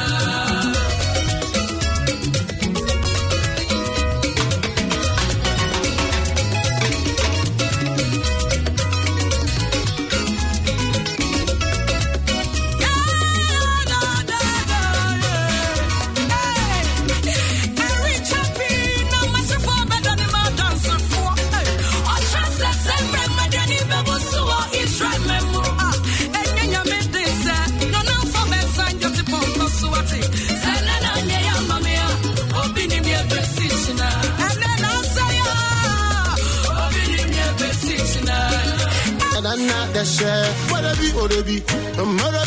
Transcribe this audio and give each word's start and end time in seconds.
Eh. 40.06 40.54
be, 41.02 41.10
or 41.18 41.28
be, 41.42 41.58
a 41.98 42.06
mother 42.06 42.46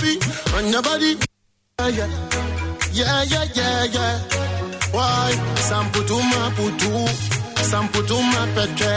on 0.54 0.70
your 0.70 0.80
body. 0.80 1.18
Yeah, 1.80 2.06
yeah, 2.92 3.22
yeah, 3.24 3.44
yeah, 3.52 3.84
yeah. 3.84 4.18
Why? 4.92 5.32
Samputuma 5.68 6.54
putu, 6.54 6.92
samputuma 7.70 8.46
petre, 8.54 8.94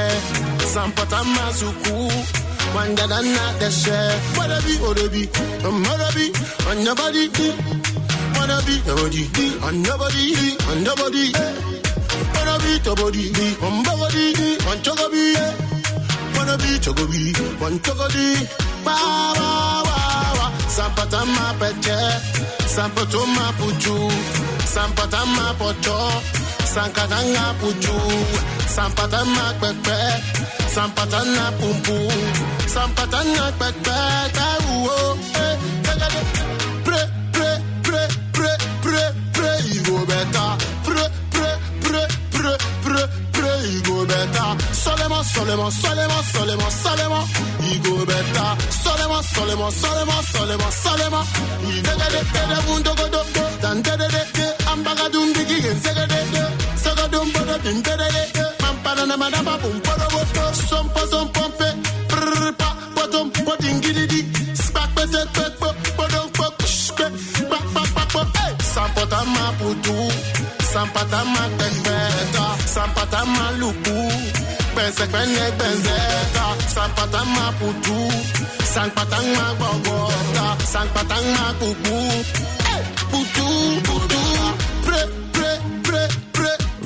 sampatama 0.73 1.52
suku. 1.58 2.12
Wanda 2.76 3.08
not 3.08 3.59
the 3.59 3.72
share. 3.72 4.14
Whatever 4.38 4.70
a 5.66 5.72
mother 5.72 6.12
on 6.70 6.86
your 6.86 6.96
body. 6.96 7.30
Wanna 8.38 8.62
be 8.62 8.78
your 8.86 8.96
body, 8.96 9.25
on 9.66 9.84
your 9.84 9.98
body, 9.98 10.25
on 10.70 10.86
your 10.86 10.96
body. 10.96 11.31
Eh. 11.34 11.53
Wanna 12.36 12.56
be 12.62 12.78
your 12.86 12.96
body, 12.96 13.25
on 13.66 13.73
your 13.84 13.98
body, 13.98 14.58
on 14.70 14.84
your 14.86 15.61
wanna 16.52 16.58
be 16.58 16.80
chogobi, 16.80 17.62
one 17.62 17.80
chogodi, 17.80 18.48
ba 18.84 18.96
ba 19.38 19.84
ba 19.88 19.98
ba. 20.38 20.48
Sampata 20.68 21.26
ma 21.26 21.54
peche, 21.60 22.00
sampato 22.68 23.26
ma 23.36 23.52
puju, 23.58 24.10
sampata 24.66 25.26
ma 25.26 25.54
pocho, 25.60 26.00
sankatanga 26.74 27.54
puju, 27.60 27.98
sampata 28.68 29.24
ma 29.26 29.54
pepe, 29.60 30.00
sampata 30.74 31.24
na 31.36 31.52
pumpu, 31.60 31.98
sampata 32.68 33.24
na 33.36 33.52
pepe, 33.60 34.00
ta 34.34 34.52
Solema, 45.52 45.70
solema, 45.70 46.24
solema, 46.24 46.72
solema, 46.72 47.28
you 47.60 47.80
go 47.84 48.06
better. 48.06 48.56
Solema, 48.72 49.22
solema, 49.22 49.70
solema, 49.70 50.24
solema, 50.32 50.72
solema, 50.72 51.22
you 51.68 51.82
go 51.84 51.92
better. 51.98 52.62
Mundo 52.68 52.96
go 52.96 53.10
do, 53.10 53.22
dan 53.62 53.82
de 53.82 53.98
de 53.98 54.08
de, 54.08 54.56
ambaga 54.72 55.09
dum 55.12 55.34
digi, 55.34 55.59
zega 55.84 56.08
de 56.08 56.22
de, 56.31 56.44
saga 56.78 57.08
dum 57.09 57.30
bodo 57.34 57.58
din 57.64 57.81
de 57.81 57.98
de 57.98 58.08
de, 58.34 58.44
mampana 58.62 59.06
na 59.06 59.18
madama 59.18 59.58
bum 59.58 59.78
bodo 59.86 60.06
bodo, 60.14 60.53
sompo 60.70 61.00
sompompe, 61.12 61.68
prrr 62.08 62.54
pa, 62.58 62.70
bottom, 62.96 63.30
bodim 63.46 63.81
gidi 63.81 64.08
di, 64.08 64.22
spak 64.56 64.90
pete 64.96 65.22
pek 65.36 65.59
po, 65.59 65.70
bodom 65.98 66.30
po, 66.31 66.46
shke, 66.66 67.08
bak 67.52 67.66
bak 67.74 67.90
bak 67.96 68.08
po, 68.14 68.22
hey, 68.40 68.52
eh. 68.52 68.64
sampota 68.74 69.20
ma 69.36 69.46
putu, 69.59 69.98
sampata 70.72 71.22
ma 71.34 71.44
pekpeta, 71.59 72.46
sampata 72.74 73.25
ma 73.25 73.46
lupu, 73.59 74.00
pense 74.91 75.07
kwenye 75.07 75.52
benzeta, 75.57 76.46
sampata 76.74 77.24
ma 77.25 77.52
putu, 77.59 78.12
sampata 78.74 79.18
ma 79.35 79.53
gogota, 79.59 80.57
sampata 80.66 81.16
ma 81.16 81.53
pupu, 81.59 81.96
hey, 82.66 82.84
putu, 83.12 83.24
putu, 83.31 83.50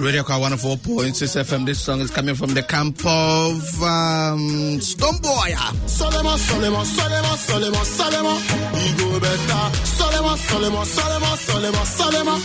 Radio 0.05 0.23
Car 0.23 0.38
104.6 0.38 1.17
FM. 1.17 1.66
This 1.66 1.81
song 1.81 1.99
is 1.99 2.11
coming 2.11 2.35
from 2.35 2.53
the 2.53 2.61
camp 2.61 2.99
of 3.07 3.57
um, 3.81 4.77
Stonebwoy. 4.77 5.57
Solema, 5.89 6.38
solema, 6.38 6.85
solema, 6.85 7.33
solema, 7.33 7.81
solema, 7.81 8.33
Igo 8.85 9.19
beta. 9.19 9.59
Solema, 9.97 10.38
solema, 10.38 10.85
solema, 10.85 11.31
solema, 11.38 11.85
solema, 11.97 12.35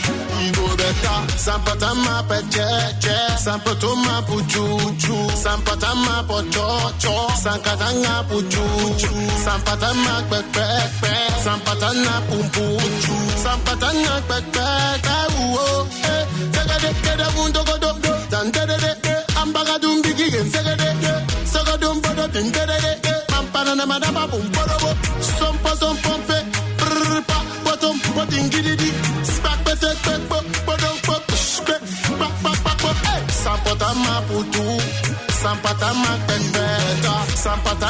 Igo 0.41 0.77
beta. 0.79 1.15
Sampata 1.37 1.95
ma 2.01 2.25
peche, 2.25 2.97
che, 2.99 3.37
sampato 3.37 3.93
puchu, 4.25 4.97
chu, 4.97 5.29
sampata 5.37 5.93
pocho, 6.27 6.93
cho, 6.97 7.29
sankatanga 7.37 8.25
puchu, 8.25 8.65
chu, 8.97 9.13
sampata 9.45 9.93
ma 9.93 10.23
pepe, 10.31 10.67
pe, 11.01 11.13
sampata 11.45 11.93
na 11.93 12.21
pumpu, 12.25 12.65
chu, 13.05 13.17
sampata 13.37 13.93
na 13.93 14.21
pepe, 14.29 15.01
ka 15.03 16.10
uo, 16.71 16.77
eh, 16.77 16.79
tega 16.79 16.79
de 16.79 16.91
de 17.03 17.17
de 17.17 17.31
mundo 17.37 17.65
go 17.65 17.79
do, 17.79 17.91
dan 18.31 18.51
de 18.51 18.67
de 18.67 18.77
de, 18.79 19.09
eh, 19.09 19.41
ambaga 19.43 19.79
dum 19.79 20.03
bigi 20.03 20.31
gen 20.31 20.51
sega 20.51 20.75
de, 20.77 20.89
eh, 21.11 21.79
dum 21.81 22.01
bodo 22.01 22.27
din 22.29 22.51
de 22.53 22.67
de 22.71 22.77
de, 22.85 22.93
eh, 23.13 23.75
na 23.75 23.87
madama 23.87 24.27
bum 24.27 24.47
bodo 24.55 24.77
sompo 25.39 25.71
sompompe, 25.81 26.39
prrr 26.77 27.23
pa, 27.27 27.39
bottom, 27.65 27.97
botin 28.15 28.49
spak 29.25 29.59
pete 29.65 29.91
pek 30.05 30.21
po, 30.29 30.39
bodom 30.67 30.97
po, 31.07 31.15
pak 32.19 32.33
pak 32.43 32.57
pak 32.65 32.77
po, 32.83 32.91
eh, 33.15 33.21
sampota 33.43 33.91
ma 34.05 34.15
putu, 34.29 34.65
sampata 35.43 35.91
sampata 37.45 37.89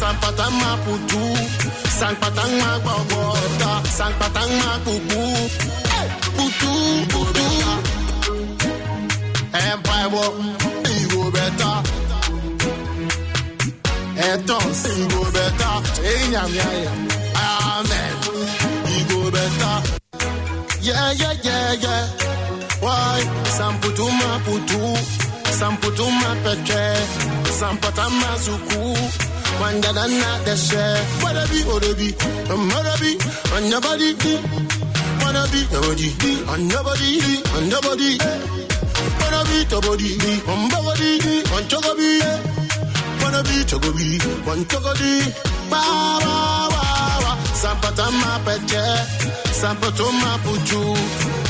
sampata 0.00 0.50
ma 0.50 0.70
putu, 0.84 1.85
sampata 1.98 2.42
ma 2.60 2.78
gbogota, 2.78 3.70
sampata 3.98 4.40
ma 4.58 4.78
pupu, 4.84 5.22
eh, 5.96 6.06
putu, 6.36 6.72
putu, 7.12 7.46
empire 9.52 10.06
wo, 10.12 10.24
iwo 10.96 11.30
beta, 11.34 11.72
eton 14.28 14.66
singo 14.80 15.22
beta, 15.34 15.70
enyam 16.12 16.50
ya 16.58 16.68
ya, 16.84 16.92
amen, 17.48 18.14
igo 18.96 19.30
beta, 19.34 19.72
yeah 20.82 21.12
yeah 21.20 21.34
yeah 21.44 21.72
yeah. 21.84 22.06
Why? 22.80 23.20
Samputuma 23.56 24.30
putu, 24.44 24.82
samputuma 25.58 26.30
petre, 26.44 26.86
sampatama 27.58 28.30
suku, 28.44 28.82
wangadana 29.60 30.30
deshe, 30.44 30.84
wanna 31.22 31.44
be 31.50 31.62
or 31.64 31.80
be, 31.94 32.14
wanna 32.48 32.94
be, 33.00 33.10
on 33.54 33.64
your 33.70 33.80
body, 33.80 34.14
wanna 35.20 35.42
be 35.52 35.60
your 35.72 35.82
body, 35.82 36.08
on 36.52 36.70
your 36.70 36.82
body, 36.84 37.10
on 37.56 37.64
your 37.70 37.82
body, 37.82 38.18
wanna 39.20 39.40
be 39.48 39.58
your 39.70 39.80
body, 39.80 40.10
on 40.46 40.60
your 40.70 40.82
body, 40.84 41.10
on 41.54 41.64
body, 41.82 42.12
wanna 43.22 43.42
be 43.48 43.56
body, 43.80 44.10
on 44.50 44.64
body, 44.80 45.14
ba 45.70 45.80
ba 46.22 46.68
ba 46.72 46.84
ba, 47.24 47.32
sampatama 47.60 48.32
petre, 48.44 48.86
sampatuma 49.60 50.32
putu, 50.44 50.82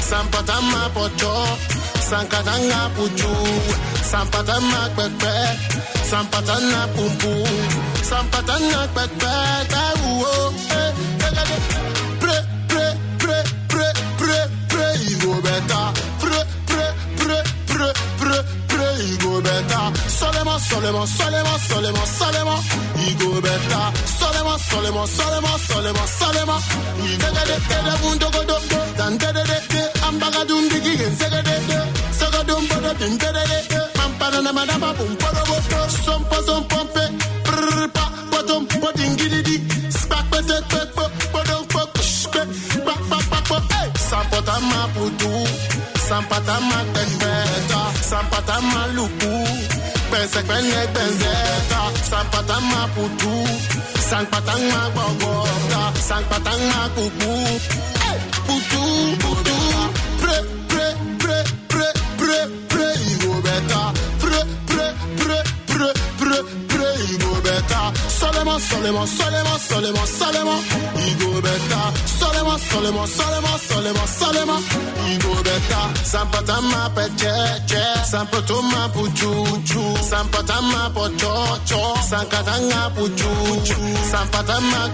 sampatama 0.08 0.82
pocho, 0.94 1.34
sankatanga 2.10 2.82
puchu, 2.94 3.32
sampatama 4.10 4.82
pepe, 4.96 5.34
sampatana 6.10 6.80
pumpu, 6.94 7.32
sampatana 8.10 8.80
pepe, 8.94 9.34
ta 9.72 9.84
uo, 10.10 10.34
eh, 10.70 10.92
eh, 11.26 11.34
eh, 11.42 11.60
pre, 12.20 12.36
pre, 12.70 12.86
pre, 13.18 13.38
pre, 13.70 13.88
pre, 14.20 14.38
pre, 14.70 14.86
you 15.20 15.34
better, 15.42 15.86
e 18.98 19.16
go 19.18 19.40
better. 19.40 19.86
Solomon, 20.08 20.58
Solomon, 20.60 21.06
Solomon, 21.06 21.58
Solomon, 21.68 22.06
Solomon, 22.06 22.60
e 23.04 23.14
go 23.18 23.40
better. 23.40 23.86
Solomon, 24.18 24.58
Solomon, 24.58 25.06
Solomon, 25.06 25.58
Solomon, 25.68 26.06
Solomon, 26.20 26.60
e 27.04 27.16
go 27.20 27.28
better. 27.34 27.96
Bundo 28.02 28.28
go 28.30 28.40
dum 28.50 28.62
go, 28.70 28.78
dan 28.96 29.16
de 29.18 29.32
de 29.36 29.42
de 29.50 29.58
de, 29.72 29.82
ambaga 30.06 30.44
dum 30.44 30.68
digi 30.68 30.96
gen 30.96 31.14
sega 31.16 31.40
de 31.48 31.56
de, 31.68 31.78
sega 32.18 32.42
dum 32.48 32.62
bodo 32.68 32.92
din 33.00 33.14
de 33.18 33.28
de 33.36 33.44
de 33.50 33.58
de, 33.70 33.80
mampana 33.98 34.40
na 34.42 34.52
madama 34.52 34.92
bum 34.98 35.12
bodo 35.20 35.42
bodo, 35.48 35.80
sompa 36.04 36.38
sompompe, 36.46 37.04
prrrr 37.46 37.88
pa, 37.96 38.04
bodum 38.30 38.62
bodin 38.80 39.12
gidi 39.18 39.40
di, 39.48 39.56
spak 39.98 40.24
pete 40.30 40.58
pete 40.70 40.90
po, 40.96 41.04
bodum 41.32 41.62
po, 41.72 41.82
shke, 42.02 42.42
bak 42.86 43.00
bak 43.10 43.24
bak 43.30 43.44
po, 43.48 43.56
hey, 43.72 43.88
sampota 44.08 44.56
ma 44.70 44.80
putu, 44.94 45.32
sampota 46.08 46.56
ma 46.68 46.78
tenbe. 46.94 47.25
Sampata 48.10 48.60
maluku 48.60 49.32
Pensek 50.10 50.46
penye 50.46 50.82
benzeta 50.94 51.80
Sampata 52.10 52.56
maputu 52.70 53.34
Sampata 53.98 54.54
mabogota 54.70 55.82
Sampata 56.08 56.52
makubu 56.70 57.32
hey! 58.02 58.18
Putu, 58.46 58.82
putu. 59.22 59.56
Pre, 60.22 60.36
pre, 60.70 60.86
pre, 61.18 61.38
pre, 61.70 61.88
pre, 62.20 62.38
pre 62.70 62.86
Igo 63.10 63.32
beta 63.42 63.82
Pre, 64.22 64.40
pre, 64.70 64.86
pre, 65.18 65.38
pre, 65.66 65.88
pre, 66.18 66.38
pre 66.70 66.88
Igo 67.10 67.32
beta 67.42 67.82
Solemo, 68.18 68.54
solemo, 68.60 69.06
solemo, 69.06 69.54
solemo, 69.68 70.06
solemo 70.06 70.56
Igo 71.10 71.40
beta 71.42 71.75
seulement, 72.58 73.06
seulement, 73.06 73.58
seulement, 73.68 74.06
seulement. 74.06 74.60
Igo 75.12 75.34
beta, 75.42 75.80
sampa 76.04 76.40
ma 76.60 76.90
pe 76.94 77.08
che 77.16 77.34
che, 77.66 77.82
sampa 78.04 78.40
toma 78.42 78.88
pu 78.92 79.02
chu 79.12 79.30
chu, 79.68 79.82
sampa 80.02 80.42
tama 80.42 80.90
po 80.94 81.08
cho 81.16 81.58
cho, 81.64 81.80
sampa 82.08 82.42
tanga 82.42 82.90
pu 82.94 83.02
chu 83.18 83.30
chu, 83.64 83.80
sampa 84.10 84.42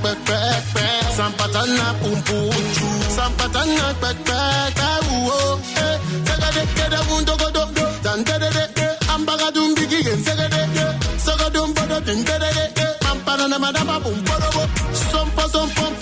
pe 0.03 0.13
pe 0.27 0.39
pe, 0.75 0.85
sampa 1.17 1.47
tana 1.49 1.95
pum 2.01 2.23
pu 2.23 2.39
chu, 2.77 2.89
sampa 3.17 3.49
pe 3.49 3.61
pe 4.01 4.11
pe 4.25 4.91
uo. 5.17 5.61
Eh, 5.77 5.99
segade 6.27 6.63
keda 6.75 7.01
mundo 7.09 7.37
godo, 7.37 7.63
tante 8.03 8.39
de 8.39 8.49
de, 8.51 8.65
eh, 8.83 9.15
ambaga 9.15 9.51
dum 9.51 9.75
bigi 9.75 10.03
gen 10.03 10.25
segade, 10.25 10.63
eh. 10.83 10.95
segade 11.25 11.53
dum 11.55 11.73
bodo 11.75 12.01
tante 12.07 12.35
de 12.43 12.51
de, 12.57 12.65
eh, 12.83 12.95
pampa 13.01 13.37
na 13.37 13.47
na 13.47 13.59
madama 13.59 14.01
pum 14.01 14.19
porobo, 14.27 14.63
sompa 15.11 15.49
sompa 15.49 16.02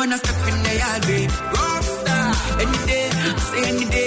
when 0.00 0.14
I 0.14 0.16
step 0.16 0.48
in 0.48 0.62
the 0.62 0.74
yard, 0.80 1.02
babe. 1.06 1.30
Rockstar, 1.54 2.32
any 2.62 2.86
day, 2.86 3.10
I 3.12 3.36
say 3.48 3.68
any 3.68 3.84
day. 3.84 3.99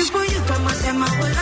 kiss 0.00 0.10
for 0.10 0.24
you, 0.32 0.40
come 0.48 0.66
on, 0.66 0.76
them 0.82 0.98
my 0.98 1.10
will 1.18 1.36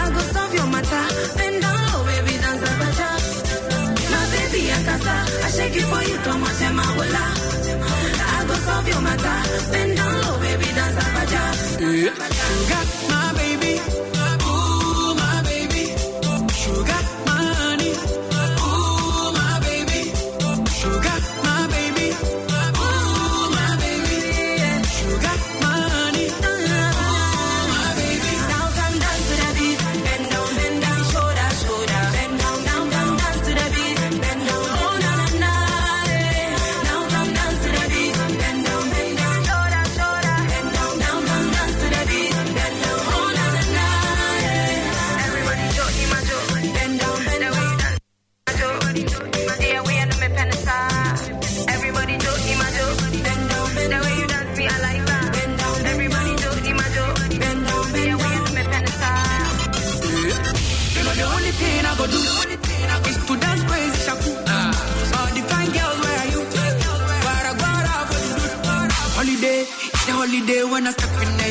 I 0.00 0.04
go 0.14 0.20
solve 0.34 0.54
your 0.54 0.68
matter. 0.74 1.04
Bend 1.38 1.62
down 1.62 1.78
low, 1.86 2.00
baby, 2.08 2.34
dance 2.42 2.62
a 2.62 2.88
cha. 2.98 3.10
My 4.12 4.20
baby, 4.34 4.60
I 4.76 4.78
casa, 4.86 5.14
I 5.46 5.48
shake 5.56 5.76
it 5.80 5.86
for 5.90 6.02
you, 6.10 6.16
come 6.26 6.44
on, 6.48 6.54
them 6.60 6.74
my 6.76 6.88
will 6.96 7.16
I 8.34 8.44
go 8.48 8.54
solve 8.66 8.88
your 8.92 9.02
matter. 9.08 9.38
Bend 9.72 9.96
down 9.98 10.12
low, 10.22 10.34
baby, 10.44 10.68
dance 10.78 10.98
a 10.98 11.24
cha. 11.32 11.44
Got 12.70 13.21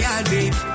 I 0.03 0.23
did. 0.23 0.70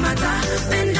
matter. 0.00 0.97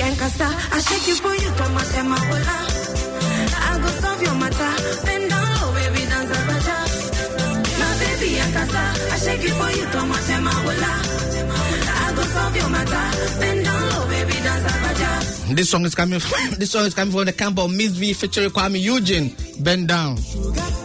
and. 0.00 0.16
I 0.20 0.80
shake 0.80 1.16
for 1.16 1.34
you, 1.34 1.50
come 1.58 1.76
on, 1.76 1.84
I 3.60 3.78
go 3.82 3.88
solve 4.00 4.22
your 4.22 4.34
matter. 4.34 4.72
Bend 5.06 5.30
down 5.30 5.46
low, 5.54 5.72
baby, 5.74 6.02
dance 6.10 6.30
a 6.30 6.40
raja. 6.48 6.76
My 7.78 7.88
baby 8.00 8.38
and. 8.38 8.56
I 8.56 9.18
shake 9.18 9.48
for 9.52 9.70
you, 9.78 9.86
come 9.86 10.10
on, 10.10 10.18
I 11.90 12.12
go 12.14 12.22
solve 12.22 12.56
your 12.56 12.68
matter. 12.70 13.04
Bend 13.40 13.64
down 13.64 13.88
low, 13.90 14.08
baby, 14.08 14.32
dance 14.32 14.66
a 14.66 14.78
raja. 14.78 15.54
This 15.54 15.70
song 15.70 15.84
is 15.84 15.94
coming 15.94 16.20
from, 16.20 16.54
this 16.58 16.70
song 16.70 16.84
is 16.86 16.94
coming 16.94 17.12
from 17.12 17.24
the 17.26 17.32
camp 17.32 17.58
of 17.58 17.70
Miss 17.70 17.92
V 17.92 18.12
featuring 18.12 18.50
Kuami 18.50 18.80
Eugene. 18.80 19.34
Bend 19.60 19.88
down. 19.88 20.16
Sugar. 20.18 20.77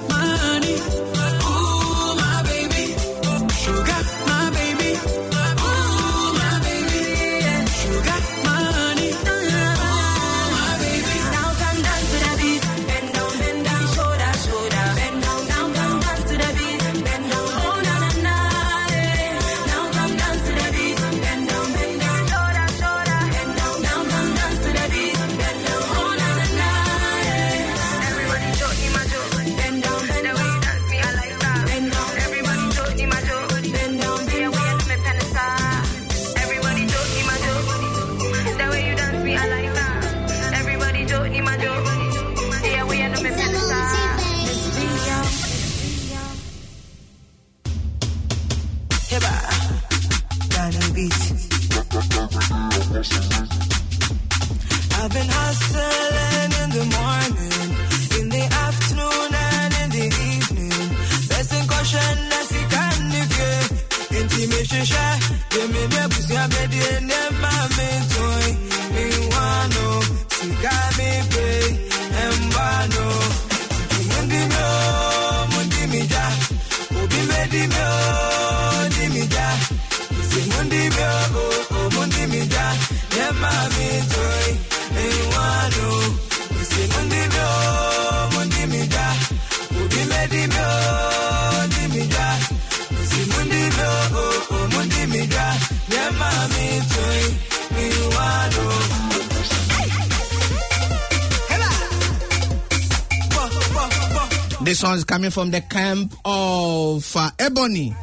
This 104.63 104.79
song 104.79 104.95
is 104.95 105.03
coming 105.03 105.29
from 105.29 105.51
the 105.51 105.59
camp 105.59 106.13
of 106.23 107.15
uh, 107.17 107.29
Ebony. 107.37 107.93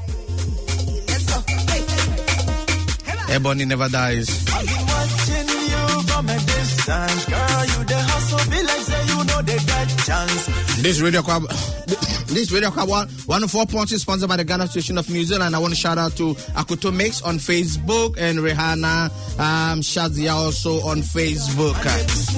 Ebony 3.31 3.65
never 3.65 3.89
dies. 3.89 4.45
Girl. 7.31 7.65
You 7.65 7.85
the 7.85 7.97
hustle, 7.97 8.51
be 8.51 8.63
like 8.63 8.83
say 8.83 9.07
you 9.07 9.25
know 9.25 9.41
they 9.43 9.57
got 9.65 9.89
chance. 10.05 10.60
This 10.83 11.01
radio 11.03 11.21
club, 11.21 11.43
this 12.29 12.51
radio 12.51 12.71
club 12.71 12.89
one 12.89 13.09
one 13.27 13.47
four 13.49 13.67
points 13.67 13.93
is 13.93 14.01
sponsored 14.01 14.31
by 14.31 14.37
the 14.37 14.45
Ghana 14.45 14.67
Station 14.67 14.97
of 14.97 15.11
New 15.11 15.25
Zealand. 15.25 15.55
I 15.55 15.59
want 15.59 15.75
to 15.75 15.79
shout 15.79 15.99
out 15.99 16.17
to 16.17 16.35
Akuto 16.57 16.95
Mix 16.95 17.21
on 17.21 17.37
Facebook 17.37 18.17
and 18.19 18.39
Rihanna 18.39 19.11
um, 19.39 19.81
Shazia 19.81 20.33
also 20.33 20.81
on 20.81 20.99
Facebook. 20.99 21.77
It's 21.85 22.31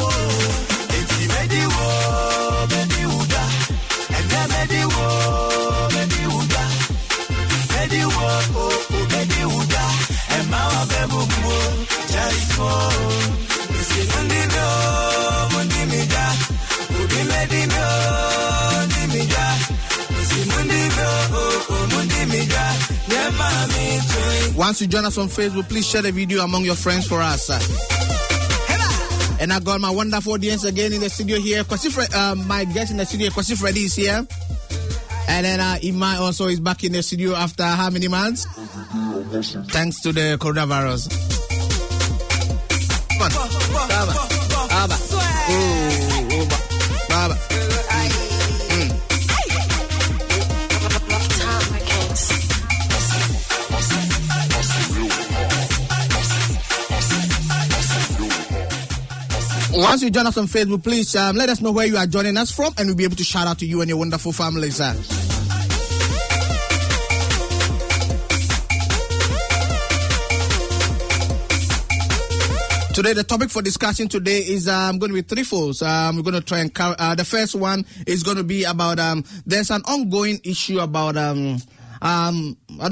Once 24.63 24.81
you 24.81 24.87
join 24.87 25.05
us 25.05 25.19
on 25.19 25.27
Facebook, 25.27 25.69
please 25.69 25.85
share 25.85 26.03
the 26.03 26.13
video 26.13 26.45
among 26.45 26.65
your 26.65 26.77
friends 26.77 27.05
for 27.05 27.21
us. 27.21 27.51
And 29.41 29.53
I 29.53 29.59
got 29.59 29.81
my 29.81 29.91
wonderful 29.91 30.35
audience 30.35 30.63
again 30.63 30.93
in 30.93 31.01
the 31.01 31.11
studio 31.11 31.41
here. 31.41 31.65
Kwasi 31.65 31.91
Fre- 31.91 32.17
um, 32.17 32.47
my 32.47 32.65
guest 32.67 32.93
in 32.93 32.97
the 32.97 33.05
studio, 33.05 33.31
Kwasi 33.31 33.59
Freddy 33.59 33.81
is 33.81 33.97
here. 33.97 34.25
And 35.27 35.45
then 35.45 35.59
uh, 35.59 35.79
Imai 35.83 36.21
also 36.21 36.47
is 36.47 36.61
back 36.61 36.85
in 36.85 36.93
the 36.93 37.03
studio 37.03 37.35
after 37.35 37.65
how 37.65 37.91
many 37.91 38.07
months? 38.07 38.47
Thanks 39.73 40.01
to 40.03 40.13
the 40.13 40.39
coronavirus. 40.41 41.11
Come 43.09 43.23
on. 43.23 43.31
Baba. 43.89 44.13
Baba. 44.13 44.32
Once 59.83 60.01
you 60.01 60.11
join 60.11 60.25
us 60.29 60.37
on 60.39 60.47
Facebook, 60.47 60.85
please 60.85 61.17
um, 61.17 61.35
let 61.35 61.49
us 61.49 61.61
know 61.61 61.73
where 61.73 61.85
you 61.85 61.97
are 61.97 62.07
joining 62.07 62.37
us 62.37 62.53
from, 62.53 62.73
and 62.79 62.87
we'll 62.87 62.95
be 62.95 63.03
able 63.03 63.17
to 63.17 63.25
shout 63.25 63.49
out 63.49 63.59
to 63.59 63.67
you 63.67 63.81
and 63.81 63.89
your 63.89 63.99
wonderful 63.99 64.31
families. 64.31 64.81
Uh. 64.81 64.95
Today, 72.95 73.13
the 73.13 73.25
topic 73.27 73.51
for 73.51 73.61
discussion 73.61 74.07
today 74.07 74.39
is 74.39 74.69
um, 74.69 75.01
going 75.01 75.11
to 75.11 75.21
be 75.21 75.23
threefold. 75.23 75.83
Um, 75.83 76.15
we're 76.15 76.23
going 76.23 76.35
to 76.35 76.43
try 76.43 76.61
and 76.61 76.73
cover, 76.73 76.95
uh, 77.01 77.17
the 77.17 77.25
first 77.25 77.57
one 77.57 77.85
is 78.07 78.23
going 78.23 78.37
to 78.37 78.45
be 78.45 78.63
about 78.63 79.01
um, 79.01 79.25
there's 79.45 79.73
an 79.73 79.83
ongoing 79.87 80.39
issue 80.45 80.79
about 80.79 81.17
um, 81.17 81.57
um, 82.03 82.57
I 82.81 82.91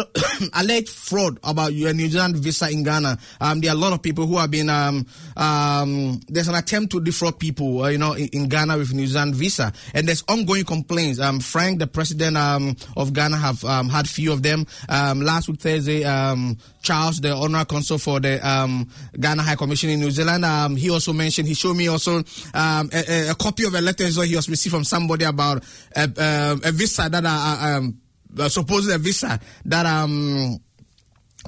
alleged 0.63 0.89
fraud 0.89 1.41
about 1.43 1.73
your 1.75 1.93
New 1.93 2.09
Zealand 2.09 2.37
visa 2.37 2.71
in 2.71 2.85
Ghana. 2.85 3.19
Um, 3.41 3.61
there 3.61 3.73
are 3.73 3.75
a 3.75 3.79
lot 3.79 3.93
of 3.93 4.01
people 4.03 4.27
who 4.27 4.39
have 4.39 4.51
been 4.51 4.71
um, 4.71 5.05
um, 5.37 6.21
there's 6.29 6.47
an 6.47 6.55
attempt 6.55 6.93
to 6.93 7.01
defraud 7.01 7.39
people, 7.39 7.83
uh, 7.83 7.89
you 7.89 7.99
know, 7.99 8.13
in, 8.13 8.29
in 8.29 8.49
Ghana 8.49 8.79
with 8.79 8.95
New 8.95 9.07
Zealand 9.09 9.35
visa, 9.35 9.73
and 9.95 10.07
there's 10.07 10.23
ongoing 10.29 10.65
complaints. 10.65 11.19
Um, 11.19 11.41
Frank, 11.41 11.81
the 11.81 11.89
president 11.89 12.37
um, 12.37 12.77
of 12.97 13.13
Ghana, 13.13 13.37
have 13.37 13.65
um, 13.65 13.89
had 13.89 14.09
few 14.09 14.33
of 14.33 14.43
them. 14.43 14.65
Um, 14.89 15.21
last 15.23 15.49
week 15.49 15.61
Thursday, 15.61 16.05
um, 16.05 16.57
Charles, 16.83 17.21
the 17.21 17.35
honorary 17.35 17.67
consul 17.67 17.99
for 17.99 18.21
the 18.21 18.47
um, 18.49 18.89
Ghana 19.19 19.43
High 19.43 19.57
Commission 19.57 19.91
in 19.91 19.99
New 19.99 20.13
Zealand, 20.13 20.45
um, 20.45 20.77
he 20.77 20.89
also 20.89 21.13
mentioned 21.13 21.49
he 21.49 21.55
showed 21.55 21.77
me 21.77 21.89
also 21.89 22.19
um, 22.55 22.91
a, 22.93 23.31
a- 23.31 23.35
copy 23.35 23.65
of 23.65 23.75
a 23.75 23.81
letter 23.81 24.05
he 24.07 24.37
was 24.37 24.49
received 24.49 24.75
from 24.75 24.85
somebody 24.85 25.25
about 25.25 25.65
a, 25.97 26.03
um, 26.05 26.61
a 26.65 26.71
visa 26.71 27.09
that 27.09 27.25
uh, 27.25 27.77
um, 27.77 27.99
uh, 28.39 28.49
supposedly 28.49 28.95
a 28.95 28.99
visa 28.99 29.39
that 29.65 29.87
um 29.87 30.61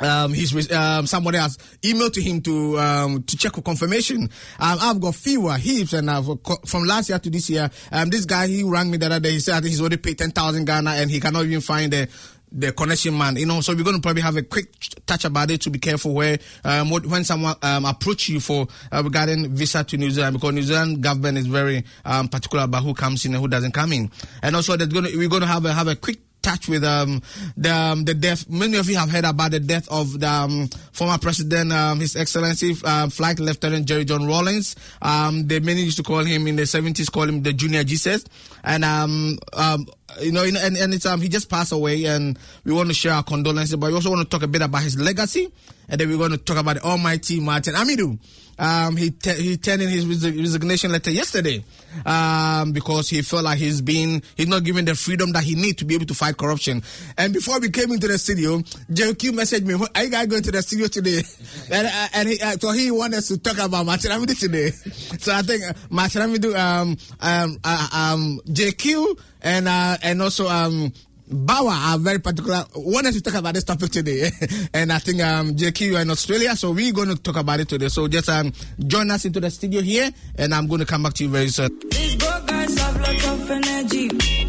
um, 0.01 0.33
he's 0.33 0.73
um, 0.73 1.07
somebody 1.07 1.39
has 1.39 1.59
emailed 1.83 2.15
to 2.15 2.23
him 2.23 2.41
to 2.43 2.79
um, 2.79 3.23
to 3.25 3.37
check 3.37 3.55
for 3.55 3.63
confirmation. 3.63 4.23
Um, 4.59 4.79
I've 4.81 5.01
got 5.01 5.15
fewer 5.15 5.57
heaps, 5.57 5.93
and 5.93 6.11
I've 6.11 6.27
from 6.67 6.85
last 6.85 7.11
year 7.11 7.19
to 7.19 7.31
this 7.31 7.51
year. 7.51 7.71
Um, 7.91 8.09
this 8.09 8.25
guy 8.25 8.47
he 8.47 8.63
rang 8.63 8.91
me 8.91 8.97
the 8.97 9.07
other 9.07 9.21
day. 9.21 9.33
He 9.33 9.41
said 9.41 9.65
he's 9.65 9.81
already 9.81 9.99
paid 9.99 10.19
ten 10.19 10.31
thousand 10.31 10.65
Ghana, 10.65 10.91
and 10.93 11.11
he 11.11 11.21
cannot 11.21 11.45
even 11.45 11.61
find 11.61 11.93
the 11.93 12.09
the 12.51 12.73
connection 12.73 13.17
man. 13.17 13.37
You 13.37 13.47
know, 13.47 13.61
so 13.61 13.75
we're 13.75 13.85
going 13.85 13.97
to 13.97 14.03
probably 14.03 14.23
have 14.23 14.37
a 14.37 14.43
quick 14.43 14.73
touch 15.05 15.27
about 15.27 15.51
it 15.51 15.61
to 15.63 15.71
be 15.71 15.79
careful 15.79 16.15
where 16.15 16.39
um, 16.65 16.89
when 16.89 17.25
someone 17.25 17.57
um, 17.63 17.85
approach 17.85 18.29
you 18.29 18.41
for 18.41 18.69
uh, 18.91 19.03
regarding 19.05 19.55
visa 19.55 19.85
to 19.85 19.97
New 19.99 20.11
Zealand 20.11 20.35
because 20.35 20.55
New 20.55 20.63
Zealand 20.63 21.03
government 21.03 21.37
is 21.37 21.47
very 21.47 21.85
um, 22.07 22.29
particular 22.29 22.65
about 22.65 22.83
who 22.83 22.95
comes 22.95 23.27
in 23.27 23.35
and 23.35 23.43
who 23.43 23.49
doesn't 23.49 23.73
come 23.73 23.93
in, 23.93 24.11
and 24.43 24.57
also 24.57 24.75
to, 24.75 24.87
we're 24.87 25.29
going 25.29 25.43
to 25.43 25.47
have 25.47 25.67
a 25.67 25.73
have 25.75 25.89
a 25.89 25.97
quick 25.97 26.19
touch 26.43 26.69
with 26.69 26.85
um, 26.85 27.23
the 27.57 27.73
um, 27.73 28.05
the 28.05 28.15
death. 28.15 28.49
Many 28.49 28.77
of 28.77 28.89
you 28.89 28.97
have 28.97 29.11
heard 29.11 29.25
about 29.25 29.53
the 29.53 29.61
death 29.61 29.89
of 29.91 30.21
the 30.21 30.29
um, 30.29 30.69
former 30.93 31.19
president, 31.19 31.73
um, 31.73 32.01
His 32.01 32.17
Excellency 32.17 32.75
uh, 32.85 33.09
Flight 33.09 33.39
Lieutenant 33.39 33.87
Jerry 33.87 34.05
John 34.05 34.27
Rawlings. 34.27 34.77
Um, 35.01 35.47
they 35.47 35.61
many 35.61 35.83
used 35.83 35.97
to 35.99 36.03
call 36.03 36.25
him 36.25 36.47
in 36.47 36.57
the 36.57 36.67
seventies, 36.67 37.09
call 37.09 37.25
him 37.25 37.43
the 37.43 37.53
Junior 37.53 37.85
Jesus, 37.85 38.25
and 38.65 38.85
um, 38.85 39.39
um, 39.53 39.87
you 40.21 40.33
know, 40.33 40.45
and, 40.45 40.57
and 40.57 41.07
um, 41.07 41.21
he 41.21 41.29
just 41.29 41.49
passed 41.49 41.73
away, 41.73 42.05
and 42.05 42.39
we 42.65 42.73
want 42.73 42.89
to 42.89 42.95
share 42.95 43.13
our 43.13 43.23
condolences, 43.23 43.77
but 43.77 43.89
we 43.89 43.95
also 43.95 44.11
want 44.11 44.23
to 44.23 44.29
talk 44.29 44.43
a 44.43 44.49
bit 44.49 44.63
about 44.63 44.83
his 44.83 44.99
legacy 44.99 45.51
and 45.89 46.01
then 46.01 46.09
we're 46.09 46.17
going 46.17 46.31
to 46.31 46.39
talk 46.39 46.57
about 46.57 46.77
the 46.77 46.83
almighty 46.83 47.39
Martin 47.39 47.75
Amidu. 47.75 48.19
Um, 48.63 48.97
he 48.97 49.13
he 49.25 49.57
turned 49.57 49.83
in 49.83 49.89
his 49.89 50.07
resi- 50.07 50.39
resignation 50.39 50.93
letter 50.93 51.11
yesterday 51.11 51.65
um, 52.07 52.71
because 52.71 53.09
he 53.09 53.21
felt 53.23 53.43
like 53.43 53.59
he's 53.59 53.81
been 53.81 54.23
he's 54.37 54.47
not 54.47 54.63
given 54.63 54.85
the 54.85 54.95
freedom 54.95 55.33
that 55.33 55.43
he 55.43 55.57
needs 55.57 55.79
to 55.79 55.85
be 55.85 55.97
able 55.97 56.07
to 56.07 56.15
fight 56.15 56.37
corruption. 56.37 56.81
And 57.19 57.33
before 57.33 57.59
we 57.59 57.71
came 57.71 57.91
into 57.91 58.07
the 58.07 58.17
studio, 58.19 58.59
JQ 58.59 59.33
messaged 59.33 59.65
me, 59.65 59.75
"Are 59.75 60.05
you 60.05 60.11
guys 60.11 60.29
going 60.29 60.45
to 60.45 60.53
the 60.53 60.63
studio 60.63 60.87
today?" 60.87 61.23
and 61.73 61.89
uh, 61.89 62.09
and 62.15 62.29
he, 62.29 62.41
uh, 62.41 62.53
so 62.53 62.71
he 62.71 62.93
wanted 62.93 63.25
to 63.25 63.39
talk 63.39 63.59
about 63.59 63.85
Martin 63.85 64.27
today. 64.27 64.71
so 65.19 65.35
I 65.35 65.43
think 65.43 65.65
uh, 65.65 66.57
um, 66.57 66.97
um, 67.21 67.59
uh, 67.65 67.89
um, 67.93 68.41
JQ, 68.47 69.19
and 69.43 69.67
uh, 69.67 69.97
and 70.05 70.23
also 70.23 70.47
um. 70.47 70.93
Bauer 71.33 71.71
are 71.73 71.99
very 71.99 72.19
particular. 72.19 72.65
Wanted 72.77 73.15
to 73.15 73.23
talk 73.23 73.35
about 73.35 73.55
this 73.55 73.65
topic 73.65 73.91
today, 73.91 74.31
and 74.75 74.93
I 74.93 74.99
think 74.99 75.21
um, 75.23 75.55
JQ 75.55 75.81
you 75.81 75.97
are 75.97 76.03
in 76.03 76.11
Australia, 76.11 76.55
so 76.55 76.71
we're 76.73 76.93
going 76.93 77.09
to 77.09 77.17
talk 77.17 77.37
about 77.37 77.61
it 77.61 77.69
today. 77.69 77.89
So 77.89 78.07
just 78.07 78.29
um, 78.29 78.53
join 78.87 79.11
us 79.11 79.25
into 79.25 79.41
the 79.41 79.51
studio 79.51 79.81
here, 79.81 80.11
and 80.37 80.55
I'm 80.55 80.67
going 80.67 80.81
to 80.81 80.87
come 80.87 81.03
back 81.05 81.15
to 81.15 81.25
you 81.25 81.31
very 81.31 81.49
soon. 81.49 81.71
These 81.91 82.17
broke 82.17 82.47
guys 82.47 82.79
have 82.79 83.01
lots 83.01 83.27
of 83.29 83.51
energy. 83.51 84.09
They 84.09 84.45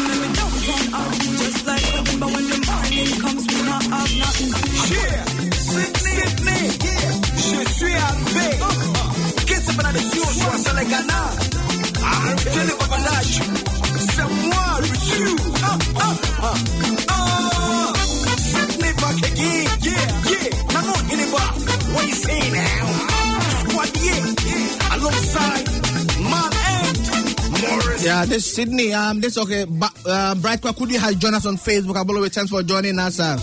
make 0.00 0.20
me 0.20 0.28
don't 0.32 0.56
turn 0.64 0.94
out 0.94 1.12
just 1.12 1.66
like 1.66 1.82
cooking, 1.92 2.18
but 2.20 2.30
when 2.32 2.48
the 2.48 2.58
morning 2.64 3.20
comes, 3.20 3.46
we 3.46 3.62
not 3.68 3.84
have 3.84 4.12
nothing. 4.16 4.48
Yeah, 4.96 5.24
Sydney, 5.52 6.16
Sydney, 6.16 6.72
yeah. 6.88 7.20
Je 7.36 7.60
suis 7.76 7.92
avec. 7.92 8.60
Qu'est-ce 9.46 9.76
que 9.76 9.82
c'est 9.92 10.08
sur 10.10 10.26
sur 10.32 10.52
Sénégal? 10.58 11.04
I'm 12.02 12.36
telling 12.38 12.78
Papa 12.78 12.98
Lash. 12.98 13.40
C'est 13.40 13.71
Ah, 14.54 15.78
ah, 15.96 16.18
ah. 16.40 16.64
Ah. 17.08 17.92
Yeah, 28.02 28.24
this 28.26 28.46
is 28.46 28.54
Sydney. 28.54 28.92
Um, 28.92 29.20
this 29.20 29.38
okay. 29.38 29.64
Ba- 29.68 29.90
uh, 30.04 30.34
Bright 30.34 30.60
Kwakudi 30.60 30.98
has 30.98 31.14
joined 31.16 31.36
us 31.36 31.46
on 31.46 31.56
Facebook. 31.56 31.94
Abolo, 31.94 32.28
thanks 32.32 32.50
for 32.50 32.62
joining 32.62 32.98
us. 32.98 33.20
Uh. 33.20 33.38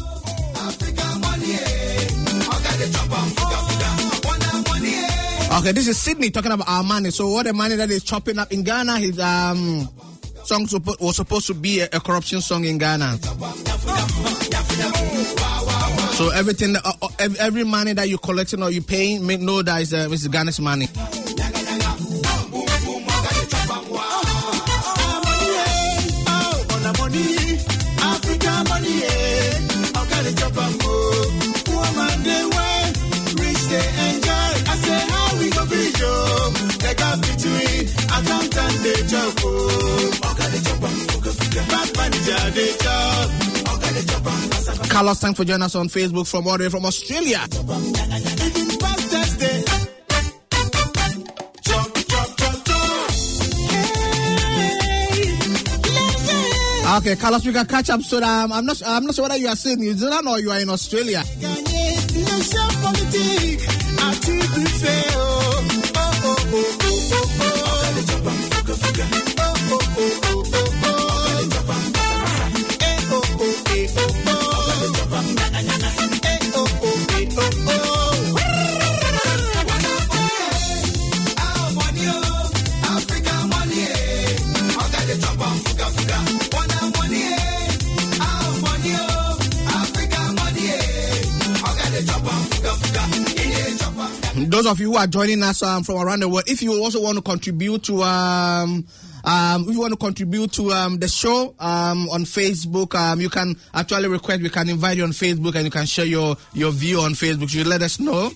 Okay, 5.60 5.72
this 5.72 5.88
is 5.88 5.98
Sydney 5.98 6.30
talking 6.30 6.52
about 6.52 6.70
our 6.70 6.84
money. 6.84 7.10
So, 7.12 7.28
what 7.30 7.46
the 7.46 7.54
money 7.54 7.76
that 7.76 7.90
is 7.90 8.04
chopping 8.04 8.38
up 8.38 8.52
in 8.52 8.64
Ghana, 8.64 8.94
is 9.00 9.20
um 9.20 9.90
song 10.50 10.68
was 11.00 11.16
supposed 11.16 11.46
to 11.46 11.54
be 11.54 11.82
a, 11.82 11.86
a 11.94 12.00
corruption 12.00 12.42
song 12.42 12.66
in 12.66 12.80
Ghana. 12.80 13.18
So 16.18 16.32
everything, 16.32 16.76
uh, 16.76 16.92
uh, 17.02 17.08
every, 17.40 17.64
money 17.64 17.94
that 17.94 18.10
you're 18.10 18.18
collecting 18.18 18.64
or 18.64 18.72
you're 18.72 18.82
paying, 18.82 19.26
make 19.28 19.42
know 19.42 19.62
that 19.62 19.82
is 19.82 19.94
uh, 19.94 20.10
it's 20.12 20.28
Ghana's 20.28 20.60
money. 20.60 20.88
Carlos, 44.90 45.20
thanks 45.20 45.38
for 45.38 45.46
joining 45.46 45.64
us 45.64 45.76
on 45.76 45.88
Facebook 45.88 46.28
from 46.28 46.48
all 46.48 46.58
the 46.58 46.64
way 46.64 46.70
from 46.70 46.86
Australia. 46.86 47.40
Okay, 56.98 57.16
Carlos, 57.16 57.46
we 57.46 57.54
can 57.54 57.66
catch 57.68 57.90
up. 57.92 58.02
So 58.02 58.22
um, 58.22 58.52
I'm 58.52 58.66
not, 58.66 58.82
I'm 58.86 59.06
not 59.06 59.16
sure 59.16 59.24
whether 59.24 59.38
you 59.38 59.48
are 59.48 59.56
in 59.66 59.80
New 59.80 59.94
Zealand 59.94 60.28
or 60.28 60.40
you 60.40 60.52
are 60.52 60.60
in 60.60 60.70
Australia. 60.70 61.24
Of 94.70 94.80
you 94.80 94.92
who 94.92 94.98
are 94.98 95.08
joining 95.08 95.42
us 95.44 95.64
um, 95.64 95.84
from 95.84 95.96
around 95.98 96.22
the 96.22 96.30
world, 96.30 96.44
if 96.48 96.62
you 96.62 96.82
also 96.82 97.02
want 97.02 97.18
to 97.18 97.22
contribute 97.24 97.84
to 97.84 98.04
um, 98.04 98.86
um, 99.24 99.64
if 99.68 99.74
you 99.74 99.80
want 99.80 99.92
to 99.94 99.98
contribute 99.98 100.52
to 100.54 100.72
um, 100.72 100.98
the 100.98 101.08
show 101.08 101.54
um, 101.60 102.08
on 102.10 102.24
Facebook, 102.24 102.96
um, 102.96 103.20
you 103.20 103.30
can 103.30 103.56
actually 103.74 104.08
request. 104.08 104.42
We 104.42 104.50
can 104.50 104.70
invite 104.70 104.98
you 104.98 105.04
on 105.04 105.12
Facebook, 105.12 105.56
and 105.56 105.66
you 105.66 105.72
can 105.72 105.86
share 105.86 106.06
your 106.06 106.38
your 106.54 106.72
view 106.72 107.02
on 107.02 107.14
Facebook. 107.14 107.54
You 107.54 107.64
let 107.64 107.82
us 107.82 108.00
know. 108.00 108.30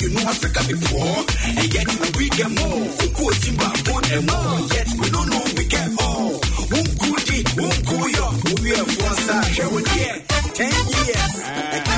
Think 0.00 0.12
you 0.12 0.18
know 0.18 0.30
Africa 0.30 0.60
before. 0.66 1.24
And 1.44 1.74
yet, 1.74 2.16
we 2.16 2.28
get 2.30 2.48
more. 2.48 2.88
Put 3.20 3.36
Timba, 3.44 3.68
born 3.84 4.04
and 4.08 4.24
more. 4.24 4.60
Yet, 4.72 4.88
we 4.98 5.10
don't 5.10 5.28
know 5.28 5.44
we 5.56 5.64
get 5.66 5.90
all. 6.00 6.40
Could 6.40 7.28
it? 7.28 7.48
Who 7.52 7.68
could 7.84 8.08
you? 8.16 8.62
We 8.62 8.70
have 8.76 8.88
one 8.96 9.16
side? 9.16 9.44
Here 9.52 9.68
we 9.68 9.82
get 9.82 10.28
10 10.54 10.72
years. 10.72 11.89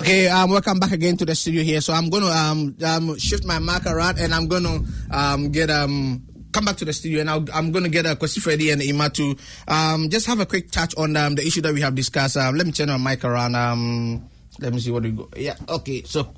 Okay, 0.00 0.28
um, 0.28 0.50
welcome 0.50 0.78
back 0.78 0.92
again 0.92 1.16
to 1.16 1.24
the 1.24 1.34
studio 1.34 1.62
here. 1.62 1.80
So 1.80 1.94
I'm 1.94 2.10
to 2.24 2.28
um, 2.30 2.76
um, 2.84 3.18
shift 3.18 3.46
my 3.46 3.58
mic 3.58 3.86
around, 3.86 4.18
and 4.18 4.34
I'm 4.34 4.48
to 4.64 4.84
um, 5.10 5.50
get 5.50 5.70
um, 5.70 6.22
come 6.52 6.66
back 6.66 6.76
to 6.76 6.84
the 6.84 6.92
studio, 6.92 7.20
and 7.20 7.30
I'll, 7.30 7.44
I'm 7.54 7.72
going 7.72 7.84
to 7.84 7.90
get 7.90 8.04
a 8.04 8.14
question 8.14 8.42
Freddy 8.42 8.70
and 8.70 8.82
Ima 8.82 9.08
to 9.10 9.36
um, 9.66 10.10
just 10.10 10.26
have 10.26 10.40
a 10.40 10.46
quick 10.46 10.70
touch 10.70 10.94
on 10.96 11.16
um, 11.16 11.34
the 11.34 11.46
issue 11.46 11.62
that 11.62 11.72
we 11.72 11.80
have 11.80 11.94
discussed. 11.94 12.36
Um, 12.36 12.54
let 12.54 12.66
me 12.66 12.72
turn 12.72 12.88
my 12.88 12.98
mic 12.98 13.24
around. 13.24 13.56
Um, 13.56 14.28
let 14.60 14.72
me 14.72 14.80
see 14.80 14.90
what 14.90 15.02
we 15.02 15.12
go. 15.12 15.28
Yeah, 15.34 15.56
okay. 15.68 16.02
So, 16.04 16.34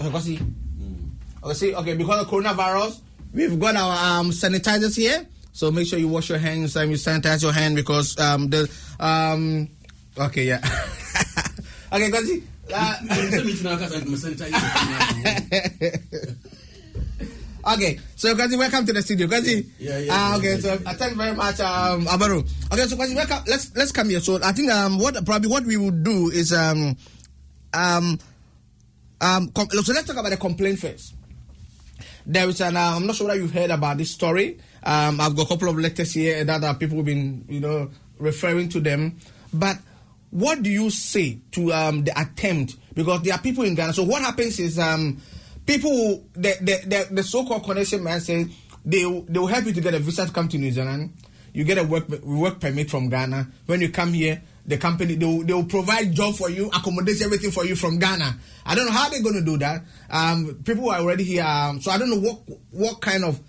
okay, 0.00 0.38
okay, 1.42 1.54
see, 1.54 1.74
okay, 1.74 1.94
because 1.94 2.22
of 2.22 2.28
coronavirus, 2.28 3.00
we've 3.34 3.58
got 3.58 3.76
our 3.76 4.20
um, 4.20 4.30
sanitizers 4.30 4.96
here. 4.96 5.26
So 5.52 5.70
make 5.70 5.86
sure 5.86 5.98
you 5.98 6.08
wash 6.08 6.30
your 6.30 6.38
hands 6.38 6.76
and 6.76 6.90
you 6.90 6.96
sanitize 6.96 7.42
your 7.42 7.52
hand 7.52 7.76
because 7.76 8.18
um, 8.18 8.48
the 8.48 8.70
um, 8.98 9.68
okay, 10.18 10.44
yeah. 10.44 10.58
okay, 11.92 12.10
Kwasi. 12.10 12.42
Uh, 12.72 12.96
Okay, 17.64 17.96
so 18.16 18.34
Kazi, 18.34 18.56
welcome 18.56 18.84
to 18.86 18.92
the 18.92 19.00
studio. 19.02 19.28
Kazi, 19.28 19.64
Yeah, 19.78 19.96
yeah, 19.98 20.10
Ah, 20.10 20.30
yeah, 20.32 20.36
okay, 20.38 20.54
yeah, 20.54 20.58
so 20.58 20.72
uh, 20.84 20.94
thank 20.98 21.12
you 21.12 21.16
very 21.18 21.36
much, 21.36 21.60
um, 21.60 22.06
Abaru. 22.06 22.42
Okay, 22.72 22.82
so 22.90 22.96
Kazi, 22.96 23.14
welcome. 23.14 23.38
Let's 23.46 23.70
let's 23.76 23.92
come 23.92 24.08
here. 24.10 24.18
So 24.18 24.40
I 24.42 24.50
think 24.50 24.68
um, 24.72 24.98
what 24.98 25.14
probably 25.24 25.48
what 25.48 25.62
we 25.64 25.76
would 25.76 26.02
do 26.02 26.28
is 26.34 26.52
um, 26.52 26.96
um, 27.72 28.18
um, 29.20 29.46
com- 29.54 29.70
so 29.70 29.92
let's 29.94 30.08
talk 30.10 30.16
about 30.16 30.30
the 30.30 30.36
complaint 30.42 30.80
first. 30.80 31.14
There 32.26 32.48
is 32.48 32.60
an 32.60 32.76
uh, 32.76 32.96
I'm 32.98 33.06
not 33.06 33.14
sure 33.14 33.28
whether 33.28 33.38
you've 33.38 33.54
heard 33.54 33.70
about 33.70 33.96
this 33.98 34.10
story. 34.10 34.58
Um, 34.82 35.20
I've 35.20 35.36
got 35.36 35.46
a 35.46 35.48
couple 35.48 35.68
of 35.68 35.78
letters 35.78 36.12
here 36.12 36.44
that 36.44 36.64
uh, 36.64 36.74
people 36.74 36.96
have 36.98 37.06
been 37.06 37.44
you 37.48 37.60
know 37.60 37.90
referring 38.18 38.68
to 38.70 38.80
them, 38.80 39.18
but 39.52 39.78
what 40.30 40.62
do 40.62 40.70
you 40.70 40.90
say 40.90 41.38
to 41.52 41.72
um, 41.72 42.04
the 42.04 42.18
attempt? 42.18 42.76
Because 42.94 43.22
there 43.22 43.34
are 43.34 43.40
people 43.40 43.64
in 43.64 43.74
Ghana. 43.74 43.92
So 43.92 44.02
what 44.02 44.22
happens 44.22 44.58
is 44.58 44.78
um, 44.78 45.20
people, 45.66 46.24
the, 46.32 46.56
the, 46.60 46.80
the, 46.86 47.14
the 47.16 47.22
so-called 47.22 47.64
connection 47.64 48.02
man 48.02 48.20
says 48.20 48.46
they, 48.84 49.02
they 49.02 49.38
will 49.38 49.46
help 49.46 49.66
you 49.66 49.74
to 49.74 49.80
get 49.82 49.92
a 49.92 49.98
visa 49.98 50.24
to 50.24 50.32
come 50.32 50.48
to 50.48 50.56
New 50.56 50.72
Zealand. 50.72 51.12
you 51.52 51.64
get 51.64 51.78
a 51.78 51.84
work 51.84 52.08
work 52.22 52.60
permit 52.60 52.90
from 52.90 53.08
Ghana. 53.08 53.48
When 53.66 53.80
you 53.80 53.90
come 53.90 54.12
here, 54.12 54.42
the 54.64 54.78
company 54.78 55.14
they 55.16 55.26
will, 55.26 55.44
they 55.44 55.52
will 55.52 55.64
provide 55.64 56.12
job 56.12 56.34
for 56.34 56.48
you, 56.48 56.68
accommodate 56.68 57.20
everything 57.22 57.50
for 57.50 57.64
you 57.64 57.76
from 57.76 57.98
Ghana. 57.98 58.36
I 58.64 58.74
don't 58.74 58.86
know 58.86 58.92
how 58.92 59.08
they're 59.08 59.22
going 59.22 59.34
to 59.34 59.44
do 59.44 59.58
that. 59.58 59.82
Um, 60.10 60.60
people 60.64 60.90
are 60.90 61.00
already 61.00 61.24
here, 61.24 61.44
um, 61.44 61.80
so 61.80 61.90
I 61.90 61.98
don't 61.98 62.10
know 62.10 62.20
what 62.20 62.40
what 62.70 63.00
kind 63.00 63.24
of 63.24 63.40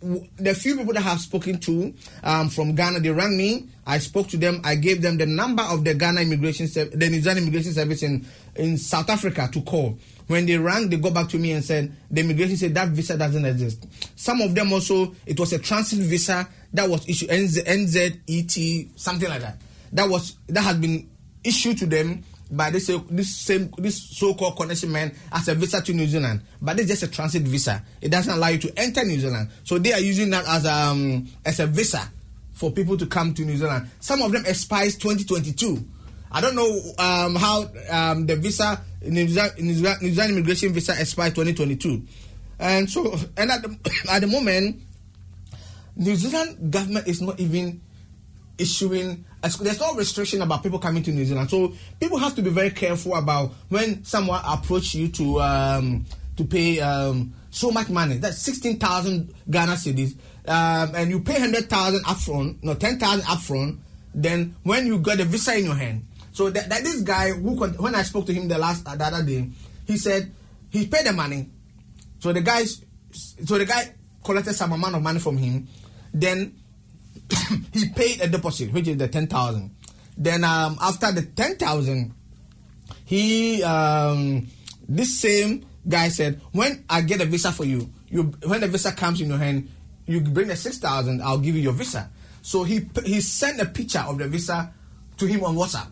the 0.00 0.54
few 0.54 0.76
people 0.76 0.94
that 0.94 1.00
I 1.00 1.10
have 1.10 1.20
spoken 1.20 1.58
to 1.60 1.92
um, 2.24 2.48
from 2.48 2.74
Ghana, 2.74 3.00
they 3.00 3.10
rang 3.10 3.36
me. 3.36 3.68
I 3.86 3.98
spoke 3.98 4.28
to 4.28 4.36
them. 4.36 4.60
I 4.64 4.74
gave 4.76 5.02
them 5.02 5.18
the 5.18 5.26
number 5.26 5.62
of 5.62 5.84
the 5.84 5.94
Ghana 5.94 6.22
immigration, 6.22 6.66
the 6.66 7.08
Nigerian 7.10 7.38
immigration 7.42 7.72
service 7.72 8.02
in 8.02 8.24
in 8.56 8.78
South 8.78 9.10
Africa 9.10 9.48
to 9.52 9.60
call. 9.62 9.98
When 10.26 10.46
they 10.46 10.56
rang, 10.56 10.88
they 10.88 10.96
got 10.96 11.12
back 11.12 11.28
to 11.30 11.38
me 11.38 11.52
and 11.52 11.64
said 11.64 11.92
the 12.10 12.20
immigration 12.20 12.56
said 12.56 12.74
that 12.74 12.88
visa 12.88 13.18
doesn't 13.18 13.44
exist. 13.44 13.86
Some 14.16 14.40
of 14.40 14.54
them 14.54 14.72
also, 14.72 15.14
it 15.26 15.38
was 15.38 15.52
a 15.52 15.58
transit 15.58 15.98
visa 15.98 16.48
that 16.72 16.88
was 16.88 17.06
issued 17.08 17.28
NZ, 17.30 17.64
NZET, 17.64 18.88
something 18.98 19.28
like 19.28 19.42
that. 19.42 19.56
That 19.92 20.08
was 20.08 20.36
that 20.48 20.62
has 20.62 20.76
been 20.76 21.10
issued 21.44 21.78
to 21.78 21.86
them 21.86 22.22
by 22.50 22.70
this 22.70 22.90
this 23.10 23.34
same 23.36 23.72
this 23.78 24.02
so-called 24.02 24.56
connection 24.56 24.90
man 24.90 25.14
as 25.32 25.48
a 25.48 25.54
visa 25.54 25.80
to 25.80 25.92
New 25.92 26.06
Zealand, 26.06 26.42
but 26.60 26.78
it's 26.78 26.88
just 26.88 27.02
a 27.02 27.08
transit 27.08 27.42
visa. 27.42 27.82
It 28.00 28.10
doesn't 28.10 28.32
allow 28.32 28.48
you 28.48 28.58
to 28.58 28.72
enter 28.78 29.04
New 29.04 29.18
Zealand. 29.18 29.50
So 29.64 29.78
they 29.78 29.92
are 29.92 30.00
using 30.00 30.30
that 30.30 30.46
as 30.46 30.66
um 30.66 31.28
as 31.44 31.60
a 31.60 31.66
visa 31.66 32.10
for 32.52 32.70
people 32.70 32.96
to 32.98 33.06
come 33.06 33.32
to 33.34 33.42
New 33.42 33.56
Zealand. 33.56 33.88
Some 34.00 34.22
of 34.22 34.32
them 34.32 34.44
expires 34.46 34.96
2022. 34.96 35.82
I 36.32 36.40
don't 36.40 36.54
know 36.54 36.80
um, 36.98 37.34
how 37.34 37.70
um, 37.90 38.26
the 38.26 38.36
visa 38.36 38.80
New 39.02 39.26
Zealand, 39.28 39.54
New 39.58 39.74
Zealand 39.74 40.32
immigration 40.32 40.72
visa 40.72 40.92
expires 40.98 41.32
2022, 41.32 42.02
and 42.58 42.88
so 42.88 43.16
and 43.36 43.50
at 43.50 43.62
the, 43.62 43.76
at 44.10 44.20
the 44.20 44.26
moment, 44.26 44.80
New 45.96 46.14
Zealand 46.14 46.70
government 46.70 47.08
is 47.08 47.20
not 47.20 47.40
even 47.40 47.80
issuing 48.60 49.24
there's 49.42 49.80
no 49.80 49.94
restriction 49.94 50.42
about 50.42 50.62
people 50.62 50.78
coming 50.78 51.02
to 51.02 51.10
New 51.10 51.24
Zealand. 51.24 51.48
So 51.50 51.72
people 51.98 52.18
have 52.18 52.34
to 52.36 52.42
be 52.42 52.50
very 52.50 52.70
careful 52.70 53.16
about 53.16 53.52
when 53.70 54.04
someone 54.04 54.42
approach 54.44 54.94
you 54.94 55.08
to 55.08 55.40
um, 55.40 56.04
to 56.36 56.44
pay 56.44 56.80
um, 56.80 57.32
so 57.50 57.70
much 57.70 57.88
money. 57.88 58.18
That's 58.18 58.38
sixteen 58.38 58.78
thousand 58.78 59.34
Ghana 59.48 59.72
cedis, 59.72 60.14
um, 60.46 60.94
and 60.94 61.10
you 61.10 61.20
pay 61.20 61.40
hundred 61.40 61.70
thousand 61.70 62.04
upfront, 62.04 62.62
no 62.62 62.74
ten 62.74 62.98
thousand 62.98 63.22
upfront. 63.22 63.78
Then 64.14 64.56
when 64.62 64.86
you 64.86 64.98
got 64.98 65.20
a 65.20 65.24
visa 65.24 65.56
in 65.56 65.64
your 65.64 65.74
hand, 65.74 66.06
so 66.32 66.50
that, 66.50 66.68
that 66.68 66.84
this 66.84 67.00
guy 67.00 67.30
who 67.30 67.56
when 67.56 67.94
I 67.94 68.02
spoke 68.02 68.26
to 68.26 68.34
him 68.34 68.48
the 68.48 68.58
last 68.58 68.84
the 68.84 68.90
other 69.02 69.24
day, 69.24 69.48
he 69.86 69.96
said 69.96 70.30
he 70.70 70.86
paid 70.86 71.06
the 71.06 71.12
money. 71.12 71.48
So 72.18 72.32
the 72.34 72.42
guys, 72.42 72.84
so 73.10 73.56
the 73.56 73.64
guy 73.64 73.94
collected 74.22 74.52
some 74.52 74.72
amount 74.72 74.96
of 74.96 75.02
money 75.02 75.18
from 75.18 75.38
him. 75.38 75.66
Then 76.12 76.59
he 77.72 77.88
paid 77.90 78.20
a 78.20 78.28
deposit, 78.28 78.72
which 78.72 78.88
is 78.88 78.96
the 78.96 79.08
ten 79.08 79.26
thousand. 79.26 79.74
Then 80.16 80.44
um, 80.44 80.78
after 80.80 81.12
the 81.12 81.22
ten 81.22 81.56
thousand, 81.56 82.14
he 83.04 83.62
um, 83.62 84.46
this 84.88 85.20
same 85.20 85.66
guy 85.88 86.08
said, 86.08 86.40
"When 86.52 86.84
I 86.88 87.02
get 87.02 87.20
a 87.20 87.24
visa 87.24 87.52
for 87.52 87.64
you, 87.64 87.90
you 88.08 88.24
when 88.46 88.60
the 88.60 88.68
visa 88.68 88.92
comes 88.92 89.20
in 89.20 89.28
your 89.28 89.38
hand, 89.38 89.68
you 90.06 90.20
bring 90.20 90.48
the 90.48 90.56
six 90.56 90.78
thousand. 90.78 91.22
I'll 91.22 91.38
give 91.38 91.56
you 91.56 91.62
your 91.62 91.72
visa." 91.72 92.10
So 92.42 92.64
he 92.64 92.88
he 93.04 93.20
sent 93.20 93.60
a 93.60 93.66
picture 93.66 94.00
of 94.00 94.18
the 94.18 94.28
visa 94.28 94.72
to 95.18 95.26
him 95.26 95.44
on 95.44 95.54
WhatsApp. 95.56 95.90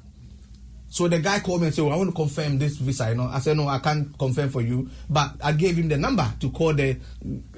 So 0.91 1.07
the 1.07 1.19
guy 1.19 1.41
called 1.41 1.61
me 1.61 1.67
and 1.67 1.75
said, 1.75 1.85
well, 1.85 1.93
I 1.93 1.97
want 1.97 2.11
to 2.11 2.17
confirm 2.17 2.59
this 2.59 2.77
visa. 2.79 3.11
You 3.11 3.17
know, 3.17 3.29
I 3.29 3.41
said, 3.41 3.57
no, 3.59 3.69
I 3.69 3.79
can't 3.79 4.17
confirm 4.19 4.49
for 4.49 4.63
you. 4.63 4.89
But 5.09 5.35
I 5.45 5.53
gave 5.53 5.77
him 5.77 5.89
the 5.89 5.99
number 5.99 6.27
to 6.41 6.51
call 6.51 6.73
the 6.73 6.93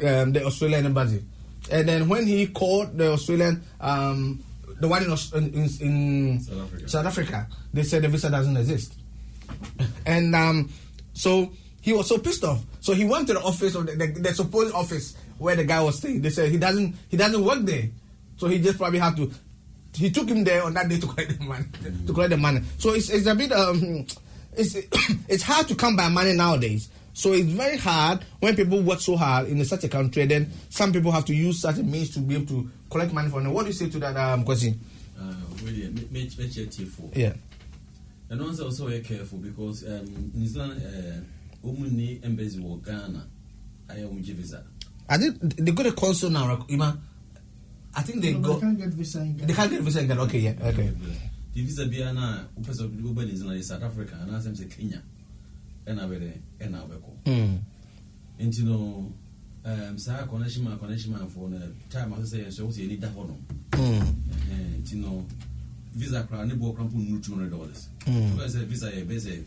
um, 0.04 0.32
the 0.32 0.44
Australian 0.44 0.86
embassy. 0.86 1.24
And 1.70 1.88
then 1.88 2.08
when 2.08 2.26
he 2.26 2.46
called 2.46 2.96
the 2.96 3.12
Australian, 3.12 3.62
um, 3.80 4.42
the 4.80 4.88
one 4.88 5.04
in, 5.04 5.10
in, 5.54 5.68
in, 5.80 6.40
South 6.40 6.58
Africa. 6.58 6.88
South 6.88 7.06
Africa, 7.06 7.48
they 7.72 7.82
said 7.82 8.02
the 8.02 8.08
visa 8.08 8.30
doesn't 8.30 8.56
exist. 8.56 8.94
And 10.06 10.34
um, 10.34 10.72
so 11.12 11.52
he 11.82 11.92
was 11.92 12.08
so 12.08 12.18
pissed 12.18 12.44
off. 12.44 12.64
So 12.80 12.94
he 12.94 13.04
went 13.04 13.26
to 13.28 13.34
the 13.34 13.42
office 13.42 13.74
of 13.74 13.86
the, 13.86 13.94
the, 13.94 14.06
the 14.06 14.34
supposed 14.34 14.74
office 14.74 15.16
where 15.38 15.54
the 15.54 15.64
guy 15.64 15.82
was 15.82 15.98
staying. 15.98 16.22
They 16.22 16.30
said 16.30 16.50
he 16.50 16.58
doesn't 16.58 16.94
he 17.08 17.16
doesn't 17.16 17.44
work 17.44 17.60
there. 17.62 17.90
So 18.36 18.48
he 18.48 18.58
just 18.58 18.78
probably 18.78 18.98
had 18.98 19.16
to. 19.16 19.30
He 19.94 20.10
took 20.10 20.28
him 20.28 20.44
there 20.44 20.62
on 20.62 20.72
that 20.74 20.88
day 20.88 20.98
to 20.98 21.06
collect 21.06 21.38
the 21.38 21.44
money. 21.44 21.64
To 22.06 22.12
collect 22.12 22.30
the 22.30 22.36
money. 22.36 22.62
So 22.78 22.94
it's, 22.94 23.10
it's 23.10 23.26
a 23.26 23.34
bit 23.34 23.52
um, 23.52 24.06
it's 24.56 24.74
it's 25.28 25.42
hard 25.42 25.68
to 25.68 25.74
come 25.74 25.96
by 25.96 26.08
money 26.08 26.32
nowadays. 26.32 26.88
So 27.12 27.32
it's 27.32 27.48
very 27.50 27.76
hard 27.76 28.20
when 28.40 28.54
people 28.56 28.80
work 28.82 29.00
so 29.00 29.16
hard 29.16 29.48
in 29.48 29.62
such 29.64 29.84
a 29.84 29.88
country. 29.88 30.26
Then 30.26 30.50
some 30.68 30.92
people 30.92 31.10
have 31.12 31.24
to 31.26 31.34
use 31.34 31.60
such 31.60 31.78
a 31.78 31.82
means 31.82 32.10
to 32.14 32.20
be 32.20 32.34
able 32.36 32.46
to 32.46 32.70
collect 32.90 33.12
money 33.12 33.28
from 33.28 33.44
them. 33.44 33.52
What 33.52 33.62
do 33.62 33.68
you 33.68 33.74
say 33.74 33.88
to 33.90 33.98
that 33.98 34.16
um, 34.16 34.44
question? 34.44 34.78
Uh, 35.20 35.34
really, 35.64 35.88
make 36.10 36.38
make 36.38 36.56
it 36.56 36.88
for. 36.88 37.10
Yeah. 37.14 37.34
And 38.30 38.40
also 38.40 38.66
also 38.66 38.86
very 38.88 39.00
careful 39.00 39.38
because 39.38 39.84
um, 39.86 40.30
New 40.34 40.46
Zealand, 40.46 40.80
uh, 40.82 41.68
embassy 42.24 42.62
or 42.64 42.78
Ghana, 42.78 43.26
I 43.90 43.94
am 43.98 44.22
visa. 44.22 44.64
I 45.08 45.18
think 45.18 45.40
they 45.56 45.72
got 45.72 45.86
a 45.86 45.92
consul 45.92 46.30
now, 46.30 46.64
Ima. 46.68 46.96
I 47.94 48.02
think 48.02 48.22
they 48.22 48.32
No, 48.32 48.40
got. 48.40 48.54
they 48.54 48.60
can't 48.66 48.78
get 48.78 48.88
visa 48.90 49.18
in 49.20 49.36
They 49.36 49.46
Ghana. 49.46 49.54
can't 49.54 49.70
get 49.72 49.80
visa 49.82 50.00
in 50.00 50.06
Ghana. 50.06 50.22
Okay, 50.22 50.38
yeah, 50.38 50.54
okay. 50.62 50.92
The 51.52 51.62
visa 51.64 51.86
be 51.86 51.98
go 51.98 53.12
ba 53.12 53.24
New 53.24 53.36
Zealand 53.36 53.64
South 53.64 53.82
Africa 53.82 54.16
and 54.20 54.56
se 54.56 54.64
Kenya. 54.66 55.02
Ena 55.90 56.06
bere 56.06 56.40
ena 56.60 56.86
beko. 56.86 57.16
Mm. 57.26 57.58
Nti 58.38 58.62
no 58.62 59.12
um 59.64 59.98
saa 59.98 60.26
connection 60.26 60.64
man 60.64 60.78
connection 60.78 61.12
man 61.12 61.28
for 61.28 61.48
na 61.48 61.58
time 61.88 62.14
I 62.14 62.24
say 62.24 62.50
so 62.50 62.66
we 62.66 62.86
need 62.86 63.00
that 63.00 63.14
one. 63.14 63.34
Mm. 63.72 64.14
Eh 64.52 64.78
nti 64.80 64.94
no 64.96 65.26
visa 65.94 66.22
kra 66.22 66.44
ne 66.46 66.54
bo 66.54 66.72
kra 66.72 66.84
po 66.84 66.98
nu 66.98 67.18
200 67.18 67.50
dollars. 67.50 67.88
Mm. 68.06 68.30
Because 68.32 68.54
visa 68.64 68.90
e 68.94 69.02
be 69.02 69.18
say 69.18 69.42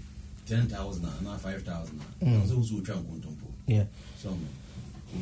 10,000 0.46 1.02
na 1.24 1.38
5,000 1.38 1.98
na. 1.98 2.04
Mm. 2.22 2.48
So 2.48 2.62
so 2.62 2.82
twa 2.82 2.96
nkontompo. 2.96 3.48
Yeah. 3.68 3.86
So 4.22 4.30
no. 4.30 4.48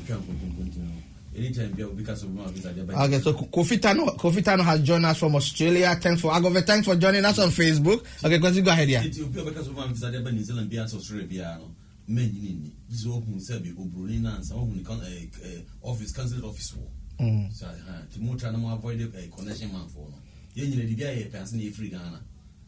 Twa 0.08 0.18
nkontompo 0.18 0.64
nti 0.64 0.80
no. 0.80 0.92
Anytime 1.36 1.72
be 1.72 1.84
because 1.96 2.24
of 2.24 2.34
my 2.34 2.46
visa 2.48 2.74
dey 2.74 2.82
Okay, 2.94 3.20
so 3.22 3.34
Kofi 3.34 3.78
Tano, 3.80 4.06
Kofi 4.18 4.42
Tano 4.44 4.64
has 4.64 4.82
joined 4.82 5.06
us 5.06 5.18
from 5.18 5.36
Australia. 5.36 5.96
Thanks 5.96 6.22
for 6.22 6.32
Agove. 6.32 6.66
Thanks 6.66 6.86
for 6.88 6.96
joining 6.98 7.24
us 7.24 7.40
on 7.40 7.50
Facebook. 7.50 8.04
Okay, 8.26 8.38
Kosi, 8.40 8.64
go 8.64 8.72
ahead, 8.72 8.90
yeah. 8.90 9.02
nti 9.04 9.22
obi 9.24 9.40
a 9.40 9.44
ɔbɛka 9.44 9.64
so 9.64 9.72
ma 9.72 9.88
mfisa 9.88 10.12
de 10.12 10.20
ba 10.22 10.32
new 10.32 10.44
zealand 10.44 10.70
biara 10.70 10.88
sɛ 10.88 10.96
ɔsoro 11.00 11.28
biara 11.30 11.58
no 11.60 11.72
manyini 12.10 12.60
ni 12.60 12.72
gye 12.90 12.98
sɛ 12.98 13.08
wohu 13.08 13.40
sɛ 13.40 13.64
bi 13.64 13.70
oburoni 13.82 14.20
nansa 14.22 14.54
wohu 14.56 14.76
ne 14.76 14.84
kan- 14.84 15.00
eh, 15.06 15.28
eh, 15.46 15.62
office 15.84 16.12
council 16.12 16.46
office 16.46 16.74
wɔ 16.74 16.88
Mm. 17.22 17.54
So, 17.54 17.68
aha, 17.68 18.02
nti 18.10 18.20
motra 18.20 18.52
na 18.52 18.58
mo 18.58 18.74
avoid 18.74 19.00
eh, 19.02 19.28
connection 19.34 19.70
manfoɔ 19.70 20.10
no 20.10 20.18
yɛnyina 20.56 20.84
biribi 20.90 21.04
a 21.04 21.16
yɛ 21.16 21.32
pɛnse 21.32 21.54
na 21.54 21.62
yɛfiri 21.64 21.92
ghana 21.92 22.20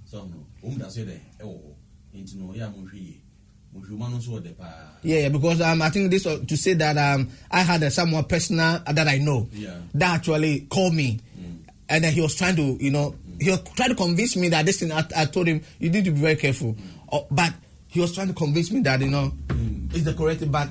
so 0.06 0.24
no 0.26 0.46
ɔmu 0.64 0.78
da 0.80 0.88
so 0.90 1.02
yɛ 1.02 1.06
dɛ 1.08 1.18
ɛwɔ 1.42 1.58
hɔ 2.16 2.24
nti 2.24 2.36
no 2.38 2.54
yɛ 2.54 2.62
a 2.64 2.70
monhwɛ 2.72 2.94
yie 2.94 3.18
Yeah, 5.04 5.20
yeah, 5.20 5.30
because 5.30 5.62
um, 5.62 5.82
I 5.82 5.90
think 5.90 6.12
this 6.12 6.26
uh, 6.26 6.40
to 6.48 6.56
say 6.58 6.74
that 6.76 6.98
um, 6.98 7.30
I 7.52 7.62
had 7.62 7.84
uh, 7.84 7.90
someone 7.90 8.24
personal 8.26 8.80
that 8.86 9.08
I 9.08 9.18
know 9.18 9.48
Yeah. 9.54 9.76
that 9.96 10.16
actually 10.16 10.62
called 10.70 10.94
me, 10.94 11.20
and 11.90 12.04
then 12.04 12.14
he 12.14 12.22
was 12.22 12.36
trying 12.36 12.56
to, 12.56 12.78
you 12.80 12.92
know, 12.92 13.16
he 13.42 13.50
was 13.50 13.62
trying 13.76 13.90
to 13.90 13.96
convince 13.96 14.36
me 14.38 14.50
that 14.50 14.66
this 14.66 14.80
thing. 14.80 14.92
I, 14.92 15.04
I 15.18 15.26
told 15.26 15.48
him 15.48 15.62
you 15.80 15.90
need 15.90 16.06
to 16.06 16.12
be 16.12 16.20
very 16.22 16.36
careful, 16.36 16.76
Uh, 17.12 17.20
but 17.30 17.54
he 17.88 18.00
was 18.00 18.14
trying 18.14 18.28
to 18.28 18.34
convince 18.34 18.72
me 18.72 18.80
that 18.82 19.02
you 19.02 19.10
know 19.10 19.32
it's 19.94 20.04
the 20.04 20.14
correct. 20.14 20.40
thing. 20.40 20.52
But 20.52 20.70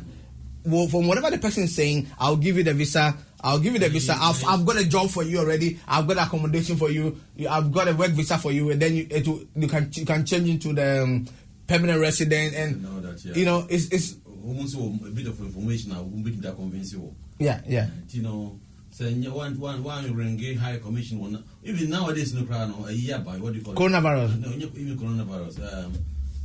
well, 0.64 0.86
from 0.88 1.06
whatever 1.08 1.30
the 1.30 1.38
person 1.38 1.64
is 1.64 1.74
saying, 1.74 2.06
I'll 2.18 2.36
give 2.36 2.56
you 2.56 2.62
the 2.62 2.72
visa. 2.74 3.14
I'll 3.44 3.58
give 3.58 3.72
you 3.74 3.80
the 3.80 3.88
visa. 3.88 4.14
I've, 4.16 4.42
I've 4.46 4.64
got 4.64 4.76
a 4.80 4.84
job 4.88 5.10
for 5.10 5.24
you 5.24 5.38
already. 5.40 5.78
I've 5.88 6.06
got 6.06 6.16
accommodation 6.24 6.76
for 6.76 6.90
you. 6.90 7.18
You- 7.36 7.48
I've 7.48 7.72
got 7.72 7.88
a 7.88 7.92
work 7.94 8.10
visa 8.12 8.38
for 8.38 8.52
you, 8.52 8.70
and 8.70 8.80
then 8.80 8.94
you 8.94 9.06
it 9.10 9.26
will, 9.26 9.42
you 9.56 9.66
can 9.68 9.90
you 9.92 10.06
can 10.06 10.24
change 10.24 10.48
into 10.48 10.72
the 10.72 11.02
um, 11.02 11.26
permanent 11.66 12.00
resident, 12.00 12.54
and 12.54 12.82
know 12.82 13.00
that, 13.00 13.24
yeah. 13.24 13.34
you 13.34 13.44
know 13.44 13.66
it's 13.68 13.86
it's 13.92 14.14
ɔmu 14.44 14.62
nso 14.64 14.76
wɔ 14.76 15.08
a 15.08 15.10
bit 15.10 15.26
of 15.26 15.40
information 15.40 15.92
a 15.92 15.96
wobɛtumi 15.96 16.40
da 16.42 16.52
convince 16.52 16.94
wɔ 16.94 17.12
yeah 17.38 17.60
yeah. 17.68 17.88
nti 18.06 18.22
no 18.22 18.58
sɛ 18.92 19.14
nyɛ 19.14 19.32
one 19.32 19.58
one 19.58 19.82
one 19.82 20.04
renge 20.14 20.56
high 20.58 20.78
commission 20.78 21.18
wɔ 21.20 21.30
na 21.32 21.38
even 21.64 21.88
nowadays 21.90 22.34
no 22.34 22.42
koraa 22.42 22.68
no 22.68 22.84
ayi 22.86 23.12
aba 23.12 23.38
what 23.38 23.52
do 23.52 23.58
you 23.58 23.64
call 23.64 23.72
it? 23.74 23.76
Coronavirus. 23.78 24.40
no 24.40 24.48
nyɛ 24.48 24.76
even 24.76 24.98
coronavirus 24.98 25.60
um 25.84 25.92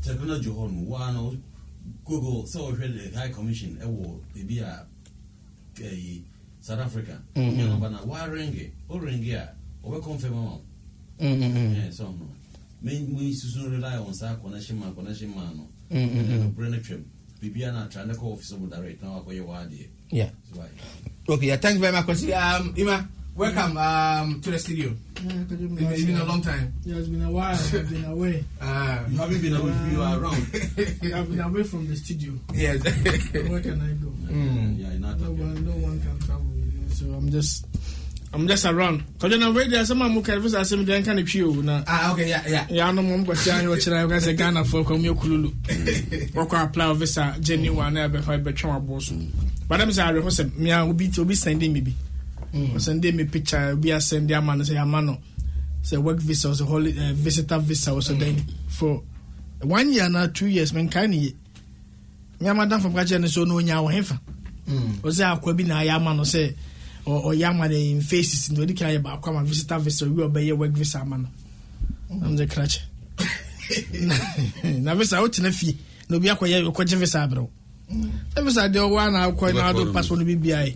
technology 0.02 0.50
hɔ 0.50 0.72
no 0.72 0.82
waa 0.90 1.12
no 1.12 1.36
google 2.06 2.44
sɛ 2.44 2.60
wɔhwɛ 2.78 3.12
the 3.12 3.18
high 3.20 3.30
commission 3.30 3.76
ɛwɔ 3.82 4.20
baabi 4.36 4.60
a 4.62 4.86
ɛyi 5.76 6.22
south 6.62 6.80
africa 6.80 7.20
Mhm. 7.36 7.58
nyɛ 7.58 7.68
nɔba 7.80 7.92
na 7.92 8.04
waa 8.06 8.28
renge 8.28 8.72
o 8.90 9.00
renge 9.00 9.34
a 9.34 9.54
ɔbɛ 9.84 10.04
confirm 10.04 10.34
ama 10.34 10.52
wo 10.52 10.62
Mm, 11.20 11.42
mm, 11.42 11.92
mm. 12.84 12.90
ɛɛ 12.90 13.34
sɛ 13.34 13.58
ɔno 13.58 13.64
me 13.64 13.72
me 13.72 13.78
rely 13.78 13.96
on 13.98 14.14
saa 14.14 14.36
connection 14.36 14.80
man 14.80 14.94
connection 14.96 15.30
man 15.36 15.58
no 15.58 15.68
ɛna 15.92 16.54
brɛ 16.56 16.70
no 16.72 16.78
twam 16.78 17.04
biribiara 17.42 17.74
na 17.74 17.84
atra 17.86 18.06
ne 18.06 18.14
kɔ 18.14 18.34
office 18.34 18.52
mu 18.54 18.68
direct 18.70 19.02
na 19.04 19.20
wakɔyɛ 19.20 19.42
wɔ 19.46 19.88
Yeah. 20.10 20.30
Okay. 21.28 21.48
Yeah. 21.48 21.58
Thanks 21.58 21.80
very 21.80 21.92
much. 21.92 22.08
Um, 22.32 22.74
Ima, 22.78 23.08
welcome 23.36 23.78
um 23.78 24.40
to 24.42 24.52
the 24.52 24.60
studio. 24.60 24.94
Yeah, 25.22 25.32
It's 25.92 26.06
been 26.06 26.18
a 26.18 26.24
long 26.24 26.42
time. 26.42 26.74
Yeah, 26.86 26.98
it's 26.98 27.10
been 27.10 27.24
a 27.24 27.32
while. 27.32 27.52
I've 27.54 27.90
been 27.90 28.06
away. 28.06 28.46
Uh, 28.62 29.00
you 29.10 29.18
haven't 29.18 29.42
been 29.42 29.56
away 29.56 29.74
you 29.92 30.02
are 30.02 30.20
around 30.20 30.36
I've 31.14 31.30
been 31.30 31.40
away 31.42 31.64
from 31.64 31.88
the 31.88 31.96
studio. 31.98 32.34
yes. 32.54 32.80
Where 33.50 33.60
can 33.60 33.82
I 33.82 33.92
go? 34.00 34.08
Mm. 34.32 34.80
yeah 34.80 34.96
No 34.98 35.32
one, 35.32 35.66
no 35.66 35.72
one 35.84 36.00
can 36.00 36.20
travel. 36.26 36.46
You 36.56 36.72
know, 36.80 36.88
so 36.94 37.06
I'm 37.18 37.30
just 37.30 37.66
I'm 38.38 38.48
just 38.48 38.66
around. 38.66 39.04
Because 39.14 39.32
then 39.32 39.42
I'm 39.42 39.58
ready. 39.58 39.84
Some 39.84 40.00
of 40.04 40.14
them 40.14 40.22
can 40.22 40.40
visit. 40.42 40.60
I 40.60 40.64
say, 40.64 40.84
"Then 40.84 41.04
can 41.04 41.18
it 41.18 41.34
you 41.34 41.64
na." 41.64 41.84
Ah, 41.88 42.14
okay, 42.14 42.30
yeah, 42.30 42.44
yeah. 42.48 42.68
Yeah, 42.70 42.92
no 42.92 43.02
more. 43.02 43.18
But 43.26 43.44
yeah, 43.48 43.62
you're 43.64 43.80
trying 43.80 44.08
to 44.08 44.22
say 44.22 44.36
Ghana 44.36 44.64
for 44.66 44.84
come 44.84 45.02
your 45.02 45.16
kululu. 45.16 46.34
Work 46.36 46.54
apply 46.54 46.94
visa 46.94 47.36
genuine. 47.40 47.96
Never 47.96 48.22
have 48.22 48.44
be 48.44 48.54
try 48.54 48.78
boss. 48.78 49.10
But 49.68 49.82
I'm 49.82 49.92
saying, 49.92 50.24
I 50.24 50.30
say, 50.30 50.44
me 50.56 50.72
I 50.72 50.84
will 50.84 50.94
be 50.94 51.10
to 51.10 51.26
be 51.26 51.34
sending 51.34 51.74
me 51.74 51.82
be. 51.82 51.96
Sending 52.78 53.16
me 53.16 53.24
picture. 53.26 53.76
Be 53.76 53.90
a 53.90 54.00
send 54.00 54.30
their 54.30 54.42
man 54.42 54.64
say 54.64 54.76
amano. 54.76 55.20
Say 55.82 55.98
work 55.98 56.18
visa 56.20 56.50
was 56.50 56.62
a 56.62 56.66
holiday 56.66 57.10
uh, 57.10 57.14
visitor 57.14 57.58
visa 57.58 57.94
was 57.96 58.10
a 58.12 58.14
then 58.14 58.46
for 58.70 59.02
one 59.64 59.92
year 59.92 60.08
now 60.10 60.28
two 60.28 60.48
years. 60.48 60.74
Man, 60.74 60.90
kind 60.90 61.12
of. 61.14 61.20
Me 61.20 61.34
madam 62.54 62.80
from 62.82 62.94
Kajan 62.94 63.28
so 63.28 63.46
no 63.46 63.56
nya 63.56 63.82
wo 63.82 63.90
hefa. 63.90 64.20
ɔsɛ 65.02 65.26
akwa 65.42 65.58
bi 65.58 65.64
na 65.64 65.80
ayɛ 65.82 65.96
ama 65.96 66.14
no 66.14 66.22
sɛ 66.24 66.50
ɔ- 66.50 66.56
ɔyɛ 67.08 67.46
ama 67.50 67.68
no 67.68 67.76
in 67.76 68.02
faces 68.02 68.50
nti 68.50 68.60
ɔde 68.62 68.78
ka 68.78 68.86
yɛ 68.86 69.02
baako 69.02 69.30
ama 69.30 69.44
visitor 69.44 69.80
visa 69.80 70.06
wi 70.06 70.24
ɔbɛyɛ 70.28 70.58
work 70.58 70.72
visa 70.74 71.00
ama 71.02 71.18
no 71.18 71.30
nam 72.10 72.36
de 72.36 72.46
krakyɛ 72.46 72.82
na 74.82 74.96
visa 74.96 75.18
wotena 75.22 75.52
fie 75.52 75.76
na 76.10 76.18
obi 76.18 76.28
akɔyɛ 76.30 76.64
ɔkɔgye 76.72 76.96
visa 76.98 77.20
abrɛ 77.28 77.40
wo 77.42 77.50
na 78.36 78.42
visa 78.42 78.68
deɛ 78.70 78.80
ɔwɔ 78.84 79.00
ana 79.08 79.32
akɔ 79.32 79.54
na 79.54 79.70
ado 79.70 79.94
passport 79.94 80.20
no 80.20 80.26
bi 80.26 80.36
biae 80.36 80.72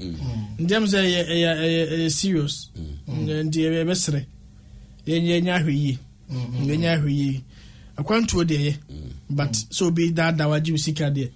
nti 0.59 0.71
ɛm 0.73 0.85
sɛ 0.85 0.99
ɛyɛ- 1.03 1.27
ɛyɛ 1.27 1.51
ɛyɛ- 1.91 2.11
serious. 2.11 2.69
Nti 3.07 3.59
yɛbɛserɛ 3.59 4.25
yɛnyɛ 5.07 5.51
ahwɛ 5.57 5.71
yie 5.73 5.99
yɛnyɛ 6.31 6.87
ahwɛ 6.97 7.09
yie 7.11 7.43
akwantuo 7.97 8.43
deɛ 8.45 8.59
yɛ 8.67 8.75
but 9.29 9.51
sɛ 9.51 9.81
obi 9.87 10.11
daadaa 10.11 10.47
wagye 10.49 10.71
wo 10.71 10.77
sika 10.77 11.05
deɛ 11.11 11.29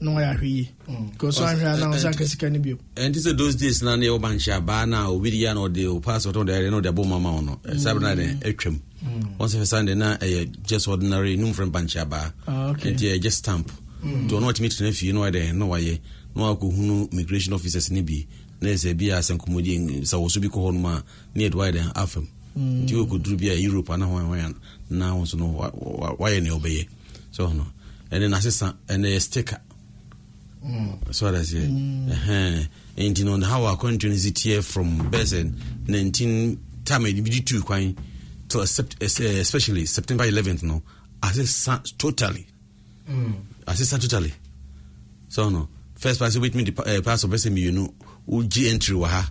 na 0.00 0.10
wɔyɛ 0.12 0.36
ahwɛ 0.36 0.42
yie. 0.48 0.68
Because 1.12 1.38
ɔnhwɛ 1.40 1.74
a 1.74 1.78
na 1.80 1.86
ɔsɛ 1.86 2.06
anka 2.12 2.26
sika 2.26 2.50
no 2.50 2.58
bio. 2.58 2.76
Ɛnti 2.96 3.16
sɛ 3.18 3.36
those 3.38 3.56
days 3.56 3.82
na 3.82 3.96
ne 3.96 4.06
woba 4.06 4.34
nhyɛ 4.34 4.56
abaa 4.60 4.86
na 4.88 5.08
obi 5.08 5.30
de 5.30 5.36
yɛ 5.42 5.54
na 5.54 5.60
ɔde 5.68 5.92
wo 5.92 6.00
passport 6.00 6.36
ɔde 6.36 6.50
ɛde 6.52 6.70
na 6.70 6.80
ɔde 6.80 6.92
abɔ 6.94 7.06
mama 7.08 7.32
wo 7.32 7.40
no 7.40 7.58
sabe 7.78 8.00
na 8.00 8.14
de 8.14 8.34
atwam. 8.44 8.80
Wɔn 9.38 9.48
sɛ 9.48 9.56
fɛ 9.60 9.66
sa 9.66 9.82
de 9.82 9.94
na 9.94 10.16
ɛyɛ 10.18 10.66
just 10.66 10.88
ordinary 10.88 11.36
num 11.36 11.52
frɛ 11.52 11.70
mpa 11.70 11.80
nhyɛ 11.84 12.02
abaa. 12.04 12.32
Ah, 12.46 12.68
okay. 12.70 12.92
nti 12.92 13.04
ɛyɛ 13.16 13.20
just 13.22 13.38
stamp. 13.38 13.70
Nti 14.04 14.28
ɔno 14.30 14.46
watumi 14.52 14.68
tena 14.68 14.92
fie 14.92 15.12
na 15.12 15.20
wɔde 15.20 15.54
na 15.54 15.64
wayɛ. 15.66 15.98
Na 16.34 16.54
wakɔhunu 16.54 17.12
immigration 17.12 17.54
officers 17.54 17.90
no 17.90 18.02
bi. 18.02 18.26
Na 18.60 18.68
ɛsɛ 18.68 18.96
bi 18.96 19.06
a 19.06 19.18
sɛ 19.20 19.38
nkɔmmɔdi 19.38 20.00
sɛ 20.02 20.14
wɔ 20.20 20.30
so 20.30 20.40
bi 20.40 20.48
kɔ 20.48 20.58
hɔ 20.70 20.72
nom 20.74 20.86
a 20.86 21.04
ne 21.34 21.48
yɛde 21.48 21.54
wayɛ 21.54 21.72
dɛn 21.74 21.92
afam. 21.94 22.26
Nti 22.58 22.92
wɔkɔduru 22.92 23.38
bi 23.40 23.48
a 23.48 23.54
europe 23.54 23.90
ana 23.90 24.06
hɔ 24.06 24.54
na 24.90 25.14
wo 25.14 25.22
nso 25.24 25.34
no 25.38 25.46
wa- 25.46 25.70
wa- 25.74 26.16
wayɛ 26.16 26.42
nea 26.42 26.52
wobɛyɛ 26.52 26.86
sɛ 27.34 27.50
ɔno. 27.52 27.66
Ɛne 28.12 28.30
nasesa 28.30 28.74
ɛne 28.88 29.06
yɛ 29.14 29.20
sticker 29.20 29.58
so 31.10 31.30
that's 31.30 31.52
it. 31.52 31.68
And 32.98 33.18
you 33.18 33.24
know 33.24 33.40
how 33.46 33.64
our 33.64 33.76
country 33.76 34.10
is 34.10 34.26
it 34.26 34.38
here 34.38 34.62
from 34.62 34.98
Besen 35.10 35.54
19 35.86 36.60
time 36.84 37.02
be 37.02 37.40
two 37.40 37.62
kwan 37.62 37.96
to 38.48 38.60
accept 38.60 38.96
eh, 39.02 39.40
especially 39.40 39.86
September 39.86 40.24
11th 40.24 40.62
no 40.62 40.82
as 41.22 41.68
totally. 41.98 42.46
Mm. 43.08 43.34
As 43.66 43.92
a 43.92 43.98
totally. 43.98 44.32
So 45.28 45.48
no 45.50 45.68
first 45.94 46.18
person 46.20 46.40
with 46.40 46.54
me 46.54 46.64
the 46.64 46.82
uh, 46.82 47.02
pastor 47.02 47.28
Besen 47.28 47.56
you 47.56 47.72
know 47.72 47.92
uji 48.26 48.68
entry 48.70 48.96
wa 48.96 49.08
ha. 49.08 49.30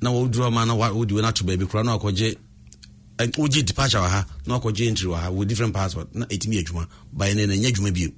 Na 0.00 0.10
wo 0.12 0.26
draw 0.28 0.50
man 0.50 0.68
na 0.68 0.74
wo 0.74 1.04
di 1.04 1.14
na 1.20 1.30
to 1.32 1.44
baby 1.44 1.66
kura 1.66 1.82
na 1.82 1.98
akɔgye 1.98 2.36
eh, 3.18 3.26
wogye 3.26 3.64
departure 3.64 3.98
wɔ 3.98 4.08
ha 4.08 4.26
na 4.46 4.58
wakɔgye 4.58 4.88
entry 4.88 5.08
wɔ 5.08 5.18
ha 5.20 5.30
with 5.30 5.48
different 5.48 5.74
passport. 5.74 6.14
Na 6.14 6.24
ɛtumi 6.26 6.62
adwuma 6.62 6.86
by 7.12 7.32
ne 7.34 7.46
na 7.46 7.54
ɛnyɛ 7.54 7.72
adwuma 7.72 7.92
bio 7.92 8.10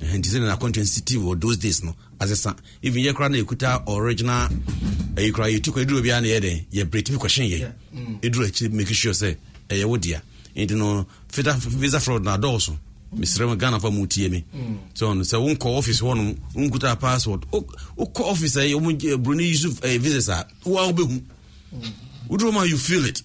nti 0.00 0.28
sɛ 0.30 0.40
na 0.40 0.84
city 0.84 1.16
wɔ 1.16 1.40
those 1.40 1.56
days 1.58 1.82
no. 1.84 1.94
Asesa 2.18 2.56
even 2.82 3.02
yɛ 3.02 3.14
kora 3.14 3.28
na 3.28 3.38
ɛkuta 3.38 3.82
original 3.88 4.48
ɛyi 5.14 5.32
kora 5.32 5.48
yɛtu 5.48 5.70
kɔ 5.72 5.84
ɛduru 5.84 6.02
biara 6.02 6.20
na 6.22 6.28
yɛ 6.28 6.40
dɛn 6.40 6.64
yɛ 6.72 6.84
brɛ 6.84 7.02
tumi 7.04 7.18
kɔhyɛn 7.18 7.48
yɛ 7.50 7.72
ɛduru 8.22 8.46
akyi 8.46 8.70
make 8.72 8.88
sure 8.92 9.12
sɛ 9.12 9.36
ɛyɛ 9.68 9.84
wo 9.84 9.96
dea 9.96 10.20
nti 10.56 10.76
no 10.76 11.06
fita 11.32 11.54
visa 11.56 12.00
fraud 12.00 12.24
na 12.24 12.36
adɔɔso 12.36 12.76
mesrɛ 13.16 13.48
mu 13.48 13.56
ghana 13.56 13.80
fa 13.80 13.90
mu 13.90 14.06
tie 14.06 14.28
me. 14.28 14.44
So 14.94 15.12
no 15.14 15.22
sɛ 15.22 15.36
wonkɔ 15.56 15.66
office 15.78 16.00
hɔ 16.00 16.16
nom 16.16 16.34
wonkuta 16.54 16.98
passport 17.00 17.44
wo- 17.52 17.66
wokɔ 17.98 18.20
office 18.30 18.56
ɔmo 18.56 18.96
buroni 19.22 19.48
yusuf 19.48 19.80
ɛyɛ 19.80 19.98
visas 19.98 20.28
a 20.28 20.46
woa 20.64 20.92
wobɛhu 20.92 21.22
woduru 22.28 22.52
ma 22.52 22.62
you 22.64 22.76
feel 22.76 23.04
it. 23.06 23.22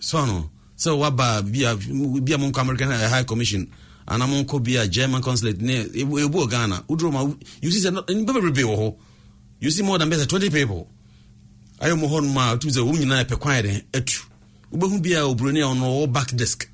So 0.00 0.24
no. 0.26 0.50
Sɛ 0.76 0.96
waba 0.98 1.42
bia 1.42 2.36
monkɔ 2.38 2.60
american 2.60 2.90
high 2.90 3.22
commission 3.24 3.66
ana 4.08 4.26
monkɔ 4.26 4.62
bia 4.62 4.86
german 4.88 5.22
consulate 5.22 5.60
ne 5.60 5.84
ɛbu 5.84 6.30
wɔ 6.32 6.50
ghana. 6.50 6.84
Woduru 6.88 7.12
ma 7.12 7.24
see 7.62 7.80
sɛ 7.80 7.90
nnipa 7.92 8.32
bebrebe 8.34 8.62
wɔ 8.64 8.76
hɔ. 8.78 9.70
See 9.70 9.82
more 9.82 9.98
than 9.98 10.10
bɛsɛ 10.10 10.28
20 10.28 10.50
people. 10.50 10.86
Ayɛ 11.80 11.98
mu 11.98 12.06
hɔ 12.06 12.22
nom 12.24 12.36
a 12.38 12.56
wotum 12.56 12.70
sɛ 12.70 12.80
wo 12.84 12.92
nyinaa 12.92 13.24
ɛpɛ 13.24 13.38
kwan 13.40 13.62
yɛ 13.62 13.66
dɛn 13.66 13.82
atu 13.94 14.22
wobɛhu 14.72 15.02
bia 15.02 15.20
oburoni 15.26 15.60
a 15.60 15.66
ɔno 15.74 15.82
ɔwɔ 16.06 16.12
back 16.12 16.34
desk. 16.36 16.68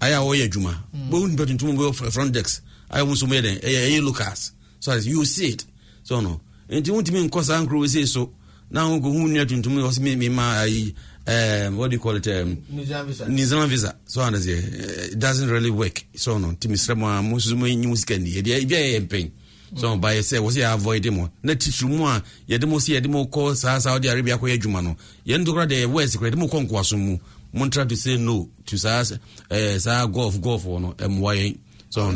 Ayɛ 0.00 0.14
a 0.14 0.24
wɔyɛ 0.24 0.48
adwuma. 0.50 0.74
Wobɛhu 1.10 1.30
nipa 1.30 1.46
tuntum 1.46 1.76
bɛ 1.76 2.12
front 2.12 2.32
desk. 2.32 2.62
Ayɛ 2.90 3.06
mu 3.06 3.12
nso 3.14 3.26
mu 3.26 3.34
yɛ 3.34 3.42
dɛn 3.42 3.60
ɛyɛ 3.62 3.88
ɛyɛ 3.90 4.04
locals. 4.04 4.52
So 4.80 4.92
as 4.92 5.06
you 5.06 5.24
see 5.24 5.46
it. 5.48 5.64
So 6.02 6.20
no. 6.20 6.40
Nti 6.70 6.84
wontumi 6.90 7.28
nkɔ 7.28 7.42
saa 7.44 7.64
nkuro 7.64 7.88
sei 7.88 8.04
so. 8.06 8.32
Na 8.70 8.88
wonkɔhu 8.88 9.28
nnua 9.28 9.46
tuntum 9.46 9.76
ɔsɛ 9.82 10.00
me- 10.00 10.16
mema 10.16 10.60
ayi 10.62 10.94
um, 11.26 11.76
what 11.76 11.90
do 11.90 11.96
you 11.96 12.00
call 12.00 12.16
it 12.16 12.26
um, 12.28 12.62
Zealand 12.84 13.08
visa. 13.08 13.24
Zealand 13.46 13.70
visa. 13.70 13.96
So 14.04 14.22
it 14.32 15.18
doesn't 15.18 15.48
really 15.48 15.70
work. 15.70 16.04
So 16.14 16.38
no 16.38 16.48
nti 16.48 16.68
mesrɛ 16.68 16.96
mu 16.96 17.06
a 17.06 17.22
mo 17.22 17.36
nso 17.36 17.56
mo 17.56 17.66
nyi 17.66 17.86
mo 17.86 17.94
sika 17.94 18.18
ni 18.18 18.30
yɛde 18.34 18.68
bi 18.68 18.76
a 18.76 19.00
yɛ 19.00 19.06
mpɛn 19.08 19.30
so 19.76 19.96
ba 19.96 20.08
yɛ 20.08 20.20
sɛ 20.20 20.38
wɔ 20.38 20.50
sɛ 20.50 20.60
yɛ 20.62 20.74
avoid 20.74 21.10
mo? 21.12 21.28
Na 21.42 21.54
titiri 21.54 21.88
mu 21.88 22.04
a 22.06 22.22
yɛde 22.48 22.68
mo 22.68 22.78
si 22.78 22.92
yɛde 22.92 23.06
kɔ 23.30 23.56
saa 23.56 23.78
Saudi 23.78 24.08
Arabia 24.08 24.36
kɔ 24.38 24.50
yɛ 24.50 24.58
adwuma 24.60 24.82
no 24.84 24.96
yɛn 25.26 25.44
ntokora 25.44 25.68
de 25.68 25.86
west 25.86 26.18
kora 26.18 26.30
yɛde 26.30 26.36
mo 26.38 26.46
kɔ 26.48 26.66
nkoaso 26.68 26.98
mu 26.98 27.18
mo. 27.52 27.68
Try 27.68 27.84
to 27.84 27.96
say 27.96 28.16
no 28.16 28.48
to 28.66 28.76
saa 28.76 29.02
eh, 29.50 29.78
saa 29.78 30.06
golf 30.06 30.40
golf 30.40 30.64
wɔ 30.64 30.80
no 30.80 30.92
ɛmoa 30.92 31.36
yɛn 31.36 31.58
so 31.88 32.10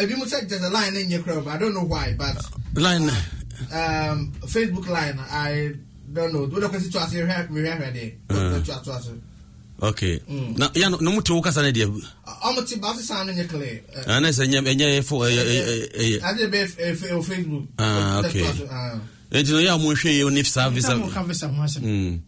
ebi 0.00 0.16
mu 0.16 0.24
sɛ 0.24 0.48
there's 0.48 0.64
a 0.64 0.70
line 0.70 0.96
in 0.96 1.10
your 1.10 1.22
crowd, 1.22 1.46
I 1.46 1.58
don't 1.58 1.74
know 1.74 1.84
why, 1.84 2.14
but 2.16 2.34
line. 2.74 3.10
um, 3.70 4.32
Facebook 4.46 4.88
line, 4.88 5.18
I 5.20 5.74
don't 6.12 6.32
know. 6.32 6.46
Do 6.46 6.60
the 6.60 6.68
question 6.68 6.90
to 6.92 6.98
us 6.98 7.12
here, 7.12 7.24
we 7.50 7.66
have 7.68 7.80
ready. 7.80 8.18
To 8.28 8.34
us, 8.36 8.66
to 8.84 8.92
us. 8.92 9.10
okay 9.82 10.22
na 10.56 10.70
ya 10.78 10.88
no 10.88 11.10
mo 11.10 11.20
te 11.20 11.32
wo 11.34 11.42
kasa 11.42 11.62
ne 11.62 11.72
deɛ 11.74 11.90
I'm 12.44 12.64
ti 12.64 12.76
ba 12.78 12.94
sound 12.94 13.30
in 13.30 13.36
your 13.36 13.46
clear. 13.46 13.80
ana 14.06 14.28
sɛ 14.28 14.46
nyɛ 14.46 14.62
ɛnyɛ 14.62 15.02
fo 15.04 15.18
ɛyɛ 15.26 15.42
ɛyɛ 15.42 15.62
ɛyɛ 15.98 16.22
I 16.22 16.32
did 16.38 16.50
be 16.50 16.58
Facebook. 16.58 17.66
Ah, 17.78 18.22
okay. 18.24 18.42
Uh, 18.46 18.98
nti 19.32 19.50
no 19.50 19.58
yɛ 19.58 19.74
a 19.74 19.78
mo 19.78 19.90
hwɛ 19.90 20.10
yɛ 20.22 20.32
ne 20.32 20.42
saa 20.44 20.68
visa 20.70 20.88
Some 20.88 21.02
will 21.02 21.10
can 21.10 21.26
visa 21.26 21.48
ho 21.48 21.62
asɛm. 21.62 21.82
Mm. 21.82 22.20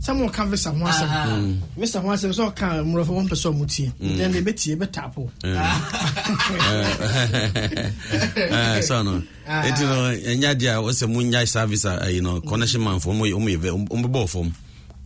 Some 0.00 0.20
will 0.20 0.30
can 0.30 0.50
visa 0.50 0.70
ho 0.70 0.84
asɛm. 0.84 1.58
Visa 1.76 2.00
ho 2.00 2.08
asɛm 2.08 2.32
sɛ 2.32 2.52
ɔka 2.52 2.84
mmorɔfo 2.84 3.12
wɔn 3.16 3.28
pɛ 3.28 3.36
sɛ 3.42 3.48
ɔmo 3.52 3.66
tie. 3.66 3.92
Then 3.98 4.32
they 4.32 4.42
bɛtie 4.42 4.76
bɛtapo. 4.76 5.30
Eh, 8.36 8.80
so 8.80 9.02
no. 9.02 9.22
Nti 9.46 9.82
no 9.82 10.12
ɛnya 10.12 10.54
deɛ 10.54 10.78
a 10.78 10.82
wɔsɛ 10.82 11.06
monyae 11.12 11.46
service 11.48 11.84
a 11.84 12.10
you 12.12 12.20
know 12.22 12.40
connection 12.40 12.80
manfo 12.82 13.12
ɔmbɛbɔɔ 13.12 14.28
fam 14.28 14.52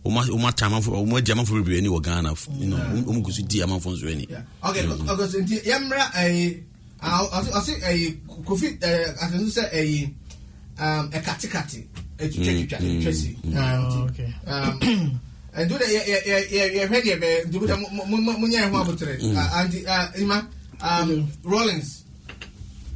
ɔmata 0.05 0.65
amanfo 0.65 0.91
ɔmo 0.91 1.17
adi 1.17 1.31
amanfo 1.31 1.53
bebree 1.55 1.77
ani 1.79 1.87
wɔ 1.89 2.01
ghana 2.01 2.33
you 2.57 2.67
know 2.67 2.77
ɔmo 2.77 3.21
gu 3.23 3.31
so 3.31 3.43
di 3.43 3.59
amanfo 3.61 3.91
nso 3.95 4.07
ani 4.11 4.27
yeah. 4.29 4.41
Okay, 4.63 4.85
okay, 4.87 5.27
so 5.27 5.39
nti 5.41 5.61
yɛmmra 5.63 6.11
ɛyi 6.13 6.63
ɔse 7.01 7.81
ɛyi 7.81 8.17
kofi 8.45 8.79
ɛɛ 8.79 9.17
asɛnso 9.17 9.59
sɛ 9.59 9.71
ɛyi 9.73 10.13
um, 10.79 11.09
ɛkatekate 11.11 11.85
ɛtwitwatwitwa 12.19 12.77
ɛtwitwa 12.79 13.13
si 13.13 13.37
Oh, 13.55 14.03
okay. 14.09 14.33
nti 15.59 15.71
wode 15.71 15.85
yɛhwɛ 15.85 16.97
deɛ 17.03 17.15
bɛyɛ 17.21 17.45
nti 17.47 17.57
wode 17.57 17.75
monyɛ 18.39 18.69
ho 18.71 18.77
abotere 18.83 19.15
anti 19.55 19.79
ima 20.21 20.47
rawlings. 21.43 22.03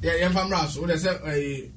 Yɛ- 0.02 0.20
yɛmfa 0.22 0.42
mmra 0.48 0.68
so 0.70 0.82
wode 0.82 0.92
sɛ 0.96 1.22
ɛyi 1.24 1.70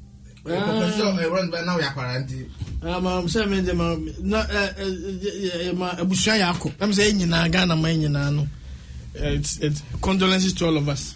kɔpɛsɛ 0.44 1.30
rawlings 1.30 1.51
bɛ 1.55 1.64
na 1.64 1.76
woyɛ 1.76 1.88
akwara 1.92 2.24
nti 2.24 2.47
Um, 2.82 3.07
um, 3.07 3.26
sɛ 3.26 3.49
me 3.49 3.62
de 3.62 3.72
ma 3.74 3.97
na 4.20 4.40
eh, 4.51 4.72
eh, 4.78 4.84
eh, 4.84 5.68
eh, 5.68 5.72
ma 5.72 5.90
abusua 5.97 6.38
yɛ 6.38 6.53
akɔ 6.55 6.72
nam 6.80 6.90
sɛ 6.92 7.11
yɛ 7.11 7.12
nyinaa 7.20 7.51
ghana 7.51 7.74
ma 7.74 7.88
yɛ 7.88 7.99
nyinaa 8.09 8.34
no. 8.34 8.47
Eh, 9.18 9.30
it's, 9.38 9.57
it's 9.59 9.82
condolences 10.03 10.53
to 10.53 10.66
all 10.66 10.76
of 10.76 10.88
us. 10.88 11.14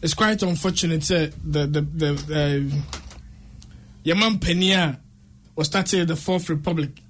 It's 0.00 0.14
quite 0.14 0.40
unfortunate 0.42 1.00
sɛ 1.00 1.32
the 1.44 1.66
the 1.66 1.80
the 1.80 2.10
uh, 2.30 4.08
yɛma 4.08 4.38
mpani 4.38 4.70
a 4.76 4.98
was 5.56 5.66
started 5.68 6.08
the 6.08 6.16
fourth 6.16 6.48
republic 6.48 7.02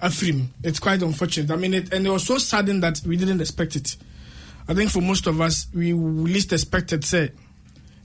afrim 0.00 0.48
it's 0.62 0.78
quite 0.78 1.02
unfortunate 1.02 1.50
i 1.50 1.56
mean 1.56 1.74
it, 1.74 1.92
and 1.92 2.06
it 2.06 2.10
was 2.10 2.26
so 2.26 2.38
sudden 2.38 2.80
that 2.80 3.00
we 3.06 3.16
didn't 3.16 3.40
expect 3.40 3.76
it 3.76 3.96
i 4.68 4.74
think 4.74 4.90
for 4.90 5.00
most 5.00 5.26
of 5.26 5.40
us 5.40 5.66
we 5.74 5.92
least 5.92 6.52
expected 6.52 7.04
say 7.04 7.30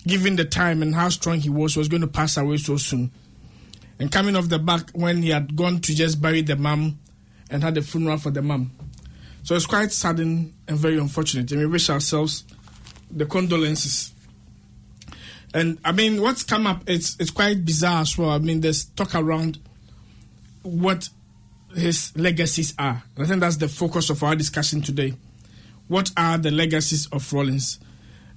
given 0.06 0.36
the 0.36 0.46
time 0.46 0.82
and 0.82 0.96
how 0.96 1.10
strong 1.10 1.40
he 1.40 1.50
was 1.50 1.76
was 1.76 1.88
going 1.88 2.02
to 2.02 2.08
pass 2.08 2.38
away 2.38 2.58
so 2.58 2.78
soon 2.78 3.12
and 4.00 4.12
coming 4.12 4.36
off 4.36 4.50
the 4.50 4.60
back 4.60 4.92
when 4.92 5.22
he 5.24 5.30
had 5.30 5.56
gone 5.56 5.80
to 5.80 5.96
just 5.96 6.22
bury 6.22 6.42
the 6.42 6.56
mum 6.56 7.00
and 7.50 7.64
had 7.64 7.78
a 7.78 7.82
funeral 7.82 8.18
for 8.18 8.30
the 8.30 8.42
mum. 8.42 8.72
So 9.44 9.56
it's 9.56 9.66
quite 9.66 9.92
sudden 9.92 10.54
and 10.68 10.78
very 10.78 10.98
unfortunate. 10.98 11.52
And 11.52 11.62
we 11.62 11.68
wish 11.68 11.90
ourselves 11.90 12.44
the 13.10 13.26
condolences. 13.26 14.14
And 15.54 15.80
I 15.84 15.92
mean, 15.92 16.22
what's 16.22 16.44
come 16.44 16.68
up, 16.68 16.84
it's 16.88 17.16
it's 17.20 17.32
quite 17.32 17.66
bizarre 17.66 18.02
as 18.02 18.18
well. 18.18 18.30
I 18.30 18.38
mean, 18.40 18.62
there's 18.62 18.86
talk 18.86 19.16
around 19.16 19.60
what 20.62 21.10
his 21.76 22.16
legacies 22.18 22.74
are. 22.78 23.04
And 23.16 23.26
I 23.26 23.28
think 23.28 23.40
that's 23.40 23.58
the 23.58 23.68
focus 23.68 24.10
of 24.10 24.24
our 24.24 24.36
discussion 24.36 24.82
today. 24.82 25.14
What 25.88 26.12
are 26.18 26.38
the 26.38 26.52
legacies 26.52 27.08
of 27.08 27.32
Rawlings? 27.32 27.80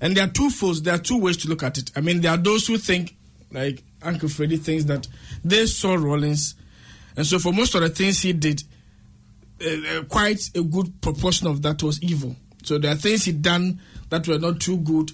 And 0.01 0.17
there 0.17 0.25
are 0.25 0.31
two 0.31 0.51
folds, 0.51 0.83
there 0.83 0.95
are 0.95 0.99
two 0.99 1.19
ways 1.19 1.37
to 1.39 1.49
look 1.49 1.63
at 1.63 1.79
it. 1.79 1.91
I 1.97 2.01
mean, 2.01 2.21
there 2.21 2.31
are 2.31 2.37
those 2.37 2.67
who 2.67 2.79
think, 2.79 3.17
like 3.53 3.83
Uncle 4.03 4.29
Freddie 4.29 4.57
thinks 4.57 4.85
that 4.85 5.07
they 5.45 5.67
saw 5.67 5.95
Rawlings, 5.95 6.55
and 7.17 7.27
so 7.27 7.39
for 7.39 7.53
most 7.53 7.75
of 7.75 7.83
the 7.83 7.91
things 7.91 8.21
he 8.23 8.33
did, 8.33 8.63
uh, 9.61 10.05
quite 10.09 10.49
a 10.55 10.63
good 10.63 11.01
proportion 11.03 11.49
of 11.49 11.61
that 11.63 11.83
was 11.83 12.03
evil. 12.03 12.35
So 12.63 12.79
there 12.79 12.93
are 12.93 12.97
things 12.97 13.25
he 13.25 13.33
done 13.33 13.81
that 14.09 14.27
were 14.27 14.39
not 14.39 14.61
too 14.61 14.79
good. 14.79 15.13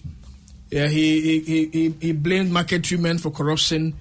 Yeah, 0.70 0.88
he 0.88 1.40
he, 1.40 1.66
he, 1.66 1.94
he, 2.00 2.12
blamed 2.12 2.50
market 2.50 2.90
women 2.90 3.18
for 3.18 3.30
corruption. 3.30 3.94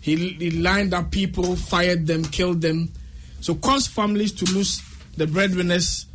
He, 0.00 0.30
he 0.34 0.50
lined 0.50 0.92
up 0.92 1.10
people, 1.10 1.56
fired 1.56 2.06
them, 2.06 2.24
killed 2.24 2.60
them. 2.60 2.92
So 3.40 3.54
caused 3.54 3.90
families 3.90 4.32
to 4.32 4.44
lose 4.52 4.82
the 5.16 5.26
breadwinners. 5.26 6.06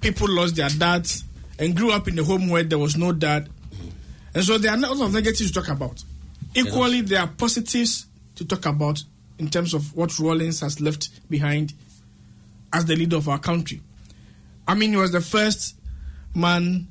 People 0.00 0.28
lost 0.30 0.56
their 0.56 0.68
dads 0.68 1.24
and 1.58 1.74
grew 1.74 1.90
up 1.90 2.06
in 2.06 2.18
a 2.18 2.24
home 2.24 2.48
where 2.48 2.64
there 2.64 2.78
was 2.78 2.96
no 2.96 3.12
dad. 3.12 3.48
And 4.34 4.44
so 4.44 4.58
there 4.58 4.72
are 4.72 4.76
a 4.76 4.80
lot 4.80 5.06
of 5.06 5.14
negatives 5.14 5.50
to 5.50 5.60
talk 5.60 5.68
about. 5.68 6.04
Equally, 6.54 7.00
there 7.00 7.20
are 7.20 7.26
positives 7.26 8.06
to 8.34 8.44
talk 8.44 8.66
about 8.66 9.02
in 9.38 9.48
terms 9.48 9.74
of 9.74 9.96
what 9.96 10.18
Rawlings 10.18 10.60
has 10.60 10.80
left 10.80 11.08
behind 11.30 11.72
as 12.72 12.84
the 12.84 12.96
leader 12.96 13.16
of 13.16 13.28
our 13.28 13.38
country. 13.38 13.80
I 14.68 14.74
mean, 14.74 14.90
he 14.90 14.96
was 14.96 15.12
the 15.12 15.20
first 15.20 15.76
man 16.34 16.88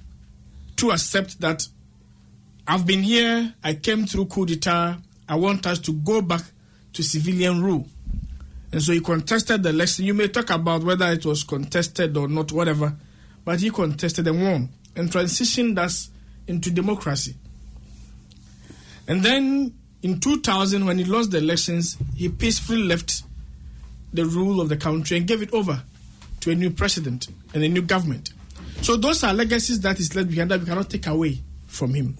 to 0.78 0.92
accept 0.92 1.42
that 1.42 1.68
I've 2.68 2.86
been 2.86 3.04
here, 3.04 3.54
I 3.64 3.76
came 3.76 4.06
through 4.08 4.26
coup 4.26 4.46
d'etat, 4.46 4.98
I 5.30 5.36
want 5.36 5.68
us 5.68 5.80
to 5.80 5.94
go 5.94 6.22
back 6.22 6.42
to 6.94 7.04
civilian 7.04 7.64
rule. 7.64 7.88
And 8.72 8.82
so 8.82 8.92
he 8.92 9.00
contested 9.00 9.64
the 9.64 9.70
election. 9.70 10.06
You 10.06 10.14
may 10.14 10.28
talk 10.28 10.50
about 10.50 10.84
whether 10.84 11.06
it 11.08 11.26
was 11.26 11.44
contested 11.44 12.18
or 12.18 12.28
not, 12.28 12.52
whatever, 12.52 12.96
but 13.44 13.60
he 13.60 13.70
contested 13.70 14.28
and 14.28 14.42
won 14.42 14.70
and 14.96 15.10
transitioned 15.10 15.78
us 15.78 16.10
into 16.48 16.72
democracy. 16.72 17.36
And 19.08 19.24
then 19.24 19.74
in 20.02 20.20
2000, 20.20 20.86
when 20.86 20.98
he 20.98 21.04
lost 21.04 21.32
the 21.32 21.38
elections, 21.38 21.98
he 22.16 22.30
peacefully 22.30 22.84
left 22.84 23.24
the 24.14 24.26
rule 24.26 24.60
of 24.60 24.70
the 24.70 24.78
country 24.78 25.18
and 25.18 25.28
gave 25.28 25.42
it 25.42 25.54
over 25.54 25.84
to 26.42 26.52
a 26.52 26.56
new 26.56 26.72
president 26.72 27.28
and 27.54 27.64
a 27.64 27.70
new 27.70 27.82
government. 27.82 28.32
So 28.82 28.96
those 28.98 29.24
are 29.24 29.34
legacies 29.34 29.80
that 29.82 30.00
is 30.00 30.16
left 30.16 30.30
behind 30.30 30.52
that 30.52 30.60
we 30.60 30.66
cannot 30.66 30.90
take 30.90 31.08
away 31.08 31.42
from 31.68 31.94
him. 31.94 32.18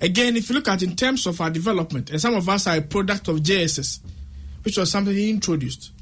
Again, 0.00 0.36
if 0.36 0.48
you 0.48 0.54
look 0.54 0.68
at 0.68 0.82
in 0.82 0.96
terms 0.96 1.26
of 1.26 1.40
our 1.40 1.50
development, 1.50 2.10
and 2.10 2.20
some 2.20 2.34
of 2.34 2.48
us 2.48 2.66
are 2.66 2.76
a 2.76 2.82
product 2.82 3.28
of 3.28 3.36
JSS, 3.36 4.00
which 4.62 4.78
was 4.78 4.90
something 4.90 5.14
he 5.14 5.30
introduced. 5.30 5.92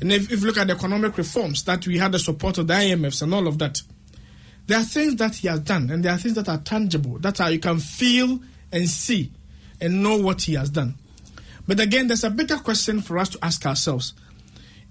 And 0.00 0.12
if, 0.12 0.30
if 0.30 0.40
you 0.40 0.46
look 0.46 0.58
at 0.58 0.66
the 0.66 0.74
economic 0.74 1.16
reforms 1.16 1.64
that 1.64 1.86
we 1.86 1.98
had 1.98 2.12
the 2.12 2.18
support 2.18 2.58
of 2.58 2.66
the 2.66 2.74
IMFs 2.74 3.22
and 3.22 3.32
all 3.32 3.46
of 3.46 3.58
that, 3.58 3.80
there 4.66 4.78
are 4.78 4.84
things 4.84 5.16
that 5.16 5.36
he 5.36 5.48
has 5.48 5.60
done, 5.60 5.90
and 5.90 6.04
there 6.04 6.12
are 6.12 6.18
things 6.18 6.34
that 6.34 6.48
are 6.48 6.58
tangible, 6.58 7.18
that 7.18 7.40
are 7.40 7.50
you 7.50 7.58
can 7.58 7.78
feel 7.78 8.40
and 8.70 8.88
see 8.88 9.32
and 9.80 10.02
know 10.02 10.18
what 10.18 10.42
he 10.42 10.54
has 10.54 10.70
done. 10.70 10.94
But 11.66 11.80
again, 11.80 12.08
there's 12.08 12.24
a 12.24 12.30
bigger 12.30 12.56
question 12.56 13.00
for 13.00 13.18
us 13.18 13.30
to 13.30 13.38
ask 13.42 13.64
ourselves. 13.64 14.12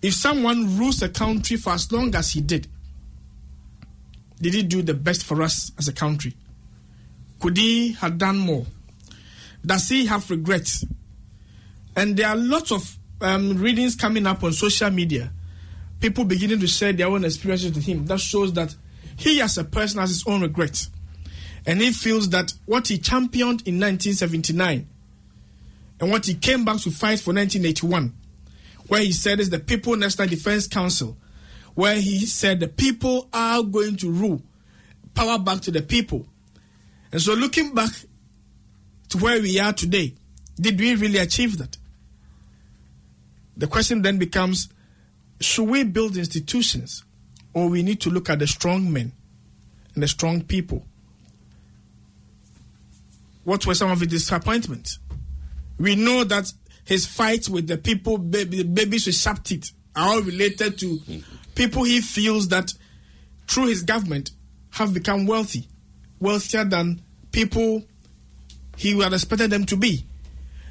If 0.01 0.13
someone 0.13 0.77
rules 0.77 1.01
a 1.01 1.09
country 1.09 1.57
for 1.57 1.73
as 1.73 1.91
long 1.91 2.15
as 2.15 2.31
he 2.31 2.41
did, 2.41 2.67
did 4.41 4.53
he 4.53 4.63
do 4.63 4.81
the 4.81 4.93
best 4.93 5.25
for 5.25 5.41
us 5.41 5.71
as 5.77 5.87
a 5.87 5.93
country? 5.93 6.33
Could 7.39 7.57
he 7.57 7.93
have 7.93 8.17
done 8.17 8.37
more? 8.37 8.65
Does 9.65 9.89
he 9.89 10.05
have 10.05 10.29
regrets? 10.29 10.85
And 11.95 12.15
there 12.15 12.27
are 12.27 12.35
lots 12.35 12.71
of 12.71 12.97
um, 13.21 13.57
readings 13.57 13.95
coming 13.95 14.25
up 14.25 14.43
on 14.43 14.53
social 14.53 14.89
media. 14.89 15.31
People 15.99 16.23
beginning 16.23 16.59
to 16.59 16.67
share 16.67 16.93
their 16.93 17.07
own 17.07 17.25
experiences 17.25 17.73
with 17.73 17.85
him. 17.85 18.05
That 18.05 18.19
shows 18.19 18.53
that 18.53 18.75
he, 19.17 19.41
as 19.41 19.57
a 19.57 19.63
person, 19.63 19.99
has 19.99 20.09
his 20.09 20.23
own 20.25 20.41
regrets. 20.41 20.89
And 21.65 21.81
he 21.81 21.91
feels 21.91 22.29
that 22.29 22.53
what 22.65 22.87
he 22.87 22.97
championed 22.97 23.67
in 23.67 23.75
1979 23.75 24.87
and 25.99 26.11
what 26.11 26.25
he 26.25 26.35
came 26.35 26.63
back 26.63 26.77
to 26.77 26.91
fight 26.91 27.19
for 27.19 27.33
1981, 27.33 28.13
where 28.87 29.01
he 29.01 29.11
said 29.11 29.39
is 29.39 29.49
the 29.49 29.59
People 29.59 29.95
National 29.97 30.27
Defense 30.27 30.67
Council, 30.67 31.17
where 31.75 31.95
he 31.95 32.25
said 32.25 32.59
the 32.59 32.67
people 32.67 33.27
are 33.33 33.61
going 33.61 33.97
to 33.97 34.09
rule, 34.09 34.41
power 35.13 35.37
back 35.37 35.59
to 35.61 35.71
the 35.71 35.81
people. 35.81 36.25
And 37.11 37.21
so, 37.21 37.33
looking 37.33 37.73
back 37.73 37.91
to 39.09 39.17
where 39.17 39.41
we 39.41 39.59
are 39.59 39.73
today, 39.73 40.13
did 40.59 40.79
we 40.79 40.95
really 40.95 41.17
achieve 41.17 41.57
that? 41.57 41.77
The 43.57 43.67
question 43.67 44.01
then 44.01 44.17
becomes 44.17 44.69
should 45.41 45.69
we 45.69 45.83
build 45.83 46.17
institutions 46.17 47.03
or 47.53 47.69
we 47.69 47.83
need 47.83 48.01
to 48.01 48.09
look 48.09 48.29
at 48.29 48.39
the 48.39 48.47
strong 48.47 48.91
men 48.91 49.13
and 49.93 50.03
the 50.03 50.07
strong 50.07 50.43
people? 50.43 50.85
What 53.43 53.65
were 53.65 53.73
some 53.73 53.89
of 53.89 53.99
his 53.99 54.09
disappointments? 54.09 54.99
We 55.77 55.95
know 55.95 56.23
that 56.25 56.51
his 56.85 57.05
fights 57.05 57.49
with 57.49 57.67
the 57.67 57.77
people, 57.77 58.17
baby, 58.17 58.63
babies 58.63 59.05
with 59.05 59.15
sharp 59.15 59.43
teeth, 59.43 59.71
are 59.95 60.09
all 60.09 60.21
related 60.21 60.77
to 60.79 60.97
hmm. 60.97 61.19
people 61.55 61.83
he 61.83 62.01
feels 62.01 62.49
that 62.49 62.73
through 63.47 63.67
his 63.67 63.83
government 63.83 64.31
have 64.71 64.93
become 64.93 65.25
wealthy, 65.25 65.67
wealthier 66.19 66.65
than 66.65 67.01
people 67.31 67.83
he 68.75 68.97
have 69.01 69.13
expected 69.13 69.49
them 69.49 69.65
to 69.65 69.77
be. 69.77 70.05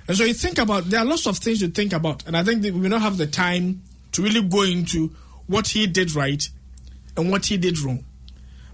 And 0.07 0.17
so 0.17 0.25
you 0.25 0.33
think 0.33 0.59
about, 0.59 0.85
there 0.85 1.01
are 1.01 1.05
lots 1.05 1.27
of 1.27 1.37
things 1.39 1.61
to 1.61 1.69
think 1.69 1.93
about. 1.93 2.27
And 2.27 2.37
I 2.37 2.43
think 2.43 2.63
we 2.63 2.71
will 2.71 2.89
not 2.89 3.03
have 3.03 3.19
the 3.19 3.27
time 3.27 3.83
to 4.13 4.23
really 4.23 4.43
go 4.43 4.63
into 4.63 5.15
what 5.47 5.69
he 5.69 5.87
did 5.87 6.15
right 6.15 6.49
and 7.17 7.31
what 7.31 7.47
he 7.47 7.59
did 7.59 7.79
wrong. 7.81 8.05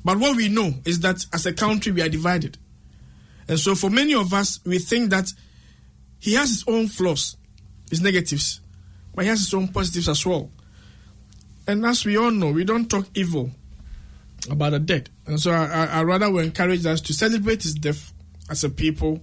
But 0.05 0.19
what 0.19 0.37
we 0.37 0.49
know 0.49 0.75
is 0.85 1.01
that 1.01 1.25
as 1.33 1.47
a 1.47 1.53
country, 1.53 1.91
we 1.91 2.03
are 2.03 2.09
divided. 2.09 2.59
And 3.49 3.59
so 3.59 3.75
for 3.75 3.91
many 3.91 4.15
of 4.15 4.33
us, 4.33 4.61
we 4.65 4.79
think 4.79 5.11
that 5.11 5.33
he 6.21 6.35
has 6.35 6.49
his 6.51 6.65
own 6.69 6.89
flaws, 6.89 7.37
his 7.91 8.01
negatives, 8.01 8.61
but 9.15 9.25
he 9.25 9.29
has 9.29 9.41
his 9.41 9.55
own 9.55 9.69
positives 9.69 10.09
as 10.09 10.25
well. 10.25 10.51
And 11.67 11.85
as 11.85 12.05
we 12.05 12.17
all 12.17 12.31
know, 12.31 12.53
we 12.53 12.65
don't 12.65 12.89
talk 12.89 13.07
evil 13.15 13.51
about 14.51 14.71
the 14.73 14.79
dead. 14.79 15.11
And 15.27 15.41
so 15.41 15.53
I, 15.53 15.87
I, 15.87 16.03
rather 16.03 16.31
will 16.31 16.41
encourage 16.41 16.85
us 16.87 17.01
to 17.03 17.15
celebrate 17.15 17.63
his 17.63 17.75
death 17.75 18.13
as 18.51 18.65
a 18.65 18.71
people, 18.71 19.23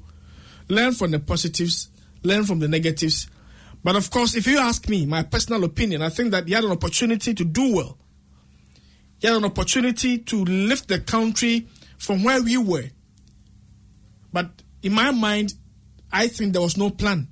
learn 0.67 0.93
from 0.93 1.11
the 1.11 1.19
positives, 1.19 1.89
learn 2.23 2.45
from 2.45 2.59
the 2.59 2.67
negatives. 2.67 3.29
But 3.83 3.95
of 3.95 4.09
course, 4.09 4.35
if 4.35 4.47
you 4.47 4.59
ask 4.59 4.87
me, 4.89 5.05
my 5.05 5.23
personal 5.23 5.63
opinion, 5.63 6.01
I 6.01 6.09
think 6.09 6.31
that 6.31 6.47
he 6.47 6.53
had 6.53 6.63
an 6.63 6.71
opportunity 6.71 7.33
to 7.33 7.43
do 7.43 7.75
well. 7.75 7.97
He 9.19 9.27
had 9.27 9.37
an 9.37 9.45
opportunity 9.45 10.17
to 10.17 10.43
lift 10.43 10.87
the 10.87 10.99
country 10.99 11.67
from 11.97 12.23
where 12.23 12.41
we 12.41 12.57
were. 12.57 12.89
But 14.33 14.49
in 14.81 14.93
my 14.93 15.11
mind, 15.11 15.53
I 16.11 16.27
think 16.27 16.53
there 16.53 16.61
was 16.61 16.77
no 16.77 16.89
plan. 16.89 17.27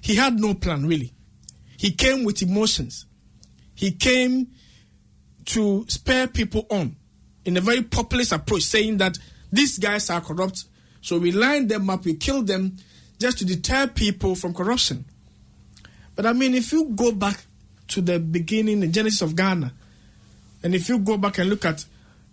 He 0.00 0.16
had 0.16 0.40
no 0.40 0.54
plan, 0.54 0.86
really. 0.86 1.12
He 1.76 1.92
came 1.92 2.24
with 2.24 2.42
emotions. 2.42 3.06
He 3.74 3.92
came 3.92 4.48
to 5.46 5.84
spare 5.88 6.26
people 6.26 6.66
on 6.70 6.96
in 7.44 7.56
a 7.56 7.60
very 7.60 7.82
populist 7.82 8.32
approach, 8.32 8.62
saying 8.62 8.98
that 8.98 9.18
these 9.52 9.78
guys 9.78 10.10
are 10.10 10.20
corrupt, 10.20 10.64
so 11.00 11.18
we 11.18 11.32
line 11.32 11.66
them 11.66 11.90
up, 11.90 12.04
we 12.04 12.14
kill 12.14 12.42
them 12.42 12.76
just 13.18 13.38
to 13.38 13.44
deter 13.44 13.86
people 13.86 14.34
from 14.34 14.54
corruption. 14.54 15.04
But 16.14 16.26
I 16.26 16.32
mean, 16.32 16.54
if 16.54 16.72
you 16.72 16.86
go 16.94 17.12
back 17.12 17.44
to 17.88 18.00
the 18.00 18.18
beginning, 18.18 18.80
the 18.80 18.88
genesis 18.88 19.22
of 19.22 19.36
Ghana, 19.36 19.72
and 20.62 20.74
if 20.74 20.88
you 20.88 20.98
go 20.98 21.16
back 21.16 21.38
and 21.38 21.48
look 21.48 21.64
at 21.64 21.84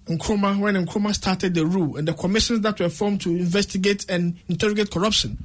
Nkrumah, 0.08 0.60
when 0.60 0.76
Nkrumah 0.86 1.16
started 1.16 1.53
the 1.53 1.66
rule, 1.66 1.97
and 1.97 2.08
the 2.08 2.14
commissions 2.14 2.62
that 2.62 2.80
were 2.80 2.89
formed 2.89 3.22
to 3.22 3.30
investigate 3.30 4.05
and 4.10 4.38
interrogate 4.47 4.91
corruption, 4.91 5.43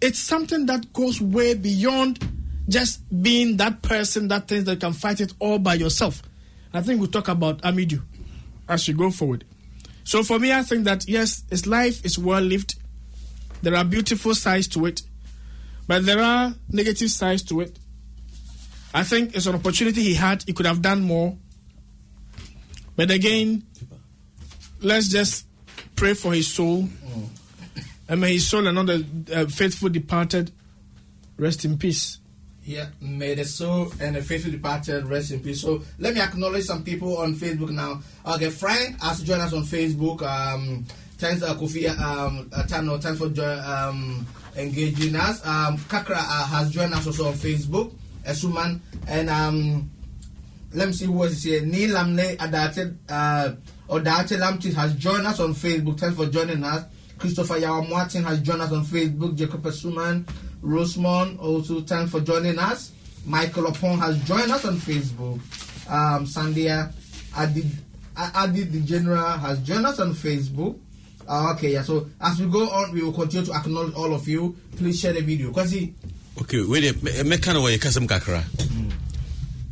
it's 0.00 0.18
something 0.18 0.66
that 0.66 0.92
goes 0.92 1.20
way 1.20 1.54
beyond 1.54 2.18
just 2.68 3.00
being 3.22 3.56
that 3.58 3.82
person 3.82 4.28
that 4.28 4.48
thinks 4.48 4.64
that 4.66 4.80
can 4.80 4.92
fight 4.92 5.20
it 5.20 5.32
all 5.38 5.58
by 5.58 5.74
yourself. 5.74 6.22
I 6.72 6.82
think 6.82 7.00
we'll 7.00 7.10
talk 7.10 7.28
about 7.28 7.62
Amidu 7.62 8.02
as 8.68 8.86
we 8.86 8.94
go 8.94 9.10
forward. 9.10 9.44
So 10.04 10.22
for 10.22 10.38
me, 10.38 10.52
I 10.52 10.62
think 10.62 10.84
that 10.84 11.08
yes, 11.08 11.44
his 11.50 11.66
life 11.66 12.04
is 12.04 12.18
well 12.18 12.40
lived. 12.42 12.76
There 13.62 13.74
are 13.74 13.84
beautiful 13.84 14.34
sides 14.34 14.68
to 14.68 14.86
it, 14.86 15.02
but 15.86 16.04
there 16.04 16.20
are 16.20 16.54
negative 16.70 17.10
sides 17.10 17.42
to 17.44 17.60
it. 17.60 17.78
I 18.94 19.02
think 19.02 19.34
it's 19.36 19.46
an 19.46 19.54
opportunity 19.54 20.02
he 20.02 20.14
had. 20.14 20.42
He 20.44 20.52
could 20.52 20.66
have 20.66 20.82
done 20.82 21.02
more. 21.02 21.36
But 22.94 23.10
again, 23.10 23.64
let's 24.80 25.08
just 25.08 25.46
pray 25.96 26.14
for 26.14 26.32
his 26.32 26.52
soul. 26.52 26.88
And 28.08 28.20
may 28.20 28.34
his 28.34 28.48
soul 28.48 28.66
and 28.66 28.78
all 28.78 28.84
the 28.84 29.04
uh, 29.34 29.46
faithful 29.46 29.88
departed 29.88 30.52
rest 31.36 31.64
in 31.64 31.76
peace. 31.76 32.18
Yeah, 32.66 32.88
may 33.00 33.34
the 33.36 33.44
soul 33.44 33.92
and 34.00 34.16
the 34.16 34.22
faithful 34.22 34.50
departed 34.50 35.06
rest 35.06 35.30
in 35.30 35.38
peace. 35.38 35.60
So 35.60 35.82
let 36.00 36.14
me 36.14 36.20
acknowledge 36.20 36.64
some 36.64 36.82
people 36.82 37.16
on 37.18 37.36
Facebook 37.36 37.70
now. 37.70 38.00
Okay, 38.26 38.50
Frank 38.50 39.00
has 39.00 39.22
joined 39.22 39.42
us 39.42 39.52
on 39.52 39.62
Facebook. 39.62 40.22
Um, 40.22 40.84
thanks, 41.16 41.44
uh, 41.44 41.54
Kofi 41.54 41.88
um, 41.88 42.50
uh, 42.52 42.64
Tano, 42.64 43.00
thanks 43.00 43.20
for 43.20 43.28
join, 43.28 43.62
um, 43.64 44.26
engaging 44.56 45.14
us. 45.14 45.46
Um, 45.46 45.78
Kakra 45.78 46.16
uh, 46.18 46.46
has 46.46 46.72
joined 46.72 46.92
us 46.92 47.06
also 47.06 47.28
on 47.28 47.34
Facebook. 47.34 47.94
Esuman, 48.24 48.80
and 49.06 49.30
um, 49.30 49.88
let 50.74 50.88
me 50.88 50.92
see 50.92 51.06
else 51.06 51.36
is 51.36 51.44
here. 51.44 51.64
Neil 51.64 51.90
Lamne 51.90 52.36
Adate, 52.40 52.96
uh, 53.08 53.52
Odate 53.88 54.40
Lamtis 54.40 54.74
has 54.74 54.92
joined 54.96 55.24
us 55.24 55.38
on 55.38 55.54
Facebook. 55.54 56.00
Thanks 56.00 56.16
for 56.16 56.26
joining 56.26 56.64
us. 56.64 56.84
Christopher 57.16 57.60
Yawa 57.60 57.88
Martin 57.88 58.24
has 58.24 58.40
joined 58.40 58.62
us 58.62 58.72
on 58.72 58.84
Facebook. 58.84 59.36
Jacob 59.36 59.62
Esuman, 59.62 60.26
Rosemont, 60.66 61.38
also 61.38 61.80
thanks 61.82 62.10
for 62.10 62.20
joining 62.20 62.58
us. 62.58 62.90
Michael 63.24 63.64
Opon 63.70 63.98
has 63.98 64.18
joined 64.24 64.50
us 64.50 64.64
on 64.64 64.76
Facebook. 64.76 65.38
Um, 65.88 66.26
Sandia 66.26 66.92
Adi, 67.36 67.64
Adi 68.16 68.64
the 68.64 68.80
General 68.80 69.38
has 69.38 69.58
joined 69.60 69.86
us 69.86 70.00
on 70.00 70.12
Facebook. 70.14 70.76
Uh, 71.28 71.52
okay, 71.54 71.72
yeah. 71.72 71.82
So 71.82 72.08
as 72.20 72.38
we 72.40 72.46
go 72.46 72.68
on, 72.68 72.92
we 72.92 73.02
will 73.02 73.12
continue 73.12 73.46
to 73.46 73.52
acknowledge 73.54 73.94
all 73.94 74.12
of 74.14 74.26
you. 74.28 74.56
Please 74.76 74.98
share 75.00 75.12
the 75.12 75.20
video. 75.22 75.50
Kwasi, 75.52 75.92
okay 76.40 76.60
wei 76.62 76.80
deɛ 76.82 76.92
mɛ- 77.00 77.22
mɛka 77.22 77.52
no 77.54 77.62
wɔyɛ 77.62 77.78
kasɛm 77.78 78.06
kakra 78.06 78.42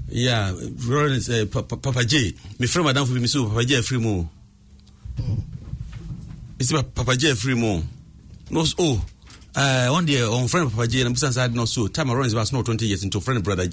ya 0.08 0.52
Lawrence, 0.86 1.28
eh, 1.28 1.44
Pa- 1.46 1.62
Pa- 1.62 1.76
papa 1.76 2.04
gye 2.04 2.32
mefrɛ 2.58 2.82
madamfo 2.84 3.12
bi 3.14 3.20
me 3.20 3.26
sɛ 3.26 3.48
papa 3.48 3.64
gye 3.64 3.76
afiri 3.80 4.00
mu 4.00 4.20
o 4.20 4.28
mesi 6.58 6.74
papa 6.94 7.16
gye 7.16 7.32
afiri 7.32 7.56
mu 7.58 7.82
No, 8.50 8.60
na 8.62 9.00
ɔs 9.54 9.56
o 9.56 9.60
eh, 9.60 9.88
ɔn 9.88 10.06
deɛ 10.06 10.20
ɔmfrɛ 10.28 10.64
no 10.64 10.70
papa 10.70 10.86
gye 10.88 11.04
na 11.04 11.10
busa 11.10 11.32
saa 11.32 11.46
no 11.48 11.64
so 11.64 11.86
time 11.88 12.08
Lawrence 12.08 12.34
ba 12.34 12.44
so 12.46 12.56
na 12.56 12.62
20 12.62 12.86
years 12.86 13.04
ɔfrɛ 13.04 13.34
no 13.34 13.40
brother 13.40 13.66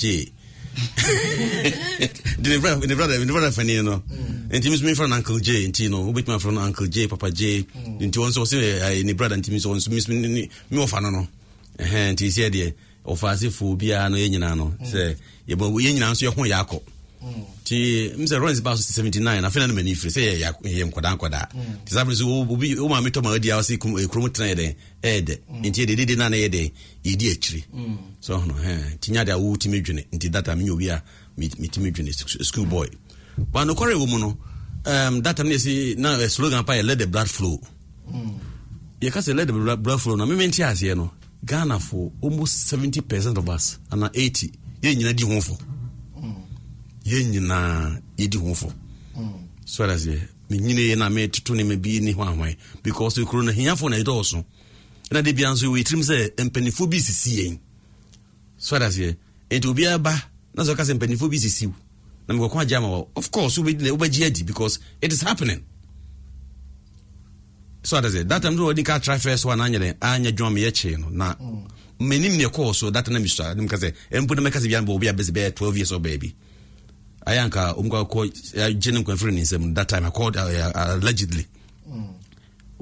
de 2.41 2.49
ne 2.49 2.57
brother 2.59 2.87
ne 2.87 2.95
brother 2.95 3.19
ne 3.19 3.25
brother 3.31 3.51
fani 3.51 3.81
no 3.81 4.01
nti 4.49 4.69
mi 4.69 4.77
nso 4.77 4.83
mi 4.83 4.93
fɛ 4.93 5.09
no 5.09 5.15
uncle 5.15 5.39
j 5.39 5.67
nti 5.67 5.89
no 5.89 6.03
wobɛtumi 6.11 6.37
afrɛ 6.39 6.53
no 6.53 6.61
uncle 6.61 6.87
j 6.87 7.07
papa 7.07 7.29
j 7.31 7.65
nti 7.99 8.11
ɔno 8.11 8.29
nso 8.29 8.41
ɔsɛ 8.45 8.79
ɛɛ 8.79 9.03
ne 9.03 9.13
brother 9.13 9.35
nti 9.37 9.49
mi 9.51 9.57
nso 9.57 9.69
ɔno 9.69 9.75
nso 9.77 9.89
mi 9.89 9.97
nso 9.97 10.09
mi 10.09 10.27
mi 10.27 10.49
mi 10.71 10.77
ɔfa 10.77 11.01
no. 11.01 11.09
No 11.11 11.27
ɛhɛn 11.79 12.13
nti 12.13 12.27
sɛ 12.29 12.49
deɛ 12.49 12.73
ɔfa 13.05 13.31
asefo 13.33 13.75
biara 13.77 14.09
no 14.09 14.17
yɛn 14.17 14.29
nyinaa 14.31 14.55
no. 14.55 14.73
Sɛ 14.83 15.15
yɛbɔ 15.49 15.65
yɛn 15.81 15.93
nyinaa 15.95 16.11
nso 16.13 16.25
yɛ 16.27 16.33
ho 16.35 16.41
yɛ 16.45 16.55
akɔ 16.63 16.79
nti 17.21 18.11
m 18.17 18.25
sɛ 18.25 18.39
Lawrence 18.39 18.61
ba 18.61 18.75
so 18.75 18.81
79 18.81 19.43
afei 19.45 19.59
na 19.59 19.67
no 19.67 19.73
m'ani 19.73 19.95
firi 19.95 20.09
sɛ 20.09 20.21
yɛ 20.21 20.33
yɛ- 20.41 20.61
yɛ 20.79 20.89
nkɔdaa 20.91 21.15
nkɔdaa 21.17 21.47
nti 21.85 21.91
saa 21.93 22.03
bere 22.03 22.15
so 22.15 22.25
obi 22.41 22.75
wo 22.79 22.87
maame 22.89 23.09
tɔ 23.09 23.23
ma 23.23 23.33
adi 23.35 23.49
a 23.51 23.57
eh, 23.59 23.77
kurom 24.07 24.29
tena 24.33 24.49
yɛ 24.51 24.55
dɛn 24.57 24.75
ɛyɛ 25.03 25.21
dɛ 25.27 25.35
nti 25.69 25.85
yɛde 25.85 25.95
dede 25.97 26.17
no 26.17 26.27
na 26.29 26.35
yɛ 26.37 26.49
dɛn 26.49 26.71
yɛdi 27.05 27.25
akyiri 27.31 27.63
so 28.19 28.37
ɔhono 28.37 28.53
hɛn 28.57 28.97
nti 28.97 29.11
nya 29.11 29.23
de 29.25 29.31
a 29.33 29.37
wotumi 29.37 29.81
dwene 29.83 30.05
nti 30.11 30.29
data 30.31 30.51
menyɛ 30.55 30.71
obi 30.71 30.87
a 30.89 31.03
met- 31.37 31.59
metumi 31.59 31.91
dwene 31.93 32.11
school 32.43 32.65
boy. 32.65 32.87
Ba 33.37 33.63
nokware 33.65 33.93
wɔ 33.93 34.07
mu 34.09 34.17
no 34.19 34.37
um, 34.85 35.21
data 35.21 35.43
no 35.43 35.49
yɛsi 35.51 35.97
na 35.97 36.17
eh, 36.19 36.27
slogan 36.27 36.63
pa 36.65 36.73
yɛ 36.73 36.83
let 36.85 36.97
the 36.99 37.07
blood 37.07 37.29
flow. 37.29 37.59
Yɛka 39.01 39.19
sɛ 39.21 39.35
let 39.35 39.47
the 39.47 39.53
blood 39.77 40.01
flow 40.01 40.15
no 40.15 40.25
meme 40.25 40.47
nte 40.49 40.63
aseɛ 40.65 40.95
no 40.97 41.11
ghana 41.45 41.79
for 41.79 42.11
almost 42.21 42.67
70 42.67 43.01
percent 43.01 43.37
of 43.37 43.47
us 43.49 43.77
ana 43.91 44.09
80 44.13 44.51
yɛn 44.81 44.95
nyina 44.97 45.13
di 45.15 45.23
ho 45.23 45.39
fo 45.41 45.57
yɛn 47.05 47.31
nyinaa 47.31 48.01
yɛdi 48.17 48.37
ho 48.37 48.53
fo. 48.53 48.71
So 49.65 49.83
ada 49.83 49.95
seɛ 49.97 50.19
menyine 50.49 50.79
yɛ 50.91 50.97
na 50.97 51.09
metoto 51.09 51.55
ne 51.55 51.63
ma 51.63 51.75
bi 51.75 51.99
ne 51.99 52.11
ho 52.11 52.21
ahwan. 52.23 52.55
Because 52.83 53.19
kuro 53.25 53.41
no 53.41 53.51
hiafoɔ 53.51 53.89
na 53.89 53.97
ɛdɔɔso 53.97 54.43
ɛna 55.09 55.23
de 55.23 55.33
bia 55.33 55.47
nso 55.49 55.67
wɔ 55.71 55.81
ɛtirim 55.81 56.03
sɛ 56.03 56.35
mpanimfoɔ 56.35 56.89
bi 56.89 56.97
sisi 56.97 57.37
yɛn. 57.39 57.59
So 58.57 58.75
ada 58.75 58.87
seɛ 58.87 59.15
enti 59.49 59.65
obiara 59.65 60.01
ba 60.01 60.13
na 60.53 60.63
sɛ 60.63 60.75
ɔka 60.75 60.85
sɛ 60.85 60.97
mpanimfoɔ 60.99 61.29
bi 61.29 61.37
sisi 61.37 61.67
wo. 61.67 61.75
Na 62.27 62.35
mekɔkɔ 62.35 62.61
agye 62.61 62.77
ama 62.77 62.87
wɔ 62.87 63.07
of 63.15 63.31
course 63.31 63.57
wobɛgye 63.57 64.25
adi 64.25 64.43
because 64.43 64.79
it 65.01 65.11
is 65.11 65.21
happening. 65.21 65.63
So 67.83 67.97
ada 67.97 68.09
sɛ 68.09 68.27
that 68.27 68.41
time 68.43 68.55
wɔde 68.55 68.85
ka 68.85 68.99
try 68.99 69.17
first 69.17 69.45
one 69.45 69.59
anyɛ 69.59 69.79
dɛn? 69.79 69.93
Anyɛ 69.99 70.31
dwuma 70.35 70.53
meyɛ 70.53 70.71
kyee 70.71 70.97
no. 70.99 71.09
Na 71.09 71.35
m'anim 71.99 72.37
ne 72.37 72.45
ɛkɔɔ 72.45 72.75
so 72.75 72.89
that 72.91 73.09
na 73.09 73.19
mesua 73.19 73.55
ne 73.55 73.63
mka 73.63 73.77
sɛ 73.77 73.93
ɛmpo 74.11 74.35
ne 74.35 74.49
mɛka 74.49 74.59
sɛ 74.59 74.67
bia 74.67 74.81
bɔ 74.81 74.89
obi 74.95 75.07
a 75.07 75.13
bɛsɛ 75.13 75.31
bɛyɛ 75.31 75.55
12 75.55 75.77
years 75.77 75.91
or 75.91 75.99
baabi. 75.99 76.33
Ayɛ 77.25 77.39
anka 77.45 77.73
gye 77.75 78.89
um 78.89 78.93
ne 78.93 78.99
nkwanfiri 79.03 79.33
ne 79.33 79.41
nsɛm 79.41 79.75
that 79.75 79.87
time 79.89 80.05
I 80.05 80.09
called 80.09 80.37
uh, 80.37 80.41
uh, 80.41 80.71
allegedly. 80.97 81.45
Hmm. 81.85 82.03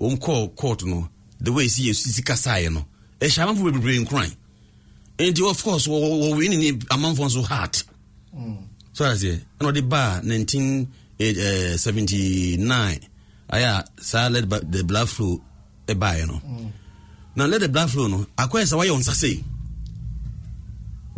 Um 0.02 0.18
Ɔmkɔɔ 0.18 0.56
court 0.56 0.84
no 0.86 1.10
the 1.42 1.52
way 1.52 1.68
si 1.68 1.90
yɛsisi 1.90 2.22
kasaeɛ 2.24 2.72
no. 2.74 2.86
Ɛhyɛ 3.20 3.44
amanfo 3.44 3.72
bebree 3.74 4.00
nkuran 4.06 4.32
enti 5.18 5.50
of 5.50 5.64
course 5.64 5.88
wɔwei 5.88 6.50
ne 6.50 6.56
ne 6.58 6.72
amanfoɔ 6.78 7.26
nso 7.28 7.44
heart. 7.46 7.84
Hmm. 8.34 8.56
So 8.94 9.06
aseɛ 9.06 9.40
ɛna 9.60 9.72
ɔde 9.72 9.82
baa 9.90 10.22
1979 10.24 10.90
eh, 11.20 12.98
eh, 13.52 13.58
ayɛ 13.58 13.66
ah, 13.66 13.84
a 13.98 14.02
saa 14.02 14.28
let 14.30 14.50
the 14.72 14.84
blood 14.84 15.10
flow 15.10 15.42
ɛbaeɛ 15.88 16.28
no. 16.28 16.34
Hmm. 16.38 16.68
Na 17.36 17.46
let 17.46 17.62
the 17.62 17.70
blood 17.70 17.90
flow 17.92 18.08
no. 18.08 18.26
Akɔyɛ 18.38 18.66
sɛ 18.66 18.78
wayɛ 18.78 18.92
wo 18.92 19.00
nsa 19.00 19.14
sei 19.14 19.44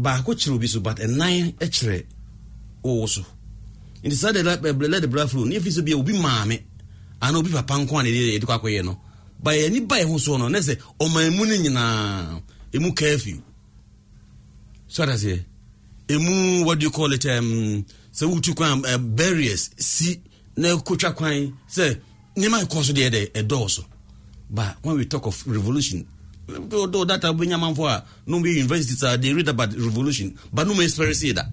baako 0.01 0.33
kyerɛ 0.33 0.55
obi 0.55 0.67
so 0.67 0.79
but 0.79 0.97
ɛnan 0.97 1.53
kyerɛ 1.59 2.03
wowo 2.83 3.07
so 3.07 3.23
nti 4.03 4.15
saa 4.15 4.31
de 4.31 4.43
let 4.43 4.61
the 5.01 5.07
blood 5.07 5.29
flow. 5.29 5.45
Ne 5.45 5.55
yɛfiri 5.57 5.71
sɛ 5.71 5.81
bia 5.85 5.97
obi 5.97 6.13
maame. 6.13 6.57
Anaa 7.21 7.37
obi 7.39 7.49
papa 7.51 7.73
nko 7.77 7.99
a 7.99 8.03
ne 8.03 8.09
yɛde 8.09 8.45
kɔ 8.45 8.55
akɔyɛ 8.59 8.83
no. 8.85 8.99
Ba 9.43 9.51
yɛni 9.51 9.87
ba 9.87 9.95
yɛ 9.99 10.05
ho 10.05 10.15
soɔ 10.17 10.39
no. 10.39 10.47
Ne 10.49 10.59
sɛ 10.59 10.77
ɔman 10.99 11.35
mu 11.35 11.45
no 11.45 11.53
nyinaa 11.55 12.41
ɛmu 12.73 12.95
curfew. 12.95 13.41
So 14.87 15.03
ata 15.03 15.13
seɛ 15.13 15.39
ɛmu 16.07 16.65
what 16.65 16.79
do 16.79 16.85
you 16.85 16.91
call 16.91 17.11
it 17.13 17.25
um, 17.27 17.85
sɛ 18.13 18.25
wotu 18.27 18.55
kwan 18.55 18.83
uh, 18.85 18.97
barriers. 18.97 19.69
Si 19.77 20.19
na 20.57 20.69
kotwa 20.77 21.15
kwan 21.15 21.53
sɛ 21.69 21.99
nneɛma 22.35 22.63
ɛkɔ 22.65 22.83
so 22.83 22.93
deɛ 22.93 23.09
dɛ 23.11 23.31
ɛdɔɔso 23.33 23.85
but 24.53 24.75
when 24.81 24.97
we 24.97 25.05
talk 25.05 25.25
of 25.27 25.47
revolution 25.47 26.05
that 26.47 27.21
abɛnya 27.23 27.57
manfo 27.57 27.85
a 27.87 28.03
no 28.25 28.41
be 28.41 28.51
universities 28.51 29.01
uh, 29.03 29.15
they 29.15 29.33
read 29.33 29.47
about 29.47 29.71
revolution. 29.73 30.37
But 30.51 30.67
no 30.67 30.73
more 30.73 30.83
experience 30.83 31.23
it 31.23 31.35
that 31.35 31.45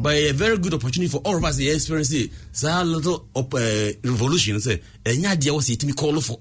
but 0.00 0.14
a 0.14 0.32
very 0.32 0.58
good 0.58 0.74
opportunity 0.74 1.08
for 1.08 1.18
all 1.24 1.36
of 1.36 1.44
us 1.44 1.56
to 1.56 1.66
experience 1.66 2.12
it. 2.12 2.30
Saa 2.52 2.82
little 2.82 3.26
op, 3.34 3.54
uh, 3.54 3.58
revolution 4.04 4.56
sɛ 4.56 4.80
ɛnya 5.04 5.24
eh, 5.26 5.36
adeɛ 5.36 5.50
wɔ 5.50 5.60
sɛ 5.60 5.76
yɛtumi 5.76 5.96
call 5.96 6.20
for 6.20 6.38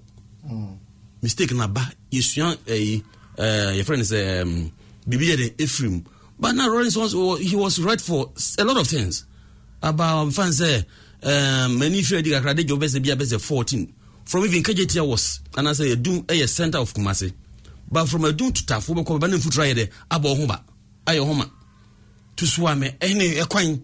mistake 1.22 1.54
na 1.54 1.68
ba. 1.68 1.82
Yɛsua 2.12 2.56
ɛyi 2.66 3.04
ɛɛ 3.38 3.82
yɛfrɛ 3.82 3.98
no 3.98 4.04
sɛ 4.04 4.42
um, 4.42 4.72
biribi 5.08 5.26
yɛ 5.32 5.38
de 5.38 5.64
efirim 5.64 6.04
but 6.40 6.56
now 6.56 6.68
Rawlings 6.70 6.98
was 6.98 7.14
oh, 7.14 7.36
he 7.36 7.56
was 7.56 7.80
right 7.80 8.02
for 8.02 8.32
a 8.58 8.64
lot 8.66 8.78
of 8.78 8.88
things. 8.88 9.26
About 9.84 10.34
fan 10.34 10.50
sɛ 10.50 10.78
um, 10.80 11.30
eh, 11.30 11.66
um 11.66 11.78
mani 11.80 12.02
fi 12.04 12.18
adi 12.18 12.32
kakra 12.32 12.56
de 12.56 12.64
wobɛsɛ 12.64 13.04
bi 13.04 13.12
a 13.12 13.16
bɛsɛ 13.16 13.40
14 13.42 13.94
from 14.26 14.46
even 14.46 14.64
kagyetia 14.64 15.06
was 15.08 15.40
anaasɛ 15.54 15.96
yɛdum 15.96 16.24
ɛyɛ 16.26 16.48
center 16.50 16.78
of 16.80 16.94
kumase 16.94 17.34
but 17.92 18.08
from 18.08 18.22
adum 18.24 18.54
to 18.54 18.64
tafo 18.66 18.96
bɛkɔ 18.96 19.20
bɛba 19.20 19.30
ne 19.30 19.38
mfuturo 19.38 19.64
ayɛ 19.66 19.76
dɛ 19.76 19.90
abɔ 20.10 20.38
ho 20.38 20.48
ba 20.48 20.64
ayɛ 21.06 21.26
ho 21.26 21.34
to 22.36 22.46
so 22.46 22.68
a 22.68 22.72
mɛ 22.76 22.98
ɛne 23.00 23.42
ɛkwan 23.44 23.80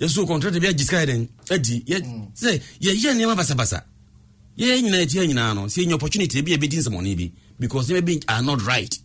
yɛso 0.00 0.26
contract 0.26 0.58
bi 0.60 0.66
agye 0.68 0.84
sika 0.84 1.04
yɛ 1.04 1.06
dɛn 1.06 1.28
adi 1.50 1.82
sɛ 2.34 2.60
yɛyɛ 2.80 3.14
nneɛma 3.14 3.36
basabasa 3.36 3.82
yɛyɛ 4.58 4.82
nyinaa 4.82 5.04
ɛtia 5.04 5.26
nyinaa 5.26 5.54
no 5.54 5.66
sɛ 5.66 5.84
yɛnya 5.84 5.94
opportunity 5.94 6.40
bi 6.42 6.52
a 6.52 6.56
yɛbɛdi 6.58 6.78
nsɛmɔne 6.78 7.16
bi 7.16 7.32
because 7.60 7.88
nneɛma 7.88 8.04
bi 8.06 8.20
are 8.34 8.42
not 8.42 8.62
right 8.66 8.98